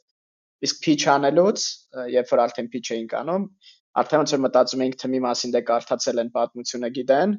[0.65, 1.67] իսկ pitch անելուց
[2.15, 3.45] երբ որ արդեն pitch էինք անում
[4.01, 7.38] արդեն ոնց որ մտածում էինք թմի մասին դե կարդացել են պատմությունը գիտեն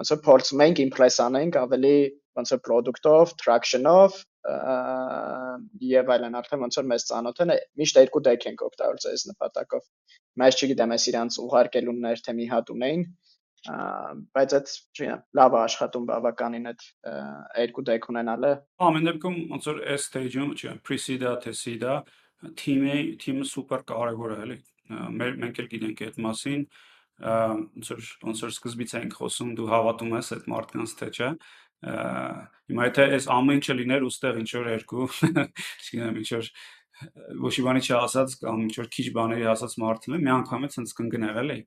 [0.00, 1.96] ոնց որ փորձում էինք impress անենք ավելի
[2.40, 4.20] ոնց որ product-ով, traction-ով
[5.84, 9.82] եւ այլն արդեն ոնց որ մեզ ծանոթ են միշտ երկու deck ենք օգտագործել այս նպատակով
[10.40, 13.04] մայս չգիտեմ այս իրանց ուղարկելուններ թե մի հատ ունեին
[13.60, 16.86] բայց այդ չգիտեմ լավ է աշխատում բավականին այդ
[17.60, 18.52] երկու deck ունենալը
[18.88, 21.96] ամեն դեպքում ոնց որ այս stage-ում չգիտեմ pre-seed-ա թե seed-ա
[22.60, 24.58] թիմի թիմը սուպեր կարևոր է էլի
[25.44, 26.64] մենք էլ գիտենք այդ մասին
[27.20, 31.28] ոնց որ ոնց որ սկզբից ենք խոսում դու հավատում ես այդ մարդկանց թե չէ
[31.80, 36.48] Հիմա եթե այս ամեն ինչը լիներ ուստեղ ինչ որ երկու, չգիտեմ, ինչ որ
[37.40, 40.92] ոչ մի բանի չասած կամ ինչ որ քիչ բաների ասած մարդն է, մի անգամից հենց
[40.98, 41.58] կընկներ էլի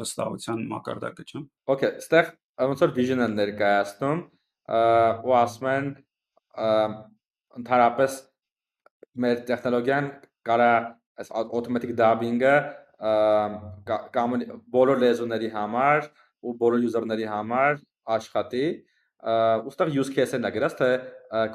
[0.00, 1.42] վստահության մակարդակը, չէ՞։
[1.74, 2.30] Okay, ստեղ
[2.70, 4.22] ոնց որ vision-ը ներկայացնում
[5.28, 5.90] ու ասում են
[7.60, 8.16] ընդհանրապես
[9.24, 10.08] մեր տեխնոլոգիան
[10.48, 10.70] կարա
[11.20, 12.56] այս automatic dubbing-ը
[13.04, 14.36] կամ
[14.72, 16.08] բոլոր լեզուների համար
[16.44, 17.78] ու բոլոր user-ների համար
[18.16, 18.64] աշխատի
[19.68, 20.90] ուստեղ use case-ն է գրած թե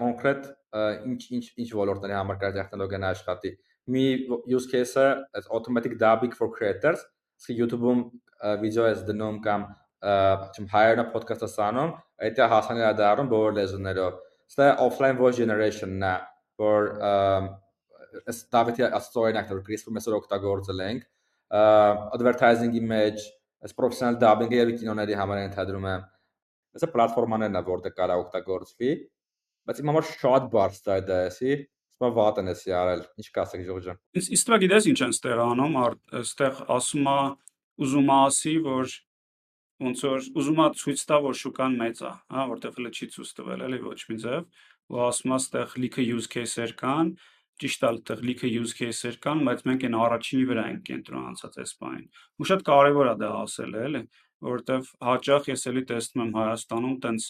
[0.01, 0.47] կոնկրետ
[1.09, 3.51] ինչ ինչ ինչ ոլորտների համար կարելի տեխնոլոգիան աշխատի
[3.93, 4.05] մի
[4.53, 5.05] use case-ը
[5.37, 7.05] as automatic dubbing for creators
[7.39, 8.01] իսկ YouTube-ում
[8.63, 9.65] վիդեո ես դնում կամ
[9.99, 11.93] չեմ հայերենը podcast-ը սանում
[12.25, 14.19] այդ է հասանելի դառնում բոլոր լեզուներով
[14.53, 16.13] ստե offline voice generation-ն է
[16.61, 16.91] որ
[18.29, 21.03] ես Դավիթի աստորին ակտոր գրիսում ես օգտագործել ենք
[21.49, 23.27] advertising-ի մեջ
[23.65, 26.07] այս professional dubbing-ը եւ կինոների համար ընդհանրում եմ
[26.77, 28.89] Սա պլատֆորմաներն է, որտեղ կարա օգտագործվի,
[29.67, 31.55] բայց իմ համար շատ բարձ է դա էսի,
[31.97, 35.41] սա վատ են էսի արել։ Ինչ կասեք Ժորժ ջան։ Իսկ իստվա գիտես ինչ են ստեղ
[35.45, 35.77] անում,
[36.19, 37.17] այստեղ ասում է
[37.85, 38.93] ուզում ասի, որ
[39.79, 43.33] ոնց որ ուզում է ցույց տա, որ շուկան մեծ է, հա, որտեղ հələ չի ցույց
[43.39, 44.47] տվել, էլի ոչ մի ձև,
[44.89, 47.13] ու ասում է ստեղ լիքը use case-եր կան,
[47.63, 51.73] ճիշտ է, այդտեղ լիքը use case-եր կան, բայց մենք այն առաջինի վրա ենք կենտրոնացած այս
[51.83, 52.05] բանին։
[52.39, 54.01] Ու շատ կարևոր է դա ասել, էլի,
[54.49, 57.29] որովհետև հաճախ ես էլի տեսնում եմ Հայաստանում տենց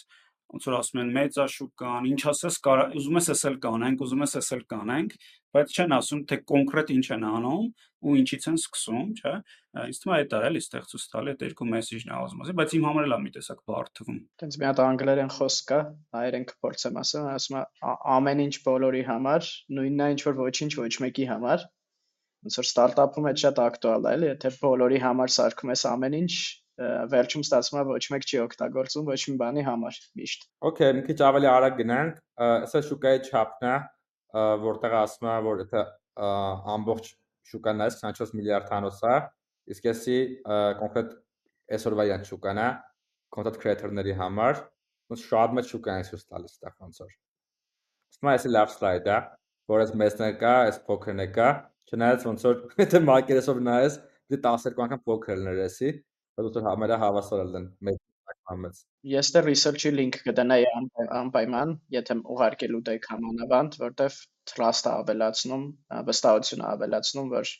[0.50, 2.56] ոնց որ ասում են մեծա շուկան, ինչ ասես,
[3.00, 5.14] ուզում ես էսել կանենք, ուզում ես էսել կանենք,
[5.54, 7.64] բայց չեն ասում թե կոնկրետ ինչ են անում
[8.00, 9.34] ու ինչից են սկսում, չէ՞։
[9.90, 13.14] Իսկ թվում է դա էլի ստեղծուց տալի այդ երկու մեսեջն ասի, բայց իմ համար էլ
[13.16, 15.80] է մի տեսակ բարդ թվում։ Տենց մի հատ անգլերեն խոսք կա,
[16.16, 17.64] հայերեն կփորձեմ ասեմ, ասում է
[18.16, 21.68] ամեն ինչ բոլորի համար, նույնն է ինչ որ ոչինչ ոչ մեկի համար
[22.40, 26.34] ոնց որ ստարտափում է շատ ակտուալ է, էլի, եթե բոլորի համար սարքում ես ամեն ինչ,
[26.80, 31.18] վերջում ստացվում է ոչ մեկ չի օգտագործում ոչ մի բանի համար միշտ։ Okay, մի քիչ
[31.28, 32.20] ավելի արագ գնանք։
[32.72, 33.74] Սա շուկայի չափն է,
[34.64, 35.82] որտեղ ասում է, որ եթե
[36.74, 37.10] ամբողջ
[37.50, 39.16] շուկան այս 24 միլիարդ հանոց է,
[39.74, 40.18] իսկ էսի
[40.80, 41.16] կոնկրետ
[41.76, 42.68] այսօրվա յան շուկան է
[43.34, 44.62] content creator-ների համար,
[45.10, 47.12] ոնց շատ մեծ շուկա է ցույց տալիս դա ոնց որ։
[48.10, 49.18] Ստմա էսի լավ սլայդ է,
[49.70, 51.48] որ այս մեծն է կա, այս փոքրն է կա,
[51.90, 53.98] չնայած ոնց որ եթե մարկերեսով նայես,
[54.30, 55.60] դի 12 անգամ փոքր լիներ
[56.40, 58.00] էսի, Դուք համերա հավասար են մեծ
[58.50, 58.80] համից։
[59.12, 60.66] Ես դեռ research-ի link կդնայի
[61.20, 64.18] անպայման, եթե ուղարկելու դեք համանավանդ, որտեվ
[64.52, 65.64] trust-ը ավելացնում,
[66.08, 67.52] վստահությունը ավելացնում, որ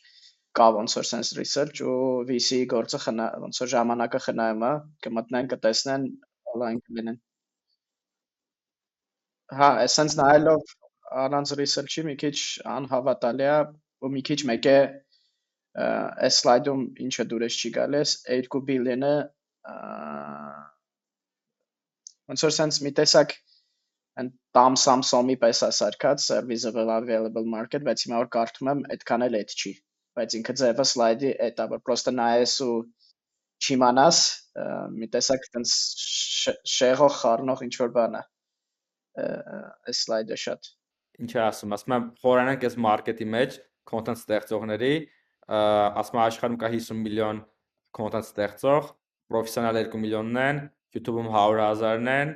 [0.59, 1.97] կա ոնց որ sense research ու
[2.29, 4.73] VC գործը խնա ոնց որ ժամանակը խնայում է,
[5.07, 6.07] կմտնեն, կտեսնեն,
[6.53, 7.21] online կլինեն։
[9.59, 10.75] Հա, essence նայելով
[11.25, 12.35] առանց research-ի մի քիչ
[12.75, 13.55] անհավատալի է
[14.01, 14.77] ու մի քիչ մեկ է
[15.79, 19.13] այս սլայդում ինչը դուրս չի գալիս 2 բիլիոնը
[22.31, 23.37] ոնց որ sense մի տեսակ
[24.19, 29.25] and tam Samsung-ի պես է սարքած serviceable available market, բայց հիմա որ կարդում եմ, այդքան
[29.27, 29.71] էլ այդ չի։
[30.19, 32.75] Բայց ինքը ձևը սլայդի էտա, որ պրոստը նայես ու
[33.61, 34.19] չիմանաս,
[34.97, 35.75] մի տեսակ տենց
[36.75, 38.23] շեղող խառնող ինչ որ բան է։
[39.91, 40.71] Այս սլայդը շատ։
[41.21, 43.57] Ինչ է ասում, ասում եմ խորանանք այս մարքեթի մեջ
[43.91, 44.93] content ստեղծողների
[45.51, 47.41] ասում աշխարհում կա 50 միլիոն
[47.97, 48.91] content ստեղծող,
[49.31, 50.61] պրոֆեսիոնալ 2 միլիոնն են,
[50.95, 52.31] YouTube-ում 100.000-ն են,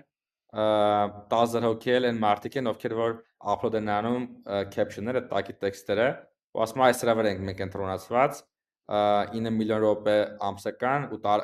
[1.32, 3.16] 10000 հոգի էլ են մարդիկ են, ովքեր որ
[3.56, 4.28] upload են անում
[4.76, 6.10] caption-ները, տակի տեքստերը,
[6.56, 8.44] ու ասում այս սրա վրա ենք մենք ընտրոնացված
[9.36, 10.16] 9 միլիոն րոպե
[10.50, 11.36] ամսական ու դա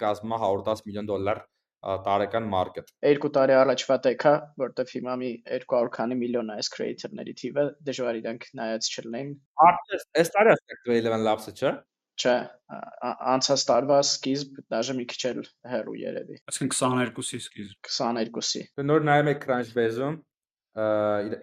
[0.00, 1.42] կազմում է 110 միլիոն դոլար
[2.06, 4.32] տարեկան մարքեթ։ Երկու տարի առաջվա տեքա,
[4.62, 9.34] որտեվ հիմա մի 200 քանի միլիոն այս creator-ների թիվը, դժվար իրանք նայած չլինեն։
[9.66, 11.74] Արդեն այս տարի ստեղծվել 11 Labs-ը, չէ՞։
[12.16, 12.34] Չէ,
[13.36, 15.40] անցած տարվա սկիզբ, դաժե մի քիչ էլ
[15.72, 20.16] հեռու երևի։ Այսինքն 22-ի սկիզբ։ 22-ի։ Նոր նայում եք Crunchbase-ում,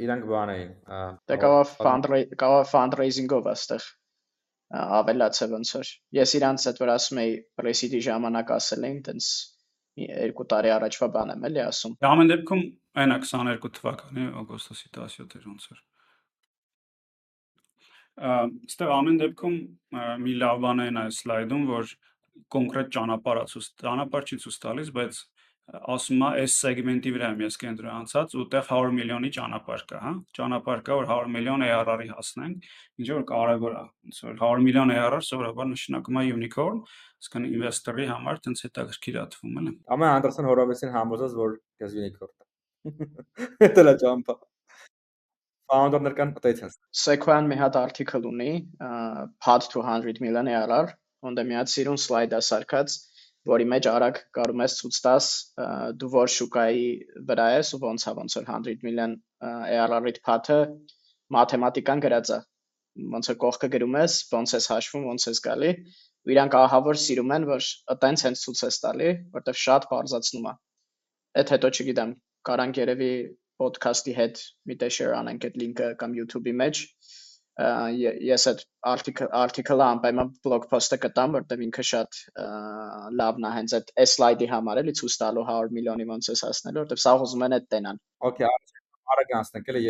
[0.08, 0.74] իրանք բան էին։
[1.30, 1.76] Դե կարող
[2.42, 3.86] կարող fundraising-ով աստեղ
[4.74, 9.28] ավելացել ոնց որ։ Ես իրանց այդ որ ասում էի Prestige ժամանակ ասել էին, տենց
[10.00, 12.62] երկու տարի առաջվա բան եմ էլի ասում։ Ամեն դեպքում
[13.04, 15.82] այնա 22 թվականի օգոստոսի 17-ը ոնց որ
[18.14, 19.56] Այստեղ ամեն դեպքում
[20.24, 21.94] մի լավ բան այն այս սլայդում, որ
[22.54, 25.22] կոնկրետ ճանապարհ ցույց, ճանապարհ չի ցույց տալիս, բայց
[25.64, 30.12] ասում է այս սեգմենտի վրա եմ ես կենտրոնացած ու տեղ 100 միլիոնի ճանապարհ կա, հա։
[30.38, 32.68] Ճանապարհ կա, որ 100 միլիոն ARR-ի հասնենք,
[33.00, 36.82] ինչ որ կարևոր է։ Ոնց որ 100 միլիոն ARR սովորաբար նշանակում է unicorn,
[37.24, 42.36] այսինքն ինվեստորի համար տենց հետաքրքիր է թվում, էլի։ Ամեն Անդերսոն Հորովեսին համոզած, որ քեզ unicorn։
[43.64, 44.42] Դա լա ճամփա
[45.74, 46.74] founder-ներ կան potential։
[47.04, 48.52] Sequoia-ն մի հատ article ունի,
[49.42, 50.92] path to 100 million ARR,
[51.26, 52.98] ունդ է մի հատ սիրուն slide-ա սարքած,
[53.52, 55.28] որի մեջ արագ կարող ես ցույց տաս
[56.00, 56.88] դու որ շուկայի
[57.30, 60.60] վրա ես ու ոնց է ոնց որ 100 million ARR-ի path-ը
[61.38, 62.40] մաթեմատիկան գրած է
[63.14, 65.70] ոնց է կողքը գրում ես, ոնց ես հաշվում, ոնց ես գալի,
[66.24, 70.54] ու իրանք ահավոր սիրում են, որ այտենց հենց ցույց ես տալի, որտեվ շատ բարձացնում է։
[71.42, 72.14] Այդ հետո չգիտեմ,
[72.50, 73.12] կարանք երևի
[73.64, 76.84] podcast-ի հետ մի տե share անենք այդ link-ը կամ YouTube-ի մեջ
[77.54, 82.22] ես այդ article article-ը անպայման blog post-ը կտամ, որտեղ ինքը շատ
[83.20, 87.04] լավն է հենց այդ slide-ի համար էլի ցույց տալու 100 միլիոնի ոնց էս հասնելու, որտեղ
[87.04, 88.50] սա ուզում են այդ տենան։ Okay,
[89.14, 89.84] արագ անցնենք էլի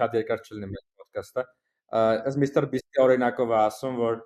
[0.00, 1.46] շատ երկար չլինի մեր podcast-ը։
[1.94, 2.66] Այս Mr.
[2.74, 4.22] Beast-ի օրինակով ասում, որ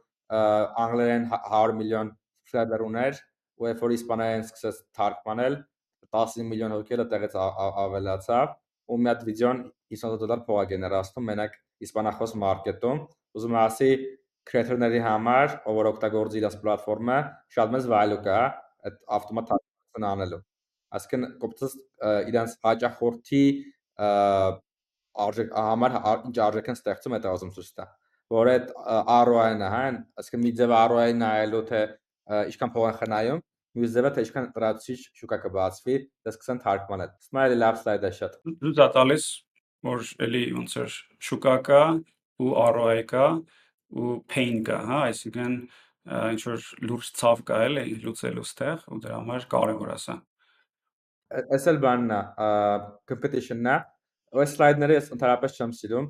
[0.88, 2.14] անգլերեն 100 միլիոն
[2.48, 3.20] subscriber ուներ,
[3.60, 5.60] ու երբ որ իսպաներեն սկսեց թարգմանել,
[6.16, 7.34] 10 միլիոն հոգի տեղից
[7.84, 8.52] ավելացավ
[8.88, 9.58] ու մի հատ վիդեոն
[9.92, 11.56] 50 դոլար փող է գեներացնում մենակ
[11.86, 13.00] իսպանախոս մարքետում
[13.38, 13.90] ուզում եմ ասի
[14.48, 17.18] creator-ների համար ով որ օգտագործի իր պլատֆորմը
[17.56, 18.38] շատ մեծ value կա
[18.88, 20.40] այդ ավտոմատ թարգմանություն անելու
[20.98, 21.76] այսինքն կոպտս
[22.32, 23.42] իրանց հաճախորդի
[25.28, 25.96] արժեք համար
[26.30, 27.88] ինչ արժեք են ստեղծում այդ ուզում ցույց տա
[28.38, 28.72] որ այդ
[29.28, 29.84] ROI-ն հա
[30.22, 31.82] այսինքն մի ձև ROI-ն նայելու թե
[32.38, 33.44] ինչքան փող են խնայում
[33.78, 35.96] մյուս ձևը թե ինչքան տրացիչ շուկա կբացվի,
[36.26, 39.26] դա սկսեն թարգմանել։ Smile լավ սլայդ է շատ։ Դու դա տալիս
[39.86, 40.96] որ էլի ոնց որ
[41.28, 41.82] շուկա կա
[42.42, 43.26] ու ROI կա
[43.98, 45.54] ու pain կա, հա, այսինքն
[46.08, 50.16] ինչ որ լուրջ ցավ կա էլի լուծելու ստեղ ու դրա համար կարևոր է սա։
[51.56, 52.20] Այս էլ բանն է,
[53.10, 53.78] competition-ն է։
[54.38, 56.06] Այս սլայդները ես ընդհանրապես չեմ սիրում,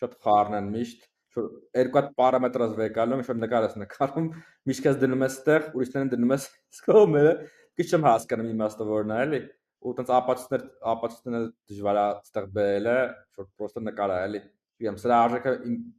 [0.00, 4.28] շատ խառն են միշտ երկու հատ պարամետրած վեկալում, ինչ որ նկար ես նկարում,
[4.70, 6.46] միշտ ես դնում ես ստեղ, ուրիշներին դնում ես
[6.78, 7.32] սկոմերը,
[7.74, 9.40] քիչ չեմ հասկանում իմաստը որն է, էլի։
[9.84, 11.40] Ու տենց ապացույցներ, ապացույցները
[11.70, 12.98] դժվար է ստեղ բերելը,
[13.40, 14.40] որ պրոստը նկար է, էլի։
[14.74, 15.52] Չգիտեմ, սրա արժեքը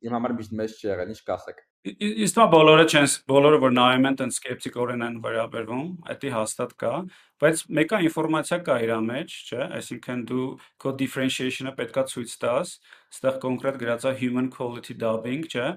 [0.06, 4.07] իմ համար միշտ մեծ չի եղել, ինչ կասեք։ Իսկ մա բոլորը չեն, բոլորը որ նայում
[4.10, 6.91] են, տենց սկեպտիկորեն են վերաբերվում, դա հաստատ կա,
[7.44, 10.45] բայց մեկը ինֆորմացիա կա իր մեջ, չէ, այսինքն դու
[10.82, 12.74] քո differentiation-ը պետքա ցույց տաս,
[13.14, 15.68] այստեղ կոնկրետ գրած է human quality dubbing, չէ,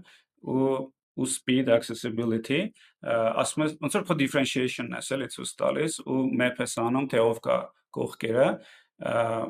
[0.49, 2.61] ու ու speed accessibility,
[3.03, 7.23] ասում ես ոնց որ քո differentiation-ն է, էլի ցույց տալիս ու map ես անում, թե
[7.25, 7.57] ով կա
[7.97, 8.48] կողքերը,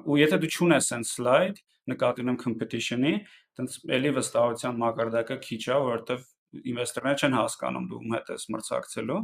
[0.09, 3.15] ու եթե դու չունես այն slide, նկատի ունեմ competition-ի,
[3.59, 6.27] տենց էլի վստահության մակարդակը քիչ է, որովհետև
[6.73, 9.21] ինվեստորները չեն հասկանում դու ում հետ ես մրցակցելու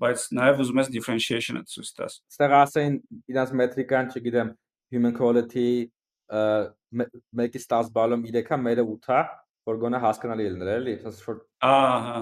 [0.00, 2.94] բայց նաև ուզում ես differentiation-ը ցույց տաս։ Ստեղ ասեն
[3.30, 4.52] իրանց մետրիկան, չգիտեմ,
[4.96, 5.66] human quality
[6.32, 9.20] 1-ից 10 բալում 3-ա, մերը 8-ա,
[9.66, 12.18] որ գոնե հասկանալի լիներ, էլի, ասես որ ահա,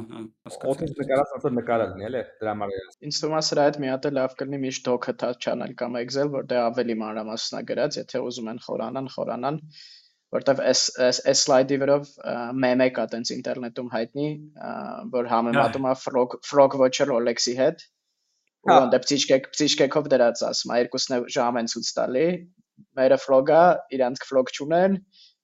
[0.47, 3.77] հասկացա։ Օտից նկարած ասած նկարը լինի, էլի, դրա համար է։ Ինձ թվում է սրա հետ
[3.85, 8.23] մի հատ լավ կլինի միշտ doc-ը channel կամ Excel, որտեղ ավելի մանրամասն է գրած, եթե
[8.25, 9.61] ուզում են խորանան, խորանան,
[10.35, 12.09] որտեվ այս այս այս սլայդի վրով
[12.65, 14.29] մեմե կա տենց ինտերնետում հայտնի,
[15.15, 17.85] որ համեմատում է frog frog watcher Rolex-ի հետ։
[18.65, 22.27] Ու այնտեղ փիչկեք փիչկեկով դրած ասում, երկուսն է ժամ են ցույց տալի։
[22.99, 23.63] Մերը frog-ը,
[23.95, 24.97] իրանք frog չունեն,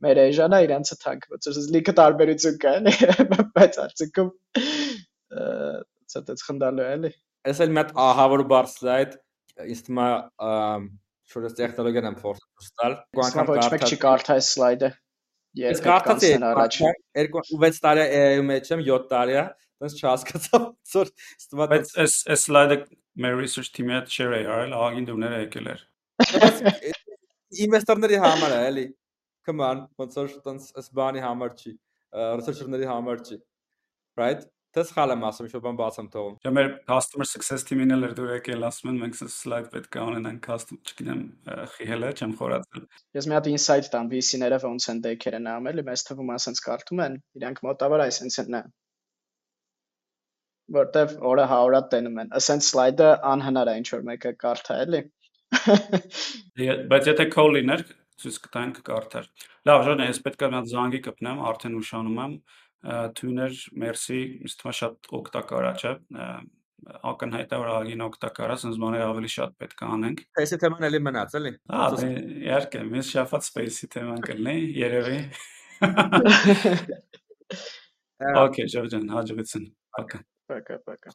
[0.05, 2.73] մեր էժանա իրանցը թանկ, որ լիքը տարբերություն կա,
[3.57, 4.31] բայց արդյունքում
[6.11, 7.13] ցած խնդալու էլի։
[7.51, 9.15] Այս էլ մի հատ ահավոր բարձ սլայդ,
[9.71, 10.09] ինձ թվում է
[11.31, 14.91] շուտ է տեխնոլոգիան եմ փորձում տալ։ Անկամ ոչ մեկ չի կարդա այս սլայդը։
[15.61, 16.79] Ես կարդացի առաջ
[17.21, 19.45] 2-6 տարի AI-ի մեջ եմ 7 տարի է,
[19.83, 20.61] դες չհասկացա
[20.95, 22.79] որ ստվա բայց այս այս սլայդը
[23.25, 25.83] մեր research team-ի հետ share է արել, աղագին դուրները եկել էր։
[27.67, 28.87] Ինվեստորների համար է, էլի։
[29.51, 31.73] Come on, ոնց որ տենց այս բանի համար չի,
[32.39, 33.39] researcher-ների համար չի։
[34.21, 34.45] Right?
[34.71, 38.05] Դա սխալ եմ ասում, շո բան բաց եմ թողում։ Չէ, մեր customer success team-ին էլ
[38.15, 41.25] դուր եկել ասում են մենք slide պետք է ունենանք custom, չգիտեմ,
[41.73, 42.85] խիհել է, չեմ խորացել։
[43.19, 47.03] Ես մի հատ insight տամ VC-ները ոնց են դեքերը նամել, մեզ թվում է ասենց կարդում
[47.09, 48.63] են, իրանք մոտավոր այսպես են նա
[50.71, 55.01] որտեվ օրը 100-ատ տենում են։ Ասենց սլայդը անհնար է ինչ որ մեկը կարդա էլի։
[56.95, 57.83] Բայց եթե քո լիներ,
[58.22, 59.26] ցույց կտանք կարդար։
[59.70, 62.36] Լավ, ժողովուրդ, ես պետք է մի հատ զանգի կպնեմ, արդեն ուշանում եմ։
[63.20, 65.94] Թույներ, մերսի, ինձ թվում է շատ օգտակար է, չէ՞
[66.86, 70.86] ակնհայտ է որ ագին օգտակար է, ասես բաներ ավելի շատ պետք է անենք։ Space-ի թեման
[70.86, 72.10] էլի մնաց, էլի։ Հա, դե
[72.46, 75.20] իհարկե, մյուս շաբաթ Space-ի թեման կլինի, երևի։
[78.46, 79.66] Okay, Ժորժան, հաջողություն։
[79.98, 81.12] Пока։ Пока, пока։